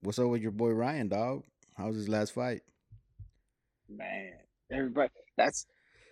what's 0.02 0.20
up 0.20 0.28
with 0.28 0.42
your 0.42 0.52
boy 0.52 0.70
Ryan, 0.70 1.10
dog? 1.10 1.44
How 1.76 1.88
was 1.88 1.98
his 1.98 2.10
last 2.10 2.34
fight? 2.34 2.62
Man, 3.90 4.34
everybody, 4.72 5.12
that's 5.38 5.66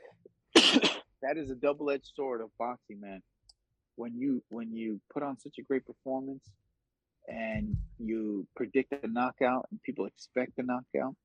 that 0.55 1.37
is 1.37 1.49
a 1.49 1.55
double-edged 1.55 2.11
sword 2.15 2.41
of 2.41 2.49
boxing, 2.57 2.99
man. 3.01 3.21
When 3.95 4.15
you 4.17 4.43
when 4.49 4.73
you 4.73 4.99
put 5.13 5.23
on 5.23 5.39
such 5.39 5.55
a 5.59 5.63
great 5.63 5.85
performance 5.85 6.43
and 7.27 7.75
you 7.97 8.47
predict 8.55 8.93
a 9.03 9.07
knockout 9.07 9.67
and 9.71 9.81
people 9.81 10.05
expect 10.05 10.53
a 10.57 10.63
knockout 10.63 11.15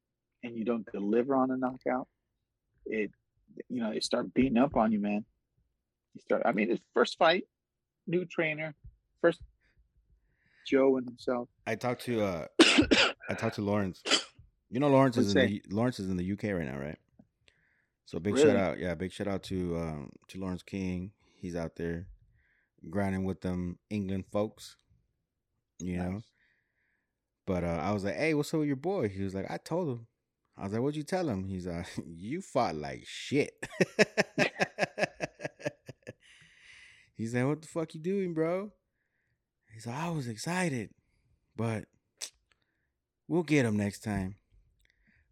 and 0.42 0.56
you 0.56 0.64
don't 0.64 0.90
deliver 0.92 1.34
on 1.34 1.50
a 1.50 1.56
knockout, 1.56 2.08
it 2.86 3.10
you 3.68 3.82
know 3.82 3.92
they 3.92 4.00
start 4.00 4.32
beating 4.34 4.56
up 4.58 4.76
on 4.76 4.92
you, 4.92 5.00
man. 5.00 5.24
You 6.14 6.20
start. 6.22 6.42
I 6.44 6.52
mean, 6.52 6.70
his 6.70 6.80
first 6.94 7.18
fight, 7.18 7.44
new 8.06 8.24
trainer, 8.24 8.74
first 9.20 9.40
Joe 10.66 10.96
and 10.96 11.06
himself. 11.06 11.48
I 11.66 11.74
talked 11.74 12.02
to 12.04 12.22
uh 12.22 12.46
I 13.28 13.34
talked 13.34 13.56
to 13.56 13.62
Lawrence. 13.62 14.02
You 14.70 14.80
know 14.80 14.88
Lawrence 14.88 15.16
is 15.16 15.34
in 15.34 15.46
the 15.46 15.62
Lawrence 15.70 15.98
is 15.98 16.08
in 16.08 16.16
the 16.16 16.32
UK 16.32 16.44
right 16.44 16.66
now, 16.66 16.78
right? 16.78 16.98
So 18.06 18.18
big 18.18 18.34
Really? 18.34 18.48
shout 18.48 18.56
out, 18.56 18.78
yeah, 18.78 18.94
big 18.94 19.12
shout 19.12 19.28
out 19.28 19.42
to 19.44 19.76
um 19.76 20.10
to 20.28 20.38
Lawrence 20.38 20.62
King. 20.62 21.12
He's 21.36 21.56
out 21.56 21.76
there 21.76 22.06
grinding 22.88 23.24
with 23.24 23.40
them 23.40 23.78
England 23.90 24.24
folks. 24.32 24.76
You 25.80 25.96
know. 25.98 26.10
Nice. 26.12 26.24
But 27.46 27.64
uh, 27.64 27.80
I 27.82 27.90
was 27.92 28.04
like, 28.04 28.16
"Hey, 28.16 28.34
what's 28.34 28.52
up 28.54 28.60
with 28.60 28.68
your 28.68 28.76
boy?" 28.76 29.08
He 29.08 29.22
was 29.22 29.34
like, 29.34 29.50
"I 29.50 29.56
told 29.56 29.88
him." 29.88 30.06
I 30.56 30.64
was 30.64 30.72
like, 30.72 30.82
"What'd 30.82 30.96
you 30.96 31.02
tell 31.02 31.28
him?" 31.28 31.44
He's 31.44 31.66
like, 31.66 31.86
"You 32.06 32.40
fought 32.42 32.76
like 32.76 33.02
shit." 33.06 33.52
he 37.16 37.26
said, 37.26 37.46
"What 37.46 37.62
the 37.62 37.68
fuck 37.68 37.94
you 37.94 38.00
doing, 38.00 38.34
bro?" 38.34 38.70
He's 39.72 39.86
like, 39.86 39.96
"I 39.96 40.10
was 40.10 40.28
excited, 40.28 40.90
but 41.56 41.86
we'll 43.26 43.42
get 43.42 43.66
him 43.66 43.76
next 43.76 44.00
time." 44.00 44.36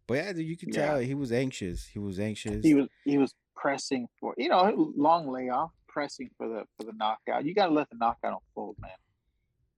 But 0.07 0.13
yeah, 0.15 0.31
you 0.31 0.57
could 0.57 0.73
Yeah. 0.73 0.87
tell 0.87 0.97
he 0.99 1.13
was 1.13 1.31
anxious. 1.31 1.85
He 1.85 1.99
was 1.99 2.19
anxious. 2.19 2.65
he 2.65 2.73
was 2.73 2.87
he 3.05 3.17
was 3.17 3.33
pressing 3.55 4.07
for 4.19 4.33
you 4.37 4.49
know 4.49 4.93
long 4.95 5.29
layoff 5.29 5.71
pressing 5.87 6.29
for 6.37 6.47
the 6.47 6.63
for 6.77 6.85
the 6.85 6.93
knockout 6.93 7.43
you 7.43 7.53
got 7.53 7.65
to 7.67 7.73
let 7.73 7.89
the 7.89 7.97
knockout 7.97 8.41
unfold 8.41 8.77
man 8.79 8.91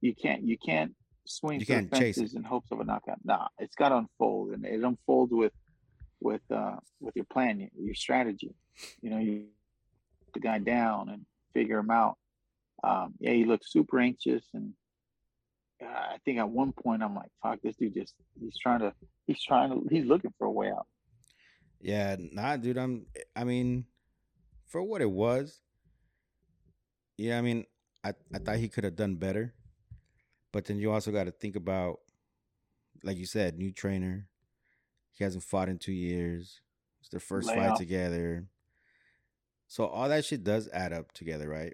You 0.01 0.15
can't 0.15 0.43
you 0.43 0.57
can't 0.57 0.93
swing 1.25 1.59
you 1.59 1.65
can't 1.65 1.93
chase 1.93 2.17
in 2.17 2.43
hopes 2.43 2.71
of 2.71 2.79
a 2.79 2.83
knockout. 2.83 3.19
Nah, 3.23 3.47
it's 3.59 3.75
got 3.75 3.89
to 3.89 3.97
unfold, 3.97 4.51
and 4.51 4.65
it 4.65 4.83
unfolds 4.83 5.31
with 5.31 5.53
with 6.19 6.41
uh 6.51 6.77
with 6.99 7.15
your 7.15 7.25
plan, 7.25 7.69
your 7.77 7.95
strategy. 7.95 8.55
You 9.01 9.09
know, 9.09 9.17
you 9.19 9.45
put 10.25 10.33
the 10.33 10.39
guy 10.39 10.59
down 10.59 11.09
and 11.09 11.25
figure 11.53 11.79
him 11.79 11.91
out. 11.91 12.17
Um, 12.83 13.13
yeah, 13.19 13.33
he 13.33 13.45
looked 13.45 13.69
super 13.69 13.99
anxious, 13.99 14.43
and 14.53 14.73
uh, 15.83 15.87
I 15.87 16.17
think 16.25 16.39
at 16.39 16.49
one 16.49 16.71
point 16.71 17.03
I'm 17.03 17.15
like, 17.15 17.29
"Fuck, 17.43 17.61
this 17.61 17.75
dude 17.75 17.93
just 17.93 18.15
he's 18.39 18.57
trying 18.57 18.79
to 18.79 18.93
he's 19.27 19.43
trying 19.43 19.69
to 19.69 19.87
he's 19.89 20.05
looking 20.05 20.33
for 20.37 20.45
a 20.47 20.51
way 20.51 20.71
out." 20.71 20.87
Yeah, 21.79 22.15
nah, 22.19 22.57
dude. 22.57 22.77
I'm. 22.77 23.05
I 23.35 23.43
mean, 23.43 23.85
for 24.67 24.81
what 24.81 25.01
it 25.01 25.09
was, 25.09 25.61
yeah. 27.17 27.37
I 27.37 27.41
mean, 27.41 27.65
I 28.03 28.13
I 28.33 28.39
thought 28.39 28.57
he 28.57 28.69
could 28.69 28.83
have 28.83 28.95
done 28.95 29.15
better, 29.15 29.53
but 30.51 30.65
then 30.65 30.77
you 30.77 30.91
also 30.91 31.11
got 31.11 31.25
to 31.25 31.31
think 31.31 31.55
about, 31.55 31.99
like 33.03 33.17
you 33.17 33.25
said, 33.25 33.57
new 33.57 33.71
trainer. 33.71 34.27
He 35.13 35.23
hasn't 35.23 35.43
fought 35.43 35.69
in 35.69 35.77
two 35.77 35.91
years. 35.91 36.61
It's 36.99 37.09
their 37.09 37.19
first 37.19 37.47
Lay 37.49 37.55
fight 37.55 37.75
together. 37.75 38.47
So 39.67 39.85
all 39.85 40.09
that 40.09 40.25
shit 40.25 40.43
does 40.43 40.69
add 40.73 40.93
up 40.93 41.11
together, 41.13 41.47
right? 41.47 41.73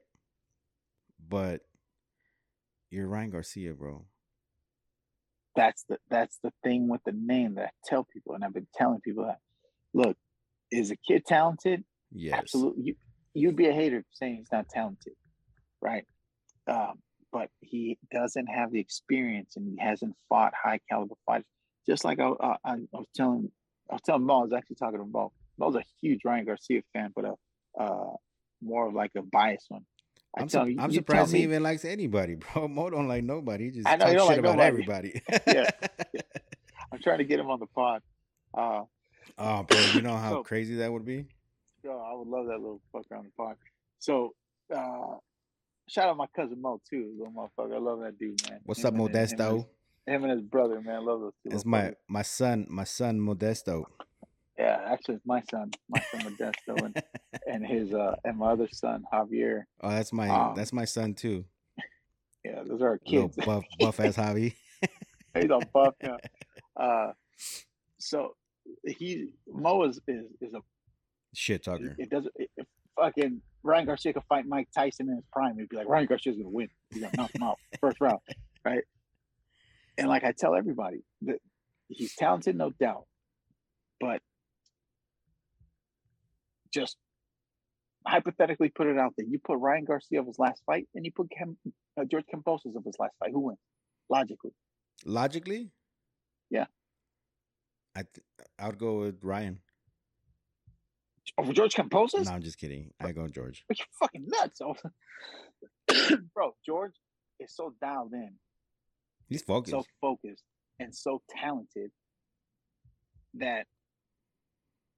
But 1.28 1.62
you're 2.90 3.08
Ryan 3.08 3.32
Garcia, 3.32 3.74
bro. 3.74 4.06
That's 5.56 5.84
the 5.90 5.98
that's 6.10 6.38
the 6.44 6.52
thing 6.64 6.88
with 6.88 7.02
the 7.06 7.14
name 7.14 7.56
that 7.56 7.66
I 7.66 7.70
tell 7.84 8.04
people, 8.04 8.36
and 8.36 8.44
I've 8.44 8.54
been 8.54 8.68
telling 8.76 9.02
people 9.02 9.26
that. 9.26 9.40
Look, 9.94 10.16
is 10.72 10.92
a 10.92 10.96
kid 10.96 11.26
talented? 11.26 11.84
Yes. 12.12 12.40
Absolutely. 12.40 12.84
You, 12.84 12.96
you'd 13.34 13.56
be 13.56 13.68
a 13.68 13.74
hater 13.74 14.04
saying 14.12 14.38
he's 14.38 14.52
not 14.52 14.70
talented, 14.70 15.14
right? 15.82 16.06
Um, 16.68 17.00
but 17.32 17.50
he 17.62 17.98
doesn't 18.12 18.48
have 18.48 18.72
the 18.72 18.80
experience, 18.80 19.56
and 19.56 19.68
he 19.68 19.78
hasn't 19.80 20.16
fought 20.30 20.54
high 20.54 20.80
caliber 20.90 21.16
fighters. 21.26 21.46
Just 21.88 22.04
like 22.04 22.20
I, 22.20 22.32
I, 22.42 22.56
I 22.66 22.76
was 22.92 23.08
telling, 23.16 23.52
I 23.90 23.96
was 23.96 24.02
telling 24.06 24.26
Mo, 24.26 24.40
I 24.40 24.44
was 24.44 24.54
actually 24.54 24.76
talking 24.76 25.00
to 25.00 25.06
Mo. 25.06 25.32
Mo's 25.58 25.76
a 25.76 25.84
huge 26.02 26.22
Ryan 26.26 26.46
Garcia 26.46 26.82
fan, 26.94 27.12
but 27.16 27.26
a 27.26 27.34
uh, 27.82 28.14
more 28.62 28.88
of 28.88 28.94
like 28.94 29.12
a 29.16 29.22
biased 29.22 29.66
one. 29.70 29.86
I 30.38 30.42
am 30.42 30.50
su- 30.50 30.66
you, 30.66 30.78
I'm 30.80 30.92
surprised 30.92 31.34
he 31.34 31.44
even 31.44 31.64
likes 31.64 31.86
anybody, 31.86 32.36
bro. 32.36 32.68
Mo 32.68 32.90
don't 32.90 33.08
like 33.08 33.24
nobody. 33.24 33.66
He 33.66 33.72
just 33.72 33.88
I 33.88 33.96
know, 33.96 34.06
talks 34.06 34.12
shit 34.12 34.28
like 34.28 34.40
about 34.40 34.58
nobody. 34.58 34.68
everybody. 34.68 35.22
yeah. 35.48 35.70
yeah. 36.14 36.22
I'm 36.92 37.00
trying 37.00 37.18
to 37.20 37.26
get 37.26 37.40
him 37.40 37.50
on 37.50 37.60
the 37.60 37.66
pod. 37.66 38.02
Uh, 38.54 38.84
oh, 39.38 39.64
bro, 39.64 39.80
you 39.94 40.02
know 40.02 40.16
how 40.16 40.32
so, 40.32 40.44
crazy 40.44 40.76
that 40.76 40.92
would 40.92 41.06
be? 41.06 41.26
Yo, 41.84 41.92
I 41.92 42.16
would 42.16 42.28
love 42.28 42.48
that 42.48 42.60
little 42.60 42.82
fucker 42.94 43.18
on 43.18 43.26
the 43.26 43.32
pod. 43.38 43.56
So, 44.00 44.34
uh, 44.74 45.18
shout 45.88 46.10
out 46.10 46.18
my 46.18 46.28
cousin 46.36 46.62
Mo 46.62 46.82
too, 46.90 47.14
little 47.18 47.34
motherfucker. 47.34 47.76
I 47.76 47.80
love 47.80 48.00
that 48.02 48.20
dude, 48.20 48.42
man. 48.50 48.60
What's 48.64 48.84
him 48.84 49.00
up, 49.00 49.12
Modesto? 49.12 49.66
Him, 50.06 50.16
him 50.16 50.24
and 50.24 50.32
his 50.34 50.42
brother, 50.42 50.82
man. 50.82 50.96
I 50.96 51.00
love 51.00 51.22
those 51.22 51.34
two. 51.44 51.56
It's 51.56 51.66
my 51.66 51.94
my 52.08 52.22
son, 52.22 52.66
my 52.70 52.84
son 52.84 53.20
Modesto. 53.20 53.86
Yeah, 54.58 54.80
actually, 54.86 55.16
it's 55.16 55.26
my 55.26 55.42
son, 55.52 55.72
my 55.90 56.04
son 56.12 56.22
Modesto, 56.22 56.84
and, 56.84 57.04
and 57.48 57.66
his 57.66 57.94
uh 57.94 58.16
and 58.24 58.38
my 58.38 58.52
other 58.52 58.68
son 58.72 59.04
Javier. 59.14 59.64
Oh, 59.82 59.90
that's 59.90 60.14
my 60.14 60.30
um, 60.30 60.56
that's 60.56 60.74
my 60.74 60.86
son 60.86 61.14
too. 61.14 61.46
Yeah, 62.44 62.64
those 62.66 62.82
are 62.82 62.90
our 62.90 62.98
kids. 63.00 63.36
buff, 63.36 63.64
buff 63.80 64.00
ass 64.00 64.16
Javi. 64.16 64.54
He's 65.36 65.50
a 65.50 65.60
buff 65.74 65.96
now. 66.04 66.18
Uh, 66.76 67.12
so 68.00 68.36
he 68.86 69.30
Mo 69.48 69.84
is 69.84 70.00
is, 70.08 70.26
is 70.42 70.54
a 70.54 70.62
shit 71.34 71.64
talker. 71.64 71.96
It, 71.98 72.04
it 72.04 72.10
doesn't. 72.10 72.34
It, 72.38 72.50
it, 72.58 72.68
fucking 72.96 73.42
Ryan 73.64 73.86
Garcia 73.86 74.14
could 74.14 74.24
fight 74.30 74.46
Mike 74.48 74.70
Tyson 74.74 75.10
in 75.10 75.16
his 75.16 75.26
prime. 75.32 75.58
He'd 75.58 75.70
be 75.70 75.78
like, 75.78 75.88
Ryan 75.88 76.06
Garcia's 76.06 76.38
gonna 76.38 76.50
win. 76.50 76.70
He's 76.92 77.02
gonna 77.02 77.14
knock 77.18 77.34
him 77.36 77.44
out 77.44 77.58
first 77.82 78.00
round, 78.00 78.20
right? 78.64 78.84
And 79.98 80.08
like 80.08 80.24
I 80.24 80.34
tell 80.38 80.56
everybody 80.56 81.04
that 81.24 81.40
he's 81.90 82.16
talented, 82.16 82.56
no 82.56 82.72
doubt, 82.80 83.06
but 84.00 84.22
just 86.74 86.98
hypothetically 88.06 88.70
put 88.70 88.88
it 88.88 88.98
out 88.98 89.14
there. 89.18 89.26
You 89.28 89.40
put 89.40 89.58
Ryan 89.58 89.86
Garcia 89.86 90.22
of 90.22 90.28
his 90.28 90.40
last 90.40 90.62
fight, 90.66 90.88
and 90.96 91.06
you 91.06 91.12
put 91.12 91.30
Cam, 91.36 91.58
uh, 92.00 92.06
George 92.10 92.26
Kambosos 92.34 92.76
of 92.76 92.84
his 92.86 92.96
last 93.00 93.14
fight. 93.20 93.32
Who 93.32 93.40
wins? 93.42 93.60
Logically. 94.10 94.52
Logically. 95.06 95.72
Yeah. 96.50 96.66
I 97.96 98.04
th- 98.04 98.26
I 98.60 98.68
would 98.68 98.78
go 98.78 99.00
with 99.00 99.24
Ryan. 99.24 99.60
Over 101.38 101.54
George 101.54 101.74
Kambosos? 101.74 102.26
No, 102.26 102.32
I'm 102.32 102.42
just 102.42 102.58
kidding. 102.58 102.92
I 103.00 103.12
go 103.12 103.28
George. 103.28 103.64
But 103.68 103.80
you're 103.80 103.88
fucking 104.00 104.26
nuts, 104.28 104.62
bro. 106.34 106.56
George 106.66 106.94
is 107.40 107.54
so 107.56 107.74
dialed 107.82 108.14
in. 108.14 108.32
He's 109.28 109.44
focused. 109.44 109.72
So 109.72 109.84
focused 110.02 110.44
and 110.80 110.96
so 110.96 111.22
talented 111.30 111.92
that 113.36 113.66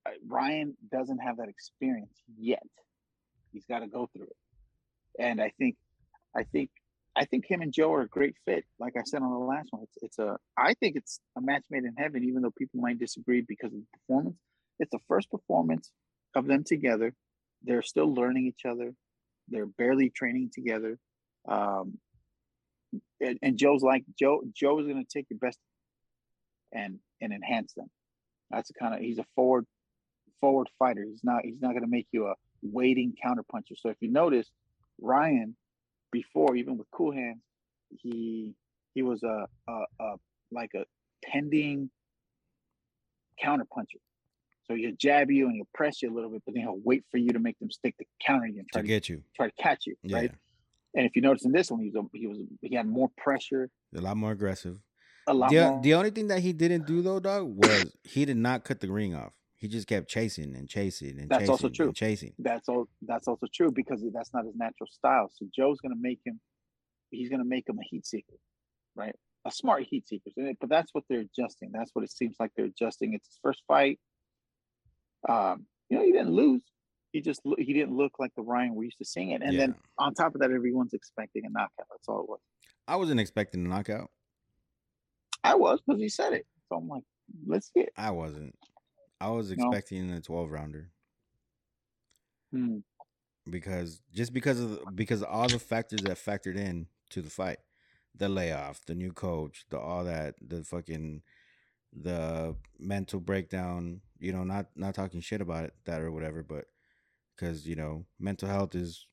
uh, 0.05 0.11
Ryan 0.27 0.75
doesn't 0.91 1.19
have 1.19 1.37
that 1.37 1.49
experience 1.49 2.21
yet. 2.37 2.63
He's 3.51 3.65
got 3.65 3.79
to 3.79 3.87
go 3.87 4.09
through 4.13 4.27
it. 4.27 5.23
And 5.23 5.41
I 5.41 5.51
think, 5.57 5.75
I 6.35 6.43
think, 6.43 6.69
I 7.15 7.25
think 7.25 7.49
him 7.49 7.61
and 7.61 7.73
Joe 7.73 7.91
are 7.93 8.01
a 8.01 8.07
great 8.07 8.35
fit. 8.45 8.63
Like 8.79 8.93
I 8.95 9.01
said 9.03 9.21
on 9.21 9.31
the 9.31 9.37
last 9.39 9.69
one, 9.71 9.83
it's, 9.83 9.97
it's 10.01 10.19
a, 10.19 10.37
I 10.57 10.73
think 10.75 10.95
it's 10.95 11.19
a 11.37 11.41
match 11.41 11.63
made 11.69 11.83
in 11.83 11.95
heaven, 11.97 12.23
even 12.23 12.41
though 12.41 12.53
people 12.57 12.79
might 12.79 12.99
disagree 12.99 13.43
because 13.47 13.73
of 13.73 13.79
the 13.79 13.97
performance. 13.97 14.37
It's 14.79 14.91
the 14.91 14.99
first 15.07 15.29
performance 15.29 15.91
of 16.35 16.47
them 16.47 16.63
together. 16.63 17.13
They're 17.63 17.81
still 17.81 18.13
learning 18.13 18.47
each 18.47 18.65
other. 18.65 18.93
They're 19.47 19.65
barely 19.65 20.09
training 20.09 20.51
together. 20.53 20.97
Um, 21.47 21.97
and, 23.21 23.37
and 23.41 23.57
Joe's 23.57 23.81
like 23.81 24.03
Joe. 24.17 24.41
Joe 24.53 24.79
is 24.79 24.87
going 24.87 25.03
to 25.03 25.09
take 25.11 25.27
your 25.29 25.39
best 25.39 25.59
and 26.71 26.99
and 27.21 27.33
enhance 27.33 27.73
them. 27.73 27.89
That's 28.49 28.69
the 28.69 28.73
kind 28.75 28.93
of 28.93 29.01
he's 29.01 29.19
a 29.19 29.25
forward 29.35 29.65
forward 30.39 30.69
fighter. 30.77 31.05
He's 31.07 31.23
not 31.23 31.43
he's 31.43 31.61
not 31.61 31.71
going 31.71 31.83
to 31.83 31.89
make 31.89 32.07
you 32.11 32.27
a 32.27 32.35
waiting 32.61 33.13
counterpuncher. 33.23 33.77
So 33.77 33.89
if 33.89 33.97
you 33.99 34.11
notice, 34.11 34.49
Ryan 35.01 35.55
before 36.11 36.55
even 36.55 36.77
with 36.77 36.87
cool 36.91 37.11
hands, 37.11 37.41
he 37.89 38.53
he 38.93 39.01
was 39.01 39.23
a, 39.23 39.45
a, 39.67 39.81
a 39.99 40.15
like 40.51 40.71
a 40.75 40.85
pending 41.25 41.89
counterpuncher. 43.43 44.01
So 44.69 44.75
he'll 44.75 44.95
jab 44.99 45.31
you 45.31 45.47
and 45.47 45.55
he'll 45.55 45.67
press 45.73 46.01
you 46.01 46.11
a 46.11 46.13
little 46.13 46.29
bit, 46.29 46.43
but 46.45 46.53
then 46.53 46.63
he'll 46.63 46.79
wait 46.83 47.03
for 47.09 47.17
you 47.17 47.29
to 47.29 47.39
make 47.39 47.57
them 47.59 47.71
stick 47.71 47.95
the 47.97 48.05
counter 48.23 48.45
and 48.45 48.55
try 48.71 48.81
to, 48.81 48.83
to 48.83 48.87
get 48.87 49.09
you, 49.09 49.23
try 49.35 49.47
to 49.47 49.53
catch 49.59 49.87
you, 49.87 49.95
yeah. 50.03 50.17
right? 50.17 50.31
And 50.95 51.05
if 51.05 51.15
you 51.15 51.21
notice 51.21 51.45
in 51.45 51.51
this 51.51 51.71
one, 51.71 51.81
he 51.81 51.89
was 51.89 52.05
he 52.13 52.27
was 52.27 52.37
he 52.61 52.75
had 52.75 52.87
more 52.87 53.09
pressure, 53.17 53.69
a 53.95 54.01
lot 54.01 54.17
more 54.17 54.31
aggressive. 54.31 54.77
A 55.27 55.33
lot 55.33 55.49
the, 55.49 55.61
more. 55.61 55.81
the 55.81 55.93
only 55.93 56.09
thing 56.11 56.27
that 56.27 56.39
he 56.39 56.53
didn't 56.53 56.87
do 56.87 57.01
though, 57.01 57.19
dog, 57.19 57.47
was 57.47 57.95
he 58.03 58.25
did 58.25 58.37
not 58.37 58.63
cut 58.63 58.79
the 58.79 58.91
ring 58.91 59.15
off. 59.15 59.33
He 59.55 59.67
just 59.67 59.87
kept 59.87 60.09
chasing 60.09 60.55
and 60.55 60.69
chasing 60.69 61.09
and 61.09 61.17
chasing. 61.17 61.27
that's 61.27 61.39
chasing 61.41 61.51
also 61.51 61.69
true. 61.69 61.93
chasing. 61.93 62.33
That's 62.39 62.69
all. 62.69 62.87
That's 63.01 63.27
also 63.27 63.47
true 63.53 63.71
because 63.71 64.03
that's 64.13 64.33
not 64.33 64.45
his 64.45 64.55
natural 64.55 64.87
style. 64.91 65.29
So 65.33 65.45
Joe's 65.55 65.79
gonna 65.81 65.95
make 65.99 66.19
him. 66.25 66.39
He's 67.11 67.29
gonna 67.29 67.43
make 67.43 67.67
him 67.67 67.77
a 67.79 67.83
heat 67.83 68.05
seeker, 68.05 68.37
right? 68.95 69.15
A 69.45 69.51
smart 69.51 69.83
heat 69.83 70.07
seeker. 70.07 70.31
But 70.59 70.69
that's 70.69 70.93
what 70.93 71.03
they're 71.09 71.21
adjusting. 71.21 71.71
That's 71.73 71.91
what 71.93 72.03
it 72.03 72.11
seems 72.11 72.35
like 72.39 72.51
they're 72.55 72.65
adjusting. 72.65 73.13
It's 73.13 73.27
his 73.27 73.39
first 73.41 73.63
fight. 73.67 73.99
Um, 75.27 75.65
you 75.89 75.97
know, 75.97 76.03
he 76.03 76.11
didn't 76.11 76.31
lose. 76.31 76.61
He 77.11 77.21
just 77.21 77.41
he 77.57 77.73
didn't 77.73 77.95
look 77.95 78.13
like 78.19 78.31
the 78.35 78.43
Ryan 78.43 78.75
we're 78.75 78.83
used 78.83 78.99
to 78.99 79.05
seeing 79.05 79.31
it. 79.31 79.41
And 79.41 79.53
yeah. 79.53 79.59
then 79.59 79.75
on 79.97 80.13
top 80.13 80.35
of 80.35 80.41
that, 80.41 80.51
everyone's 80.51 80.93
expecting 80.93 81.45
a 81.45 81.49
knockout. 81.49 81.87
That's 81.89 82.07
all 82.07 82.21
it 82.21 82.29
was. 82.29 82.39
I 82.87 82.95
wasn't 82.95 83.19
expecting 83.19 83.65
a 83.65 83.69
knockout. 83.69 84.09
I 85.43 85.55
was 85.55 85.79
because 85.85 86.01
he 86.01 86.09
said 86.09 86.33
it. 86.33 86.45
So 86.67 86.75
I'm 86.77 86.87
like, 86.87 87.03
let's 87.47 87.71
get. 87.75 87.89
I 87.97 88.11
wasn't. 88.11 88.55
I 89.21 89.29
was 89.29 89.51
expecting 89.51 90.11
no. 90.11 90.17
a 90.17 90.21
12 90.21 90.51
rounder. 90.51 90.89
Hmm. 92.51 92.77
Because 93.49 94.01
just 94.13 94.33
because 94.33 94.59
of 94.59 94.71
the, 94.71 94.91
because 94.93 95.21
of 95.21 95.29
all 95.29 95.47
the 95.47 95.59
factors 95.59 96.01
that 96.01 96.17
factored 96.17 96.55
in 96.55 96.87
to 97.09 97.21
the 97.21 97.29
fight, 97.29 97.57
the 98.15 98.29
layoff, 98.29 98.85
the 98.85 98.95
new 98.95 99.11
coach, 99.11 99.65
the 99.69 99.79
all 99.79 100.03
that, 100.03 100.35
the 100.41 100.63
fucking 100.63 101.21
the 101.93 102.55
mental 102.77 103.19
breakdown, 103.19 104.01
you 104.19 104.31
know, 104.33 104.43
not 104.43 104.67
not 104.75 104.95
talking 104.95 105.21
shit 105.21 105.41
about 105.41 105.65
it 105.65 105.73
that 105.85 106.01
or 106.01 106.11
whatever, 106.11 106.43
but 106.43 106.65
cuz 107.37 107.67
you 107.67 107.75
know, 107.75 108.05
mental 108.19 108.49
health 108.49 108.75
is 108.75 109.07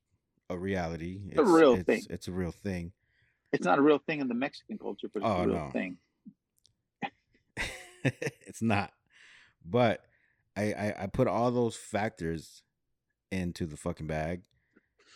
a 0.51 0.59
reality. 0.59 1.21
It's 1.29 1.39
a 1.39 1.45
real 1.45 1.75
it's, 1.75 1.85
thing. 1.85 2.03
It's 2.11 2.29
a 2.29 2.33
real 2.33 2.53
thing. 2.53 2.93
It's 3.53 3.65
not 3.65 3.79
a 3.79 3.83
real 3.83 3.99
thing 3.99 4.21
in 4.21 4.29
the 4.29 4.35
Mexican 4.35 4.79
culture, 4.79 5.09
but 5.13 5.23
it's 5.23 5.29
oh, 5.29 5.43
a 5.43 5.47
real 5.47 5.57
no. 5.57 5.71
thing. 5.71 5.97
it's 8.05 8.63
not. 8.63 8.93
But 9.65 10.05
I, 10.57 10.73
I, 10.73 10.95
I 11.03 11.07
put 11.07 11.29
all 11.29 11.51
those 11.51 11.77
factors 11.77 12.63
into 13.31 13.67
the 13.67 13.77
fucking 13.77 14.07
bag, 14.07 14.43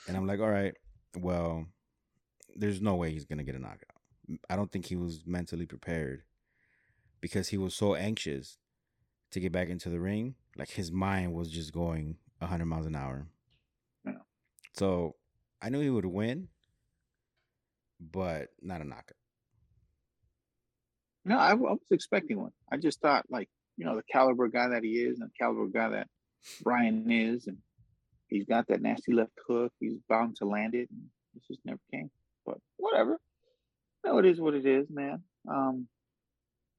and 0.06 0.16
I'm 0.16 0.26
like, 0.26 0.40
all 0.40 0.50
right, 0.50 0.74
well, 1.16 1.66
there's 2.56 2.80
no 2.80 2.96
way 2.96 3.10
he's 3.12 3.24
gonna 3.24 3.44
get 3.44 3.54
a 3.54 3.60
knockout. 3.60 4.00
I 4.48 4.56
don't 4.56 4.70
think 4.70 4.86
he 4.86 4.96
was 4.96 5.26
mentally 5.26 5.66
prepared 5.66 6.22
because 7.20 7.48
he 7.48 7.58
was 7.58 7.74
so 7.74 7.94
anxious 7.94 8.58
to 9.30 9.40
get 9.40 9.52
back 9.52 9.68
into 9.68 9.88
the 9.88 10.00
ring. 10.00 10.34
Like 10.56 10.70
his 10.70 10.90
mind 10.90 11.32
was 11.34 11.50
just 11.50 11.72
going 11.72 12.16
100 12.38 12.64
miles 12.64 12.86
an 12.86 12.96
hour. 12.96 13.26
Yeah. 14.04 14.12
So 14.74 15.16
I 15.62 15.68
knew 15.68 15.80
he 15.80 15.90
would 15.90 16.06
win, 16.06 16.48
but 18.00 18.48
not 18.62 18.80
a 18.80 18.84
knockout. 18.84 19.16
No, 21.24 21.38
I, 21.38 21.50
I 21.50 21.54
was 21.54 21.78
expecting 21.90 22.40
one. 22.40 22.52
I 22.72 22.78
just 22.78 23.00
thought, 23.00 23.26
like, 23.28 23.48
you 23.76 23.84
know, 23.84 23.94
the 23.94 24.02
caliber 24.10 24.48
guy 24.48 24.68
that 24.68 24.82
he 24.82 24.92
is, 24.92 25.20
and 25.20 25.28
the 25.28 25.32
caliber 25.38 25.66
guy 25.66 25.90
that 25.90 26.08
Brian 26.62 27.10
is, 27.10 27.46
and 27.46 27.58
he's 28.28 28.46
got 28.46 28.66
that 28.68 28.80
nasty 28.80 29.12
left 29.12 29.32
hook. 29.46 29.72
He's 29.80 29.98
bound 30.08 30.36
to 30.36 30.46
land 30.46 30.74
it, 30.74 30.88
and 30.90 31.02
it 31.36 31.42
just 31.46 31.60
never 31.64 31.80
came. 31.92 32.10
But 32.46 32.58
whatever. 32.78 33.18
No, 34.04 34.18
it 34.18 34.24
is 34.24 34.40
what 34.40 34.54
it 34.54 34.64
is, 34.64 34.88
man. 34.88 35.22
Um, 35.48 35.88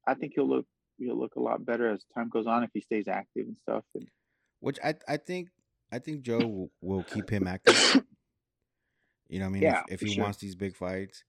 I 0.06 0.14
think 0.14 0.32
he'll 0.34 0.48
look 0.48 0.66
he'll 0.98 1.18
look 1.18 1.34
a 1.36 1.40
lot 1.40 1.64
better 1.64 1.90
as 1.90 2.04
time 2.14 2.28
goes 2.28 2.46
on 2.46 2.64
if 2.64 2.70
he 2.72 2.80
stays 2.80 3.08
active 3.08 3.46
and 3.46 3.56
stuff. 3.62 3.84
And 3.94 4.08
which 4.60 4.78
I 4.82 4.94
I 5.08 5.16
think 5.16 5.48
I 5.92 5.98
think 5.98 6.22
Joe 6.22 6.38
will, 6.38 6.70
will 6.80 7.02
keep 7.04 7.30
him 7.30 7.46
active. 7.46 8.02
You 9.28 9.38
know, 9.38 9.46
what 9.46 9.50
I 9.50 9.52
mean, 9.52 9.62
yeah, 9.62 9.82
if, 9.88 9.94
if 9.94 10.08
he 10.08 10.14
sure. 10.14 10.24
wants 10.24 10.38
these 10.38 10.54
big 10.54 10.76
fights, 10.76 11.24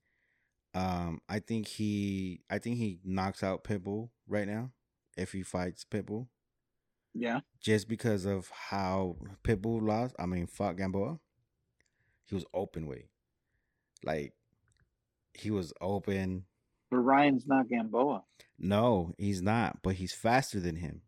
um, 0.74 1.22
I 1.30 1.39
think 1.39 1.68
he 1.68 2.41
I 2.49 2.57
think 2.57 2.78
he 2.78 2.99
knocks 3.03 3.43
out 3.43 3.64
Pitbull 3.64 4.09
right 4.28 4.47
now 4.47 4.72
if 5.16 5.32
he 5.32 5.43
fights 5.43 5.86
Pitbull. 5.89 6.28
Yeah. 7.14 7.41
Just 7.61 7.88
because 7.88 8.26
of 8.26 8.49
how 8.49 9.18
Pitbull 9.43 9.82
lost, 9.82 10.16
I 10.18 10.26
mean, 10.26 10.47
fought 10.47 10.78
Gamboa. 10.78 11.20
He 12.26 12.36
was 12.36 12.45
open 12.53 12.88
weight. 12.88 13.09
Like 14.03 14.34
he 15.34 15.51
was 15.51 15.74
open. 15.80 16.45
But 16.94 17.00
Ryan's 17.00 17.48
not 17.48 17.70
Gamboa. 17.70 18.22
No, 18.60 19.16
he's 19.18 19.41
not, 19.41 19.80
but 19.82 19.96
he's 19.96 20.14
faster 20.14 20.60
than 20.60 20.76
him. 20.76 21.02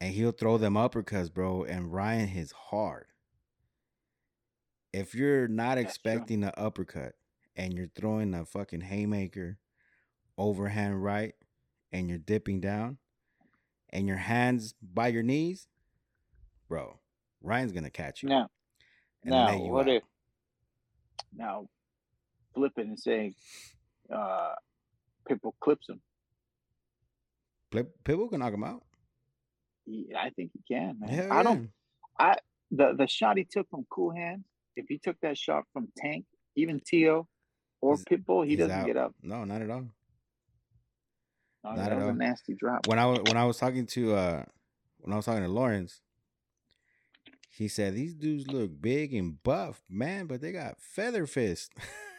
And 0.00 0.14
he'll 0.14 0.32
throw 0.32 0.56
them 0.56 0.76
uppercuts, 0.76 1.30
bro. 1.30 1.64
And 1.64 1.92
Ryan 1.92 2.28
hits 2.28 2.52
hard. 2.52 3.08
If 4.94 5.14
you're 5.14 5.46
not 5.46 5.74
That's 5.74 5.90
expecting 5.90 6.42
an 6.42 6.52
uppercut 6.56 7.16
and 7.54 7.74
you're 7.74 7.90
throwing 7.94 8.32
a 8.32 8.46
fucking 8.46 8.80
haymaker 8.80 9.58
overhand 10.38 11.04
right 11.04 11.34
and 11.92 12.08
you're 12.08 12.16
dipping 12.16 12.62
down 12.62 12.96
and 13.90 14.08
your 14.08 14.16
hands 14.16 14.74
by 14.80 15.08
your 15.08 15.22
knees, 15.22 15.68
bro, 16.66 16.98
Ryan's 17.42 17.72
gonna 17.72 17.90
catch 17.90 18.22
you. 18.22 18.30
Now, 18.30 18.48
now 19.22 19.58
what 19.58 19.86
out. 19.86 19.96
if 19.96 20.02
now 21.34 21.68
flipping 22.54 22.88
and 22.88 22.98
saying 22.98 23.34
uh 24.14 24.54
Pitbull 25.28 25.52
clips 25.60 25.88
him? 25.88 26.00
Pitbull 27.72 28.30
can 28.30 28.40
knock 28.40 28.54
him 28.54 28.64
out. 28.64 28.82
Yeah, 29.86 30.18
I 30.18 30.30
think 30.30 30.50
he 30.52 30.74
can. 30.74 30.98
Man. 31.00 31.30
I 31.30 31.42
don't. 31.42 31.70
I 32.18 32.36
the 32.70 32.94
the 32.96 33.06
shot 33.06 33.36
he 33.36 33.44
took 33.44 33.68
from 33.70 33.86
Cool 33.90 34.14
Hands. 34.14 34.44
If 34.76 34.86
he 34.88 34.98
took 34.98 35.16
that 35.22 35.38
shot 35.38 35.64
from 35.72 35.88
Tank, 35.96 36.24
even 36.54 36.80
Tio 36.80 37.28
or 37.80 37.94
he's, 37.96 38.04
Pitbull, 38.04 38.46
he 38.46 38.56
doesn't 38.56 38.72
out. 38.72 38.86
get 38.86 38.96
up. 38.96 39.14
No, 39.22 39.44
not 39.44 39.62
at 39.62 39.70
all. 39.70 39.86
No, 41.64 41.70
not 41.70 41.76
that 41.76 41.92
at 41.92 41.96
was 41.96 42.04
all. 42.04 42.10
a 42.10 42.14
nasty 42.14 42.54
drop. 42.54 42.86
When 42.86 42.98
I 42.98 43.06
was 43.06 43.20
when 43.26 43.36
I 43.36 43.44
was 43.44 43.58
talking 43.58 43.86
to 43.86 44.14
uh 44.14 44.44
when 44.98 45.12
I 45.12 45.16
was 45.16 45.24
talking 45.24 45.42
to 45.42 45.48
Lawrence, 45.48 46.00
he 47.50 47.68
said 47.68 47.94
these 47.94 48.14
dudes 48.14 48.48
look 48.48 48.70
big 48.80 49.14
and 49.14 49.42
buff, 49.42 49.82
man, 49.88 50.26
but 50.26 50.40
they 50.40 50.52
got 50.52 50.80
feather 50.80 51.26
fist. 51.26 51.72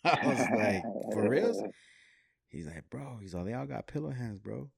I 0.04 0.26
was 0.26 0.38
like, 0.38 0.82
for 1.12 1.28
real? 1.28 1.70
He's 2.48 2.66
like, 2.66 2.88
bro. 2.90 3.18
He's 3.20 3.34
all 3.34 3.44
they 3.44 3.54
all 3.54 3.66
got 3.66 3.86
pillow 3.86 4.10
hands, 4.10 4.38
bro. 4.40 4.70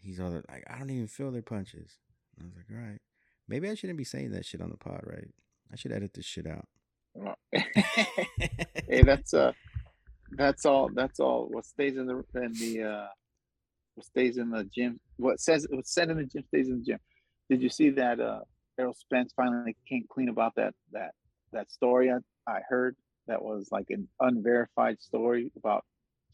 He's 0.00 0.20
all 0.20 0.30
like, 0.30 0.64
I 0.68 0.78
don't 0.78 0.90
even 0.90 1.06
feel 1.06 1.30
their 1.30 1.42
punches. 1.42 1.98
And 2.36 2.44
I 2.44 2.46
was 2.46 2.56
like, 2.56 2.66
all 2.70 2.84
right, 2.84 3.00
maybe 3.48 3.68
I 3.68 3.74
shouldn't 3.74 3.98
be 3.98 4.04
saying 4.04 4.32
that 4.32 4.44
shit 4.44 4.60
on 4.60 4.70
the 4.70 4.76
pod, 4.76 5.02
right? 5.04 5.28
I 5.72 5.76
should 5.76 5.92
edit 5.92 6.14
this 6.14 6.24
shit 6.24 6.46
out. 6.46 6.66
hey, 8.88 9.02
that's 9.02 9.34
uh, 9.34 9.52
that's 10.32 10.66
all. 10.66 10.90
That's 10.92 11.20
all. 11.20 11.46
What 11.48 11.64
stays 11.64 11.96
in 11.96 12.06
the 12.06 12.24
in 12.34 12.52
the 12.54 12.82
uh, 12.82 13.06
what 13.94 14.06
stays 14.06 14.36
in 14.36 14.50
the 14.50 14.64
gym. 14.64 14.98
What 15.16 15.40
says 15.40 15.66
what's 15.70 15.94
said 15.94 16.10
in 16.10 16.16
the 16.16 16.24
gym 16.24 16.44
stays 16.48 16.68
in 16.68 16.78
the 16.78 16.84
gym. 16.84 16.98
Did 17.48 17.62
you 17.62 17.68
see 17.68 17.90
that? 17.90 18.18
Uh, 18.20 18.40
Errol 18.78 18.94
Spence 18.94 19.32
finally 19.36 19.76
came 19.88 20.04
clean 20.10 20.28
about 20.28 20.54
that 20.56 20.74
that 20.92 21.12
that 21.52 21.70
story 21.70 22.10
I, 22.10 22.18
I 22.50 22.60
heard 22.68 22.96
that 23.26 23.42
was 23.42 23.68
like 23.70 23.86
an 23.90 24.08
unverified 24.20 25.00
story 25.00 25.50
about 25.56 25.84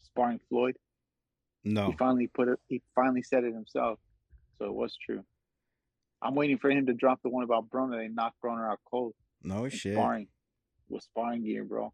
sparring 0.03 0.39
Floyd. 0.49 0.75
No, 1.63 1.91
he 1.91 1.97
finally 1.97 2.27
put 2.27 2.47
it. 2.47 2.59
He 2.67 2.81
finally 2.95 3.21
said 3.21 3.43
it 3.43 3.53
himself, 3.53 3.99
so 4.57 4.65
it 4.65 4.73
was 4.73 4.97
true. 5.03 5.23
I'm 6.21 6.35
waiting 6.35 6.57
for 6.57 6.69
him 6.69 6.85
to 6.87 6.93
drop 6.93 7.21
the 7.23 7.29
one 7.29 7.43
about 7.43 7.69
Broner. 7.69 7.97
They 7.97 8.07
knocked 8.07 8.37
Broner 8.43 8.71
out 8.71 8.79
cold. 8.89 9.13
No 9.43 9.67
shit. 9.69 9.93
Sparring 9.93 10.27
with 10.89 11.03
sparring 11.03 11.43
gear, 11.43 11.63
bro. 11.63 11.93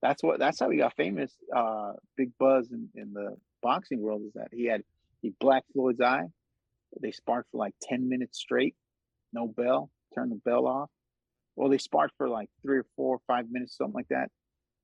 That's 0.00 0.22
what. 0.22 0.38
That's 0.38 0.58
how 0.58 0.70
he 0.70 0.78
got 0.78 0.96
famous. 0.96 1.32
Uh, 1.54 1.92
big 2.16 2.30
buzz 2.38 2.70
in, 2.72 2.88
in 2.94 3.12
the 3.12 3.36
boxing 3.62 4.00
world 4.00 4.22
is 4.26 4.32
that 4.34 4.48
he 4.52 4.66
had 4.66 4.82
he 5.20 5.32
black 5.40 5.64
Floyd's 5.72 6.00
eye. 6.00 6.26
They 7.00 7.12
sparred 7.12 7.44
for 7.50 7.58
like 7.58 7.74
ten 7.80 8.08
minutes 8.08 8.38
straight, 8.38 8.74
no 9.32 9.46
bell. 9.46 9.90
Turn 10.14 10.28
the 10.28 10.40
bell 10.44 10.66
off. 10.66 10.90
Well, 11.56 11.68
they 11.68 11.78
sparred 11.78 12.10
for 12.16 12.28
like 12.28 12.48
three 12.62 12.78
or 12.78 12.86
four, 12.96 13.16
or 13.16 13.20
five 13.26 13.46
minutes, 13.50 13.76
something 13.76 13.94
like 13.94 14.08
that. 14.08 14.30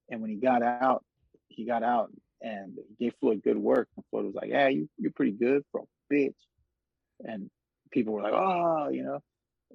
And 0.09 0.21
when 0.21 0.29
he 0.29 0.37
got 0.37 0.61
out, 0.63 1.03
he 1.47 1.65
got 1.65 1.83
out 1.83 2.11
and 2.41 2.77
he 2.97 3.05
gave 3.05 3.13
Floyd 3.19 3.41
good 3.43 3.57
work. 3.57 3.89
And 3.95 4.05
Floyd 4.09 4.25
was 4.25 4.35
like, 4.35 4.49
"Yeah, 4.49 4.67
you 4.69 4.89
you're 4.97 5.11
pretty 5.11 5.31
good 5.33 5.63
for 5.71 5.81
a 5.81 6.13
bitch." 6.13 6.35
And 7.21 7.49
people 7.91 8.13
were 8.13 8.21
like, 8.21 8.33
"Oh, 8.33 8.89
you 8.89 9.03
know." 9.03 9.19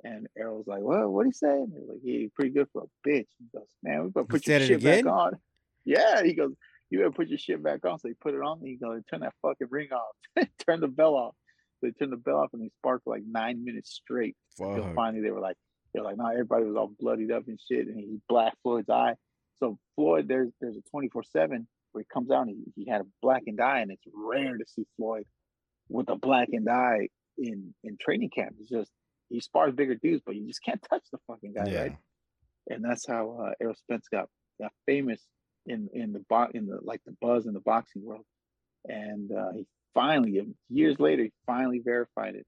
And 0.03 0.27
Errol 0.37 0.59
was 0.59 0.67
like, 0.67 0.83
"What? 0.83 1.11
What 1.11 1.27
he 1.27 1.33
say?" 1.33 1.53
And 1.53 1.73
he 1.73 1.79
was 1.79 1.89
like, 1.89 2.01
"Yeah, 2.03 2.27
pretty 2.35 2.51
good 2.51 2.69
for 2.73 2.83
a 2.85 3.09
bitch." 3.09 3.29
He 3.39 3.47
goes, 3.53 3.69
"Man, 3.83 4.05
we 4.05 4.11
better 4.11 4.27
put 4.27 4.47
your 4.47 4.59
shit 4.67 4.83
back 5.05 5.13
on." 5.13 5.33
Yeah, 5.85 6.23
he 6.23 6.35
goes, 6.35 6.55
"You 6.91 6.99
better 6.99 7.13
put 7.13 7.29
your 7.29 7.39
shit 7.39 7.63
back 7.63 7.85
on." 7.85 7.99
So 7.99 8.09
he 8.09 8.15
put 8.15 8.35
it 8.35 8.41
on. 8.41 8.59
And 8.59 8.69
he 8.69 8.77
goes, 8.77 9.03
"Turn 9.11 9.21
that 9.21 9.35
fucking 9.43 9.69
ring 9.71 9.91
off. 9.93 10.17
Turn 10.67 10.81
the 10.81 10.89
bell 10.89 11.15
off." 11.15 11.35
So 11.81 11.87
they 11.87 11.93
turned 11.93 12.13
the 12.13 12.17
bell 12.17 12.39
off, 12.39 12.51
and 12.53 12.63
they 12.63 12.71
sparked 12.81 13.05
for 13.05 13.15
like 13.15 13.25
nine 13.29 13.65
minutes 13.65 13.91
straight. 13.91 14.37
Until 14.59 14.95
finally, 14.95 15.23
they 15.23 15.31
were 15.31 15.41
like, 15.41 15.57
"They're 15.95 16.03
like, 16.03 16.17
no, 16.17 16.25
nah, 16.25 16.31
everybody 16.31 16.65
was 16.65 16.77
all 16.77 16.93
bloodied 16.99 17.31
up 17.31 17.47
and 17.47 17.59
shit." 17.61 17.87
And 17.87 17.97
he 17.97 18.21
black 18.29 18.55
Floyd's 18.63 18.91
eye. 18.91 19.15
So 19.59 19.79
Floyd, 19.95 20.27
there's 20.29 20.51
there's 20.61 20.77
a 20.77 20.83
twenty 20.91 21.09
four 21.09 21.23
seven 21.23 21.67
where 21.93 22.03
he 22.03 22.13
comes 22.13 22.31
out 22.31 22.49
and 22.49 22.57
he, 22.75 22.85
he 22.85 22.91
had 22.91 23.01
a 23.01 23.07
blackened 23.23 23.61
eye, 23.61 23.81
and 23.81 23.91
it's 23.91 24.03
rare 24.13 24.57
to 24.57 24.65
see 24.67 24.85
Floyd 24.97 25.25
with 25.89 26.09
a 26.11 26.17
blackened 26.17 26.69
eye 26.69 27.09
in 27.39 27.75
in 27.85 27.97
training 28.01 28.31
camp. 28.31 28.57
It's 28.61 28.69
just 28.69 28.91
he 29.31 29.41
spars 29.41 29.75
bigger 29.75 29.95
dudes, 29.95 30.23
but 30.25 30.35
you 30.35 30.47
just 30.47 30.63
can't 30.63 30.85
touch 30.91 31.05
the 31.13 31.19
fucking 31.27 31.55
guy, 31.55 31.65
yeah. 31.67 31.81
right? 31.81 31.97
And 32.69 32.85
that's 32.85 33.07
how 33.07 33.47
uh, 33.47 33.53
Errol 33.61 33.75
Spence 33.77 34.07
got 34.11 34.29
got 34.61 34.73
famous 34.87 35.21
in 35.67 35.89
in 35.93 36.13
the 36.13 36.25
bo- 36.29 36.51
in 36.53 36.67
the 36.67 36.79
like 36.83 37.01
the 37.07 37.17
buzz 37.21 37.47
in 37.47 37.55
the 37.55 37.61
boxing 37.61 38.05
world. 38.05 38.25
And 38.87 39.33
uh, 39.33 39.53
he 39.55 39.67
finally, 39.95 40.43
years 40.69 40.99
later, 40.99 41.25
he 41.25 41.33
finally 41.47 41.81
verified 41.83 42.35
it 42.35 42.47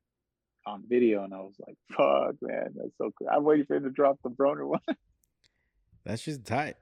on 0.67 0.83
video, 0.89 1.25
and 1.25 1.33
I 1.33 1.39
was 1.39 1.55
like, 1.67 1.77
"Fuck, 1.91 2.37
man, 2.43 2.75
that's 2.75 2.97
so 2.99 3.13
cool." 3.19 3.29
I'm 3.31 3.45
waiting 3.45 3.67
for 3.67 3.77
him 3.77 3.85
to 3.85 3.91
drop 3.91 4.19
the 4.23 4.31
Broner 4.31 4.67
one. 4.67 4.81
that's 6.05 6.23
just 6.23 6.45
tight. 6.45 6.77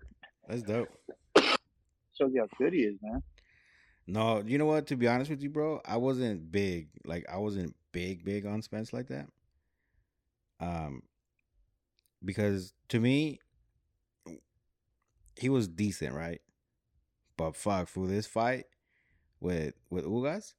That's 0.48 0.62
dope 0.62 0.88
shows 2.16 2.32
you 2.32 2.40
how 2.40 2.48
good 2.58 2.72
he 2.72 2.80
is, 2.80 2.96
man. 3.02 3.22
No, 4.06 4.42
you 4.44 4.58
know 4.58 4.66
what? 4.66 4.86
To 4.88 4.96
be 4.96 5.08
honest 5.08 5.30
with 5.30 5.42
you, 5.42 5.50
bro, 5.50 5.80
I 5.84 5.96
wasn't 5.96 6.50
big. 6.52 6.88
Like 7.04 7.24
I 7.30 7.38
wasn't 7.38 7.74
big, 7.92 8.24
big 8.24 8.46
on 8.46 8.62
Spence 8.62 8.92
like 8.92 9.08
that. 9.08 9.28
Um, 10.60 11.02
because 12.24 12.74
to 12.88 13.00
me, 13.00 13.40
he 15.36 15.48
was 15.48 15.68
decent, 15.68 16.14
right? 16.14 16.40
But 17.36 17.56
fuck, 17.56 17.88
for 17.88 18.06
this 18.06 18.26
fight 18.26 18.66
with 19.40 19.74
with 19.90 20.04
Ugas, 20.04 20.54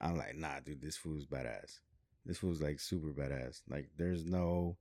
I'm 0.00 0.16
like, 0.16 0.36
nah, 0.36 0.60
dude, 0.64 0.80
this 0.80 0.96
fool's 0.96 1.26
badass. 1.26 1.80
This 2.26 2.38
fool's 2.38 2.62
like 2.62 2.80
super 2.80 3.08
badass. 3.08 3.62
Like, 3.68 3.90
there's 3.96 4.24
no, 4.24 4.76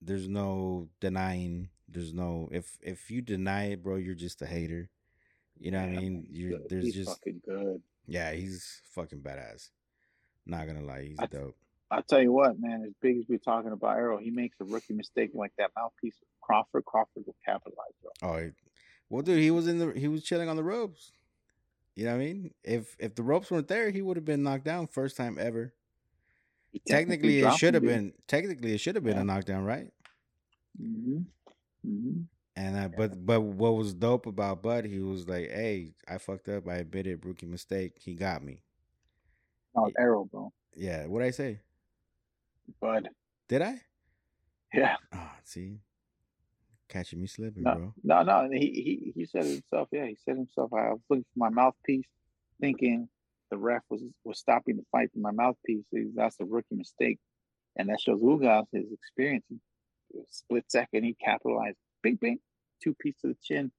there's 0.00 0.28
no 0.28 0.88
denying 1.00 1.68
there's 1.92 2.14
no 2.14 2.48
if 2.52 2.78
if 2.82 3.10
you 3.10 3.22
deny 3.22 3.72
it, 3.72 3.82
bro, 3.82 3.96
you're 3.96 4.14
just 4.14 4.42
a 4.42 4.46
hater. 4.46 4.88
You 5.58 5.70
know 5.70 5.80
yeah, 5.80 5.90
what 5.90 5.98
I 5.98 6.00
mean? 6.00 6.26
You're 6.30 6.58
there's 6.68 6.84
he's 6.84 6.94
just 6.94 7.10
fucking 7.10 7.42
good. 7.46 7.82
Yeah, 8.06 8.32
he's 8.32 8.80
fucking 8.94 9.20
badass. 9.20 9.70
Not 10.46 10.66
gonna 10.66 10.82
lie, 10.82 11.04
he's 11.04 11.18
I, 11.18 11.26
dope. 11.26 11.56
I'll 11.90 12.02
tell 12.02 12.22
you 12.22 12.32
what, 12.32 12.58
man. 12.58 12.84
As 12.86 12.94
big 13.00 13.18
as 13.18 13.24
we're 13.28 13.38
talking 13.38 13.72
about 13.72 13.96
Errol, 13.96 14.18
he 14.18 14.30
makes 14.30 14.56
a 14.60 14.64
rookie 14.64 14.94
mistake 14.94 15.30
like 15.34 15.52
that 15.58 15.70
mouthpiece. 15.76 16.16
Crawford, 16.40 16.84
Crawford 16.86 17.24
will 17.26 17.36
capitalize, 17.44 17.92
bro. 18.02 18.28
Oh, 18.28 18.50
well, 19.10 19.22
dude, 19.22 19.38
he 19.38 19.50
was 19.50 19.68
in 19.68 19.78
the 19.78 19.92
he 19.92 20.08
was 20.08 20.24
chilling 20.24 20.48
on 20.48 20.56
the 20.56 20.64
ropes. 20.64 21.12
You 21.94 22.06
know 22.06 22.12
what 22.12 22.22
I 22.22 22.24
mean? 22.24 22.54
If 22.64 22.96
if 22.98 23.14
the 23.14 23.22
ropes 23.22 23.50
weren't 23.50 23.68
there, 23.68 23.90
he 23.90 24.02
would 24.02 24.16
have 24.16 24.24
been 24.24 24.42
knocked 24.42 24.64
down 24.64 24.86
first 24.86 25.16
time 25.16 25.36
ever. 25.38 25.74
Technically, 26.86 27.40
it 27.40 27.54
should 27.54 27.74
have 27.74 27.82
been. 27.82 28.12
Technically, 28.26 28.74
it 28.74 28.78
should 28.78 28.94
have 28.94 29.04
been 29.04 29.16
yeah. 29.16 29.22
a 29.22 29.24
knockdown, 29.24 29.64
right? 29.64 29.88
Mm-hmm. 30.80 31.18
Mm-hmm. 31.86 32.20
And 32.54 32.78
I, 32.78 32.88
but 32.88 33.24
but 33.24 33.40
what 33.40 33.76
was 33.76 33.94
dope 33.94 34.26
about 34.26 34.62
Bud, 34.62 34.84
he 34.84 35.00
was 35.00 35.28
like, 35.28 35.50
"Hey, 35.50 35.94
I 36.08 36.18
fucked 36.18 36.48
up. 36.48 36.68
I 36.68 36.76
admitted 36.76 37.24
rookie 37.24 37.46
mistake. 37.46 37.98
He 37.98 38.14
got 38.14 38.42
me." 38.42 38.62
Oh, 39.74 39.90
Errol, 39.98 40.26
bro. 40.26 40.52
Yeah, 40.74 41.06
what 41.06 41.22
I 41.22 41.30
say? 41.30 41.60
Bud. 42.80 43.08
Did 43.48 43.62
I? 43.62 43.80
Yeah. 44.72 44.96
Oh, 45.14 45.30
see, 45.44 45.78
catching 46.88 47.20
me 47.20 47.26
slipping, 47.26 47.62
no, 47.62 47.74
bro. 47.74 47.94
No, 48.04 48.22
no, 48.22 48.48
he 48.50 48.58
he 48.58 49.12
he 49.14 49.26
said 49.26 49.44
it 49.44 49.62
himself. 49.62 49.88
Yeah, 49.90 50.06
he 50.06 50.16
said 50.24 50.36
himself. 50.36 50.72
I 50.72 50.90
was 50.90 51.00
looking 51.08 51.24
for 51.34 51.38
my 51.38 51.48
mouthpiece, 51.48 52.06
thinking 52.60 53.08
the 53.52 53.58
ref 53.58 53.82
was 53.90 54.02
was 54.24 54.38
stopping 54.38 54.76
the 54.76 54.84
fight 54.90 55.10
for 55.12 55.18
my 55.18 55.30
mouthpiece. 55.30 55.84
That's 56.14 56.40
a 56.40 56.44
rookie 56.46 56.74
mistake, 56.74 57.18
and 57.76 57.90
that 57.90 58.00
shows 58.00 58.18
Ugas 58.18 58.64
his 58.72 58.90
experience. 58.90 59.44
Split 60.30 60.64
second, 60.68 61.04
he 61.04 61.14
capitalized. 61.22 61.76
Bing, 62.02 62.16
bing, 62.16 62.38
two 62.82 62.94
piece 62.94 63.14
to 63.20 63.28
the 63.28 63.36
chin. 63.42 63.70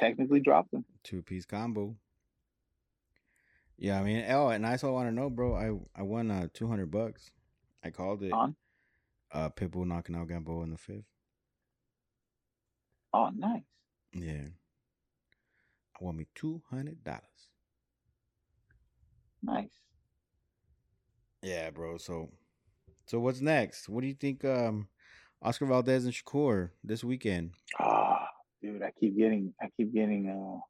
Technically 0.00 0.40
dropped 0.40 0.74
him. 0.74 0.84
Two 1.04 1.22
piece 1.22 1.44
combo. 1.44 1.94
Yeah, 3.78 4.00
I 4.00 4.02
mean, 4.02 4.24
oh, 4.28 4.48
and 4.48 4.66
I 4.66 4.72
also 4.72 4.92
want 4.92 5.08
to 5.08 5.14
know, 5.14 5.30
bro. 5.30 5.54
I 5.54 6.00
I 6.00 6.02
won 6.02 6.32
uh 6.32 6.48
two 6.52 6.66
hundred 6.66 6.90
bucks. 6.90 7.30
I 7.84 7.90
called 7.90 8.24
it 8.24 8.32
on 8.32 8.56
uh 9.30 9.50
Pitbull 9.50 9.86
knocking 9.86 10.16
out 10.16 10.26
Gamboa 10.26 10.64
in 10.64 10.70
the 10.70 10.78
fifth. 10.78 11.04
Oh, 13.14 13.30
nice. 13.32 13.62
Yeah. 14.12 14.48
I 15.94 16.04
won 16.04 16.16
me 16.16 16.26
two 16.34 16.62
hundred 16.70 17.04
dollars. 17.04 17.51
Nice. 19.42 19.70
Yeah, 21.42 21.70
bro. 21.70 21.98
So, 21.98 22.30
so 23.06 23.18
what's 23.18 23.40
next? 23.40 23.88
What 23.88 24.02
do 24.02 24.06
you 24.06 24.14
think? 24.14 24.44
Um, 24.44 24.88
Oscar 25.42 25.66
Valdez 25.66 26.04
and 26.04 26.14
Shakur 26.14 26.70
this 26.84 27.02
weekend. 27.02 27.50
Ah, 27.80 28.20
oh, 28.22 28.26
dude, 28.62 28.82
I 28.82 28.92
keep 28.98 29.16
getting, 29.16 29.52
I 29.60 29.66
keep 29.76 29.92
getting 29.92 30.28
uh 30.28 30.60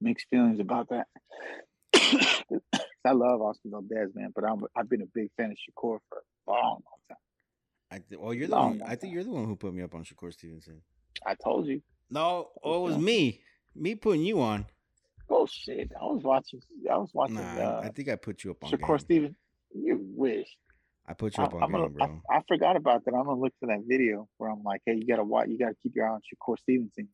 mixed 0.00 0.26
feelings 0.30 0.60
about 0.60 0.88
that. 0.88 1.06
I 3.04 3.12
love 3.12 3.42
Oscar 3.42 3.68
Valdez, 3.68 4.10
man, 4.14 4.32
but 4.34 4.44
I'm 4.44 4.64
I've 4.74 4.88
been 4.88 5.02
a 5.02 5.06
big 5.14 5.30
fan 5.36 5.50
of 5.50 5.56
Shakur 5.56 5.98
for 6.08 6.18
a 6.48 6.50
long, 6.50 6.62
long 6.62 7.00
time. 7.08 7.18
I 7.90 7.98
th- 7.98 8.20
well, 8.20 8.34
you're 8.34 8.48
the 8.48 8.54
long, 8.54 8.78
one. 8.78 8.88
I 8.88 8.96
think 8.96 9.12
you're 9.12 9.24
the 9.24 9.30
one 9.30 9.44
who 9.44 9.56
put 9.56 9.74
me 9.74 9.82
up 9.82 9.94
on 9.94 10.02
Shakur 10.02 10.32
Stevenson. 10.32 10.80
I 11.24 11.34
told 11.34 11.66
you. 11.66 11.82
No, 12.10 12.48
oh, 12.62 12.78
it 12.78 12.82
was 12.90 12.98
me. 12.98 13.42
Me 13.74 13.94
putting 13.94 14.22
you 14.22 14.40
on. 14.40 14.66
Oh 15.28 15.46
shit! 15.46 15.90
I 16.00 16.04
was 16.04 16.22
watching. 16.22 16.60
I 16.90 16.96
was 16.96 17.10
watching. 17.12 17.36
Nah, 17.36 17.58
uh, 17.58 17.80
I 17.84 17.88
think 17.88 18.08
I 18.08 18.16
put 18.16 18.44
you 18.44 18.52
up 18.52 18.62
on. 18.62 18.70
Shakur 18.70 19.00
Stevenson. 19.00 19.36
You 19.74 20.00
wish. 20.14 20.48
I 21.08 21.14
put 21.14 21.36
you 21.36 21.44
up 21.44 21.54
I, 21.54 21.58
on 21.58 21.72
game, 21.72 21.92
bro. 21.92 22.22
I, 22.30 22.36
I, 22.36 22.40
forgot 22.48 22.76
about 22.76 23.04
that. 23.04 23.14
I'm 23.14 23.24
gonna 23.24 23.40
look 23.40 23.52
for 23.60 23.66
that 23.66 23.82
video 23.86 24.28
where 24.38 24.50
I'm 24.50 24.62
like, 24.62 24.82
"Hey, 24.86 24.94
you 24.94 25.06
gotta 25.06 25.24
watch. 25.24 25.48
You 25.48 25.58
gotta 25.58 25.76
keep 25.82 25.94
your 25.94 26.06
eye 26.08 26.12
on 26.12 26.20
Shakur 26.20 26.58
Stevenson." 26.58 27.08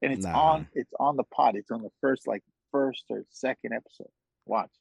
And 0.00 0.12
it's 0.12 0.24
nah. 0.24 0.38
on. 0.38 0.68
It's 0.74 0.92
on 0.98 1.16
the 1.16 1.24
pod. 1.24 1.56
It's 1.56 1.70
on 1.70 1.82
the 1.82 1.90
first, 2.00 2.26
like 2.26 2.42
first 2.70 3.04
or 3.10 3.24
second 3.30 3.72
episode. 3.72 4.10
Watch. 4.46 4.72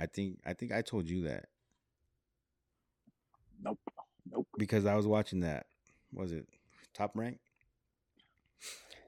I 0.00 0.06
think. 0.06 0.38
I 0.46 0.54
think 0.54 0.72
I 0.72 0.82
told 0.82 1.08
you 1.08 1.24
that. 1.28 1.46
Nope. 3.62 3.78
Nope. 4.30 4.48
Because 4.58 4.86
I 4.86 4.94
was 4.94 5.06
watching 5.06 5.40
that. 5.40 5.66
Was 6.12 6.32
it 6.32 6.46
top 6.94 7.12
rank? 7.14 7.38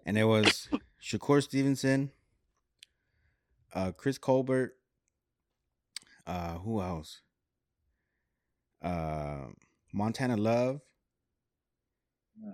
And 0.04 0.16
it 0.16 0.24
was 0.24 0.68
Shakur 1.02 1.42
Stevenson, 1.42 2.10
uh, 3.74 3.92
Chris 3.92 4.18
Colbert, 4.18 4.74
uh, 6.26 6.58
who 6.58 6.80
else? 6.80 7.20
Uh, 8.82 9.46
Montana 9.92 10.36
Love, 10.36 10.80
yeah. 12.42 12.52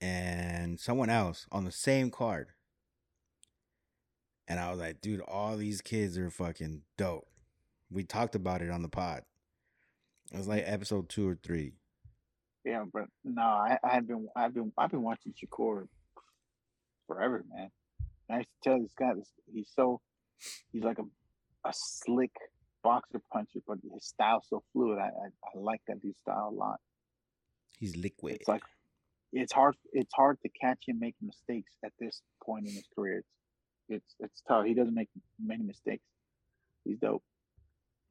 and 0.00 0.78
someone 0.78 1.10
else 1.10 1.46
on 1.50 1.64
the 1.64 1.72
same 1.72 2.10
card. 2.10 2.48
And 4.48 4.60
I 4.60 4.70
was 4.70 4.80
like, 4.80 5.00
dude, 5.00 5.20
all 5.20 5.56
these 5.56 5.80
kids 5.80 6.18
are 6.18 6.30
fucking 6.30 6.82
dope. 6.98 7.26
We 7.90 8.04
talked 8.04 8.34
about 8.34 8.60
it 8.60 8.70
on 8.70 8.82
the 8.82 8.88
pod. 8.88 9.22
It 10.32 10.36
was 10.36 10.48
like 10.48 10.64
episode 10.66 11.08
two 11.08 11.28
or 11.28 11.38
three. 11.42 11.74
Yeah, 12.64 12.84
but 12.92 13.04
no, 13.24 13.42
I, 13.42 13.78
I've 13.82 14.06
been, 14.06 14.28
I've 14.36 14.54
been, 14.54 14.72
I've 14.78 14.90
been 14.90 15.02
watching 15.02 15.32
Shakur 15.32 15.86
forever, 17.06 17.44
man. 17.52 17.70
I 18.30 18.38
used 18.38 18.48
to 18.62 18.70
tell 18.70 18.80
this 18.80 18.94
guy, 18.98 19.14
this 19.14 19.28
he's 19.52 19.70
so, 19.74 20.00
he's 20.72 20.82
like 20.82 20.98
a, 20.98 21.04
a 21.68 21.72
slick 21.72 22.32
boxer 22.82 23.20
puncher, 23.32 23.60
but 23.66 23.78
his 23.82 24.04
style's 24.04 24.46
so 24.48 24.62
fluid. 24.72 24.98
I, 24.98 25.06
I, 25.06 25.26
I 25.28 25.58
like 25.58 25.80
that 25.88 26.00
dude's 26.02 26.18
style 26.20 26.50
a 26.52 26.54
lot. 26.54 26.80
He's 27.78 27.96
liquid. 27.96 28.36
It's 28.40 28.48
like, 28.48 28.62
it's 29.32 29.52
hard, 29.52 29.76
it's 29.92 30.12
hard 30.14 30.38
to 30.42 30.48
catch 30.60 30.84
him 30.86 30.98
making 30.98 31.26
mistakes 31.26 31.72
at 31.84 31.92
this 31.98 32.22
point 32.44 32.66
in 32.66 32.72
his 32.72 32.86
career. 32.94 33.18
It's, 33.18 33.28
it's, 33.88 34.14
it's 34.20 34.42
tough. 34.46 34.66
He 34.66 34.74
doesn't 34.74 34.94
make 34.94 35.08
many 35.42 35.64
mistakes. 35.64 36.04
He's 36.84 36.98
dope. 36.98 37.22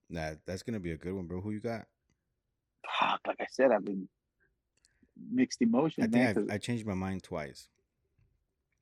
Nah, 0.09 0.31
that's 0.45 0.63
gonna 0.63 0.79
be 0.79 0.91
a 0.91 0.97
good 0.97 1.13
one, 1.13 1.25
bro. 1.25 1.39
Who 1.39 1.51
you 1.51 1.61
got? 1.61 1.85
Fuck, 2.99 3.21
like 3.25 3.39
I 3.39 3.47
said, 3.49 3.71
I've 3.71 3.85
been 3.85 4.09
mixed 5.31 5.61
emotions. 5.61 6.07
I 6.07 6.09
think 6.09 6.35
man, 6.35 6.51
I 6.51 6.57
changed 6.57 6.85
my 6.85 6.93
mind 6.93 7.23
twice. 7.23 7.69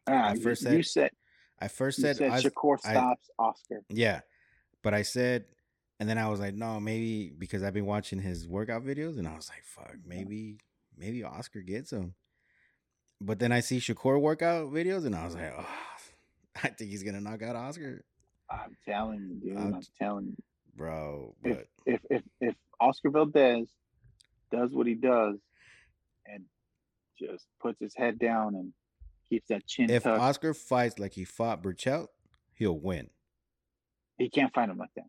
Ah, 0.07 0.29
I 0.29 0.35
first 0.35 0.61
you, 0.61 0.67
said 0.67 0.77
you 0.77 0.83
said 0.83 1.11
I 1.61 1.67
first 1.67 2.01
said, 2.01 2.17
said 2.17 2.31
Shakur 2.31 2.79
stops 2.79 3.29
I, 3.37 3.43
Oscar. 3.43 3.83
Yeah, 3.89 4.21
but 4.81 4.93
I 4.93 5.01
said, 5.01 5.45
and 5.99 6.07
then 6.07 6.17
I 6.17 6.29
was 6.29 6.39
like, 6.39 6.53
no, 6.53 6.79
maybe 6.79 7.33
because 7.37 7.63
I've 7.63 7.73
been 7.73 7.85
watching 7.85 8.19
his 8.19 8.47
workout 8.47 8.85
videos, 8.85 9.17
and 9.17 9.27
I 9.27 9.35
was 9.35 9.49
like, 9.49 9.63
fuck, 9.63 9.97
maybe 10.05 10.57
maybe 10.97 11.23
Oscar 11.23 11.61
gets 11.61 11.91
him. 11.91 12.15
But 13.21 13.39
then 13.39 13.51
I 13.51 13.59
see 13.59 13.79
Shakur 13.79 14.19
workout 14.19 14.71
videos, 14.71 15.05
and 15.05 15.15
I 15.15 15.25
was 15.25 15.35
like, 15.35 15.53
oh, 15.57 15.65
I 16.63 16.69
think 16.69 16.91
he's 16.91 17.03
gonna 17.03 17.21
knock 17.21 17.41
out 17.41 17.55
Oscar. 17.55 18.03
I'm 18.49 18.77
telling 18.87 19.39
you, 19.41 19.49
dude. 19.49 19.57
I'm, 19.57 19.75
I'm 19.75 19.81
telling 19.99 20.27
you, 20.27 20.37
bro. 20.75 21.35
But 21.43 21.51
if, 21.51 21.65
if 21.85 22.01
if 22.09 22.23
if 22.39 22.55
Oscar 22.79 23.09
Valdez 23.09 23.67
does 24.51 24.71
what 24.71 24.87
he 24.87 24.95
does 24.95 25.37
and 26.25 26.45
just 27.19 27.45
puts 27.61 27.79
his 27.79 27.93
head 27.95 28.17
down 28.17 28.55
and 28.55 28.73
keeps 29.29 29.47
that 29.49 29.65
chin. 29.67 29.89
If 29.89 30.03
tucked. 30.03 30.19
Oscar 30.19 30.53
fights 30.53 30.99
like 30.99 31.13
he 31.13 31.23
fought 31.23 31.61
Berchelt, 31.63 32.07
he'll 32.53 32.79
win. 32.79 33.09
He 34.17 34.29
can't 34.29 34.53
fight 34.53 34.69
him 34.69 34.77
like 34.77 34.93
that. 34.95 35.05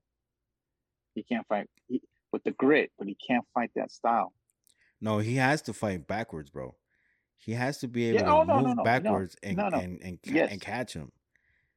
He 1.14 1.23
can't 1.23 1.47
fight 1.49 1.68
he, 1.89 2.01
with 2.33 2.45
the 2.45 2.53
grit, 2.53 2.93
but 2.99 3.09
he 3.09 3.16
can't 3.27 3.45
fight 3.53 3.71
that 3.75 3.91
style. 3.91 4.33
No, 5.01 5.18
he 5.18 5.37
has 5.37 5.62
to 5.62 5.73
fight 5.73 6.07
backwards, 6.07 6.51
bro. 6.51 6.77
He 7.39 7.53
has 7.53 7.79
to 7.79 7.89
be 7.89 8.07
able 8.09 8.21
yeah, 8.21 8.27
to 8.27 8.33
oh, 8.33 8.43
no, 8.43 8.57
move 8.57 8.66
no, 8.66 8.73
no, 8.75 8.85
backwards 8.85 9.35
and, 9.43 9.59
and 9.59 10.03
and 10.03 10.18
yes. 10.25 10.51
and 10.53 10.61
catch 10.61 10.93
him. 10.93 11.11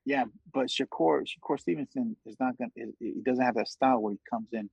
Yeah, 0.06 0.26
but 0.54 0.68
Shakur 0.68 1.24
Shakur 1.26 1.58
Stevenson 1.60 2.18
is 2.26 2.36
not 2.40 2.58
gonna. 2.58 2.72
He 3.00 3.22
doesn't 3.26 3.44
have 3.44 3.56
that 3.56 3.70
style 3.70 4.02
where 4.02 4.12
he 4.12 4.20
comes 4.30 4.50
in, 4.52 4.70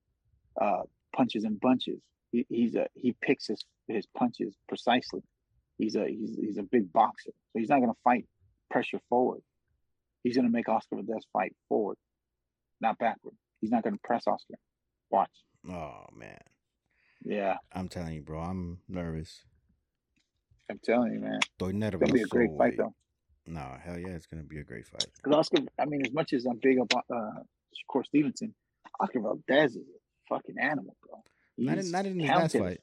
uh, 0.60 0.82
punches 1.14 1.44
in 1.44 1.54
bunches. 1.54 2.00
He, 2.32 2.44
he's 2.48 2.74
a 2.74 2.88
he 2.94 3.14
picks 3.22 3.46
his 3.46 3.64
his 3.86 4.06
punches 4.06 4.56
precisely. 4.68 5.22
He's 5.80 5.96
a 5.96 6.06
he's 6.06 6.36
he's 6.36 6.58
a 6.58 6.62
big 6.62 6.92
boxer, 6.92 7.30
so 7.52 7.58
he's 7.58 7.70
not 7.70 7.78
going 7.78 7.90
to 7.90 7.98
fight 8.04 8.26
pressure 8.70 9.00
forward. 9.08 9.40
He's 10.22 10.36
going 10.36 10.46
to 10.46 10.52
make 10.52 10.68
Oscar 10.68 10.96
Valdez 10.96 11.24
fight 11.32 11.56
forward, 11.68 11.96
not 12.80 12.98
backward. 12.98 13.34
He's 13.60 13.70
not 13.70 13.82
going 13.82 13.94
to 13.94 14.00
press 14.04 14.24
Oscar. 14.26 14.54
Watch. 15.10 15.30
Oh 15.68 16.04
man. 16.14 16.38
Yeah. 17.24 17.56
I'm 17.72 17.88
telling 17.88 18.14
you, 18.14 18.22
bro. 18.22 18.40
I'm 18.40 18.78
nervous. 18.88 19.44
I'm 20.70 20.80
telling 20.84 21.14
you, 21.14 21.20
man. 21.20 21.40
Estoy 21.58 21.72
nervous. 21.72 22.00
It's 22.00 22.10
gonna 22.10 22.12
be 22.12 22.22
a 22.22 22.26
great 22.26 22.50
fight, 22.56 22.74
though. 22.76 22.94
No, 23.46 23.76
hell 23.82 23.98
yeah, 23.98 24.10
it's 24.10 24.26
gonna 24.26 24.42
be 24.44 24.58
a 24.58 24.64
great 24.64 24.86
fight. 24.86 25.06
Because 25.16 25.38
Oscar, 25.38 25.62
I 25.78 25.86
mean, 25.86 26.04
as 26.06 26.12
much 26.12 26.32
as 26.32 26.44
I'm 26.46 26.58
big 26.62 26.78
about 26.78 27.04
uh, 27.12 27.40
Shakur 27.74 28.04
Stevenson, 28.04 28.54
Oscar 29.00 29.20
Valdez 29.20 29.76
is 29.76 29.88
a 29.88 30.34
fucking 30.34 30.56
animal, 30.60 30.94
bro. 31.02 31.22
He's 31.56 31.66
not 31.66 31.78
in, 31.78 31.90
not 31.90 32.06
in 32.06 32.20
his 32.20 32.28
last 32.30 32.56
fight. 32.56 32.78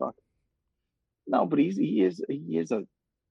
No, 1.28 1.46
but 1.46 1.60
he's 1.60 1.78
he 1.78 2.04
is 2.04 2.24
he 2.30 2.58
is 2.58 2.72
a 2.72 2.84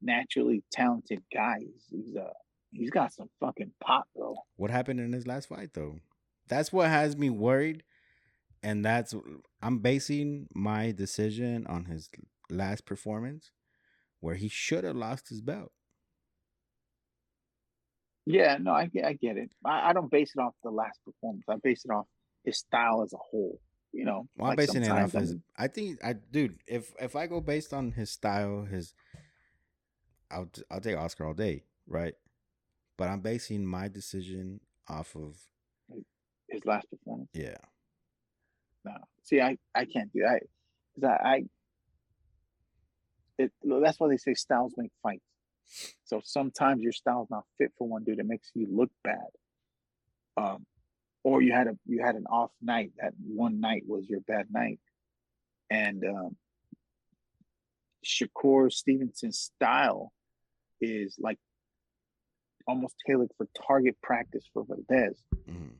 naturally 0.02 0.62
talented 0.70 1.22
guy. 1.32 1.56
He's, 1.60 1.86
he's 1.90 2.14
a 2.14 2.30
he's 2.72 2.90
got 2.90 3.12
some 3.12 3.28
fucking 3.40 3.72
pop, 3.82 4.06
though. 4.14 4.36
What 4.56 4.70
happened 4.70 5.00
in 5.00 5.12
his 5.12 5.26
last 5.26 5.48
fight, 5.48 5.70
though? 5.72 5.96
That's 6.48 6.72
what 6.72 6.88
has 6.88 7.16
me 7.16 7.30
worried, 7.30 7.82
and 8.62 8.84
that's 8.84 9.14
I'm 9.62 9.78
basing 9.78 10.48
my 10.54 10.92
decision 10.92 11.66
on 11.66 11.86
his 11.86 12.10
last 12.50 12.84
performance, 12.84 13.50
where 14.20 14.34
he 14.34 14.48
should 14.48 14.84
have 14.84 14.96
lost 14.96 15.28
his 15.28 15.40
belt. 15.40 15.72
Yeah, 18.26 18.58
no, 18.60 18.72
I 18.72 18.86
get, 18.86 19.04
I 19.04 19.12
get 19.12 19.36
it. 19.36 19.50
I, 19.64 19.90
I 19.90 19.92
don't 19.92 20.10
base 20.10 20.32
it 20.36 20.40
off 20.40 20.54
the 20.64 20.70
last 20.70 20.98
performance. 21.04 21.44
I 21.48 21.56
base 21.62 21.84
it 21.84 21.92
off 21.92 22.06
his 22.44 22.58
style 22.58 23.02
as 23.04 23.12
a 23.12 23.18
whole 23.18 23.60
you 23.92 24.04
know. 24.04 24.28
Well, 24.36 24.50
I'm 24.50 24.56
basing 24.56 24.82
it 24.82 24.90
off 24.90 25.12
his. 25.12 25.34
I 25.56 25.68
think 25.68 26.04
I, 26.04 26.14
dude. 26.14 26.58
If 26.66 26.92
if 27.00 27.16
I 27.16 27.26
go 27.26 27.40
based 27.40 27.72
on 27.72 27.92
his 27.92 28.10
style, 28.10 28.64
his, 28.64 28.94
I'll 30.30 30.50
I'll 30.70 30.80
take 30.80 30.96
Oscar 30.96 31.26
all 31.26 31.34
day, 31.34 31.64
right? 31.86 32.14
But 32.96 33.08
I'm 33.08 33.20
basing 33.20 33.66
my 33.66 33.88
decision 33.88 34.60
off 34.88 35.14
of 35.16 35.36
his 36.48 36.64
last 36.64 36.88
performance. 36.90 37.30
Yeah. 37.32 37.56
No, 38.84 38.92
see, 39.22 39.40
I 39.40 39.58
I 39.74 39.84
can't 39.84 40.12
do 40.12 40.20
that 40.22 40.42
because 40.94 41.10
I, 41.10 41.28
I 41.28 41.42
it, 43.38 43.52
that's 43.62 44.00
why 44.00 44.08
they 44.08 44.16
say 44.16 44.34
styles 44.34 44.74
make 44.76 44.92
fights. 45.02 45.24
So 46.04 46.20
sometimes 46.24 46.82
your 46.82 46.92
style's 46.92 47.28
not 47.30 47.44
fit 47.58 47.72
for 47.76 47.88
one 47.88 48.04
dude. 48.04 48.20
It 48.20 48.26
makes 48.26 48.50
you 48.54 48.68
look 48.70 48.90
bad. 49.02 49.26
Um, 50.36 50.64
or 51.26 51.42
you 51.42 51.52
had 51.52 51.66
a 51.66 51.76
you 51.86 52.00
had 52.00 52.14
an 52.14 52.24
off 52.30 52.52
night 52.62 52.92
that 53.00 53.12
one 53.26 53.58
night 53.58 53.82
was 53.84 54.08
your 54.08 54.20
bad 54.20 54.46
night 54.48 54.78
and 55.70 56.04
um 56.04 56.36
Shakur 58.04 58.72
Stevenson's 58.72 59.40
style 59.40 60.12
is 60.80 61.16
like 61.18 61.38
almost 62.68 62.94
tailored 63.04 63.32
for 63.36 63.48
target 63.66 63.96
practice 64.04 64.44
for 64.52 64.64
Valdez 64.64 65.20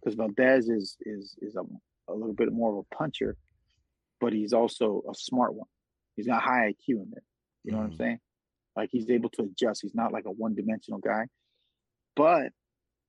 because 0.01 0.16
mm-hmm. 0.16 0.34
Valdez 0.34 0.68
is 0.68 0.97
is 1.03 1.36
is 1.40 1.55
a, 1.55 1.62
a 2.11 2.14
little 2.14 2.34
bit 2.34 2.53
more 2.53 2.72
of 2.72 2.78
a 2.78 2.94
puncher, 2.97 3.36
but 4.20 4.32
he's 4.32 4.53
also 4.53 5.03
a 5.09 5.14
smart 5.14 5.55
one. 5.55 5.68
He's 6.16 6.26
got 6.26 6.42
high 6.42 6.72
IQ 6.72 6.88
in 6.88 7.11
there. 7.12 7.22
You 7.62 7.70
know 7.70 7.76
mm-hmm. 7.76 7.76
what 7.76 7.84
I'm 7.84 7.90
mm-hmm. 7.90 8.03
saying? 8.03 8.20
Like 8.74 8.88
he's 8.90 9.11
able 9.11 9.30
to 9.30 9.42
adjust. 9.42 9.82
He's 9.82 9.94
not 9.94 10.12
like 10.12 10.24
a 10.26 10.32
one 10.32 10.57
dimensional 10.57 10.99
guy. 10.99 11.26
But 12.16 12.51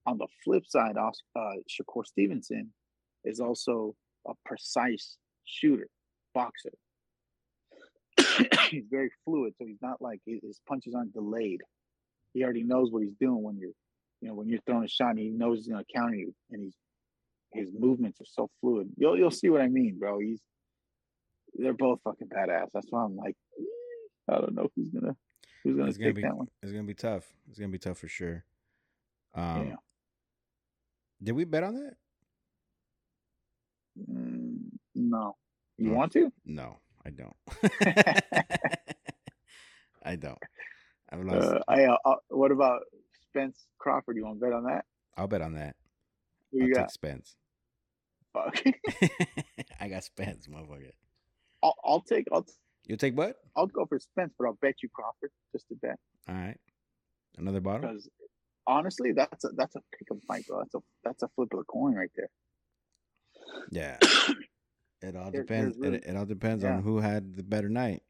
on 0.08 0.18
the 0.18 0.28
flip 0.44 0.64
side, 0.66 0.96
uh, 0.98 1.12
Shakur 1.36 2.06
Stevenson 2.06 2.74
is 3.26 3.40
also 3.42 3.94
a 4.26 4.32
precise 4.46 5.18
shooter, 5.44 5.88
boxer. 6.34 6.72
he's 8.70 8.86
very 8.90 9.12
fluid, 9.26 9.54
so 9.60 9.68
he's 9.68 9.82
not 9.82 10.02
like 10.02 10.22
his 10.26 10.60
punches 10.68 10.96
aren't 10.96 11.14
delayed. 11.14 11.62
He 12.34 12.44
already 12.44 12.64
knows 12.64 12.90
what 12.90 13.04
he's 13.04 13.16
doing 13.20 13.44
when 13.44 13.58
you're, 13.58 13.72
you 14.22 14.30
know, 14.30 14.34
when 14.34 14.48
you're 14.48 14.62
throwing 14.66 14.86
a 14.86 14.88
shot. 14.88 15.12
And 15.12 15.20
he 15.20 15.30
knows 15.30 15.60
he's 15.60 15.68
gonna 15.68 15.84
counter 15.94 16.16
you, 16.16 16.34
and 16.52 16.64
he's 16.64 16.76
his 17.54 17.70
movements 17.78 18.22
are 18.22 18.26
so 18.26 18.50
fluid. 18.62 18.90
You'll 18.98 19.18
you'll 19.18 19.30
see 19.32 19.50
what 19.50 19.62
I 19.62 19.68
mean, 19.68 19.98
bro. 20.00 20.20
He's 20.20 20.42
they're 21.56 21.74
both 21.74 22.00
fucking 22.04 22.30
badass. 22.30 22.68
That's 22.74 22.88
why 22.90 23.04
I'm 23.04 23.18
like, 23.18 23.36
I 24.30 24.40
don't 24.40 24.56
know 24.56 24.70
who's 24.76 24.90
gonna 24.90 25.16
who's 25.64 25.76
gonna, 25.76 25.90
it's 25.90 25.98
gonna 25.98 26.14
be, 26.14 26.22
that 26.22 26.38
one. 26.38 26.48
It's 26.64 26.72
gonna 26.72 26.84
be 26.84 26.94
tough. 26.94 27.26
It's 27.50 27.60
gonna 27.60 27.72
be 27.72 27.80
tough 27.80 27.98
for 27.98 28.08
sure. 28.08 28.46
Um, 29.36 29.68
yeah. 29.68 29.76
Did 31.22 31.34
we 31.34 31.46
bet 31.46 31.64
on 31.64 31.76
that? 31.76 31.94
Mm, 34.10 34.70
no. 34.96 35.36
You 35.78 35.92
want 35.92 36.12
to? 36.14 36.32
No, 36.46 36.80
I 37.06 37.12
don't. 37.12 37.36
I 40.04 40.16
don't. 40.16 40.40
I've 41.10 41.24
lost. 41.24 41.48
Uh, 41.48 41.60
I, 41.68 41.86
uh, 41.86 41.98
uh, 42.06 42.16
what 42.30 42.52
about 42.52 42.82
Spence 43.30 43.66
Crawford? 43.78 44.18
You 44.18 44.26
want 44.26 44.40
to 44.40 44.46
bet 44.46 44.54
on 44.54 44.64
that? 44.66 44.86
I'll 45.16 45.28
bet 45.28 45.42
on 45.42 45.54
that. 45.56 45.76
Who 46.52 46.62
I'll 46.62 46.68
you 46.68 46.74
got? 46.74 46.92
Spence. 46.92 47.36
Fuck. 48.34 48.60
I 49.80 49.88
got 49.88 50.04
Spence, 50.04 50.48
motherfucker. 50.48 50.92
I'll, 51.64 51.76
I'll 51.84 52.02
take. 52.02 52.28
I'll. 52.32 52.44
T- 52.44 52.54
you 52.86 52.98
take 52.98 53.18
what? 53.18 53.38
I'll 53.56 53.68
go 53.68 53.86
for 53.86 54.00
Spence, 54.00 54.34
but 54.38 54.46
I'll 54.46 54.58
bet 54.62 54.76
you 54.84 54.90
Crawford 54.94 55.32
just 55.52 55.68
to 55.70 55.76
bet. 55.76 55.98
All 56.28 56.36
right. 56.36 56.60
Another 57.38 57.60
bottle. 57.60 57.82
Because 57.82 58.08
honestly, 58.68 59.14
that's 59.14 59.46
a 59.46 59.50
that's 59.56 59.76
a 59.76 59.82
pick 59.98 60.08
'em 60.12 60.22
fight, 60.28 60.46
bro. 60.48 60.60
That's 60.60 60.76
a 60.76 60.80
that's 61.04 61.24
a 61.24 61.28
flip 61.30 61.54
of 61.54 61.60
the 61.60 61.66
coin 61.66 61.96
right 61.96 62.12
there. 62.16 62.30
Yeah. 63.72 63.98
it 65.02 65.16
all 65.16 65.32
depends. 65.32 65.78
Really, 65.78 65.98
it, 65.98 66.06
it, 66.06 66.16
all 66.16 66.26
depends 66.26 66.64
yeah. 66.64 66.76
on 66.76 66.84
who 66.84 67.00
had 67.00 67.36
the 67.36 67.44
better 67.44 67.70
night. 67.70 68.04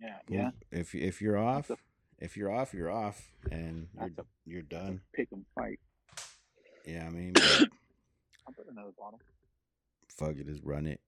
Yeah, 0.00 0.18
yeah. 0.28 0.50
If 0.70 0.94
if 0.94 1.22
you're 1.22 1.38
off, 1.38 1.70
a, 1.70 1.76
if 2.18 2.36
you're 2.36 2.52
off, 2.52 2.74
you're 2.74 2.90
off, 2.90 3.32
and 3.50 3.88
you're 3.94 4.10
a, 4.18 4.24
you're 4.44 4.62
done. 4.62 5.00
Pick 5.14 5.28
'em 5.32 5.46
fight. 5.54 5.80
Yeah, 6.84 7.06
I 7.06 7.10
mean, 7.10 7.32
I'll 7.36 8.52
put 8.54 8.70
another 8.70 8.92
bottle. 8.96 9.20
Fuck 10.08 10.36
it, 10.36 10.46
just 10.46 10.62
run 10.62 10.86
it, 10.86 11.00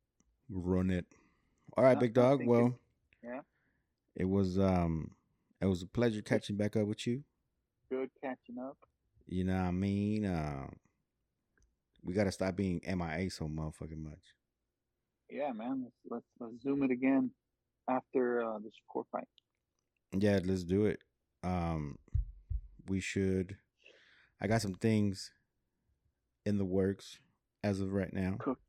run 0.50 0.90
it. 0.90 1.06
All 1.76 1.84
right, 1.84 2.00
big 2.00 2.14
dog. 2.14 2.44
Well, 2.44 2.74
yeah. 3.22 3.40
It 4.16 4.24
was 4.24 4.58
um 4.58 5.12
it 5.60 5.66
was 5.66 5.82
a 5.82 5.86
pleasure 5.86 6.22
catching 6.22 6.56
back 6.56 6.76
up 6.76 6.86
with 6.86 7.06
you. 7.06 7.22
Good 7.90 8.10
catching 8.22 8.58
up. 8.60 8.76
You 9.26 9.44
know 9.44 9.56
what 9.56 9.68
I 9.68 9.70
mean? 9.72 10.24
Uh, 10.24 10.66
we 12.02 12.14
got 12.14 12.24
to 12.24 12.32
stop 12.32 12.56
being 12.56 12.80
MIA 12.86 13.30
so 13.30 13.46
motherfucking 13.46 14.02
much. 14.02 14.34
Yeah, 15.30 15.52
man. 15.52 15.82
Let's 15.84 15.94
let's, 16.10 16.24
let's 16.40 16.62
zoom 16.62 16.82
it 16.82 16.90
again 16.90 17.30
after 17.88 18.42
uh, 18.42 18.58
the 18.58 18.70
Shakur 18.70 19.04
fight. 19.12 19.28
Yeah, 20.16 20.40
let's 20.44 20.64
do 20.64 20.86
it. 20.86 21.00
Um, 21.42 21.98
we 22.88 23.00
should. 23.00 23.56
I 24.40 24.46
got 24.46 24.62
some 24.62 24.74
things 24.74 25.30
in 26.46 26.56
the 26.56 26.64
works 26.64 27.18
as 27.62 27.80
of 27.80 27.92
right 27.92 28.12
now. 28.12 28.36
Cook, 28.38 28.60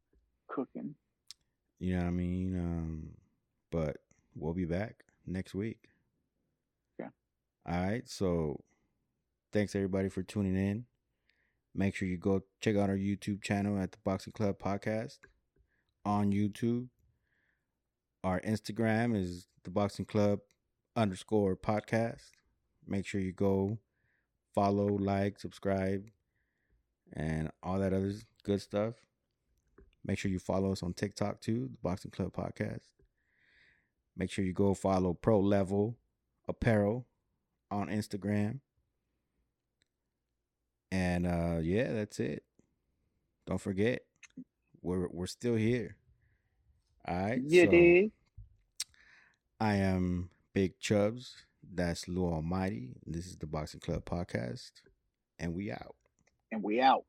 cooking. 0.48 0.96
You 1.80 1.94
know 1.94 2.02
what 2.02 2.08
I 2.08 2.12
mean? 2.12 2.58
Um, 2.58 3.10
but 3.72 3.98
we'll 4.36 4.54
be 4.54 4.66
back 4.66 5.04
next 5.26 5.54
week. 5.54 5.90
All 7.66 7.82
right. 7.82 8.08
So 8.08 8.62
thanks 9.52 9.76
everybody 9.76 10.10
for 10.10 10.24
tuning 10.24 10.56
in. 10.56 10.86
Make 11.76 11.96
sure 11.96 12.08
you 12.08 12.18
go 12.18 12.42
check 12.62 12.76
out 12.76 12.90
our 12.90 12.98
YouTube 12.98 13.42
channel 13.42 13.80
at 13.80 13.92
the 13.92 14.00
Boxing 14.04 14.34
Club 14.34 14.58
Podcast 14.60 15.20
on 16.06 16.32
YouTube. 16.32 16.88
Our 18.24 18.42
Instagram 18.42 19.16
is 19.16 19.48
the 19.64 19.70
Boxing 19.70 20.06
Club 20.06 20.40
underscore 20.96 21.56
podcast. 21.56 22.32
Make 22.88 23.06
sure 23.06 23.22
you 23.22 23.32
go 23.32 23.78
follow, 24.54 24.88
like, 24.88 25.40
subscribe, 25.40 26.06
and 27.14 27.52
all 27.62 27.80
that 27.80 27.94
other 27.94 28.14
good 28.44 28.62
stuff. 28.62 28.96
Make 30.04 30.18
sure 30.18 30.32
you 30.32 30.40
follow 30.40 30.72
us 30.72 30.84
on 30.84 30.94
TikTok 30.94 31.40
too, 31.40 31.70
the 31.72 31.78
Boxing 31.84 32.12
Club 32.12 32.34
Podcast. 32.34 32.88
Make 34.18 34.32
sure 34.32 34.44
you 34.44 34.54
go 34.54 34.74
follow 34.74 35.14
Pro 35.14 35.40
Level 35.40 35.98
Apparel 36.48 37.06
on 37.72 37.88
Instagram. 37.88 38.60
And 40.92 41.28
uh 41.28 41.60
yeah, 41.62 41.94
that's 41.94 42.20
it. 42.20 42.44
Don't 43.46 43.62
forget, 43.62 44.02
we're 44.82 45.08
we're 45.10 45.28
still 45.28 45.56
here. 45.56 45.96
All 47.08 47.16
right. 47.16 47.42
Yeah, 47.44 47.66
so, 47.66 48.10
I 49.60 49.76
am 49.76 50.30
Bigg 50.54 50.80
Chubbs. 50.80 51.36
That's 51.74 52.08
Lu 52.08 52.26
Almighty. 52.26 52.92
This 53.06 53.28
is 53.28 53.38
the 53.38 53.48
Boxing 53.48 53.80
Club 53.80 54.06
podcast. 54.06 54.72
And 55.38 55.54
we 55.54 55.72
out. 55.72 55.96
And 56.52 56.64
we 56.64 56.82
out. 56.82 57.06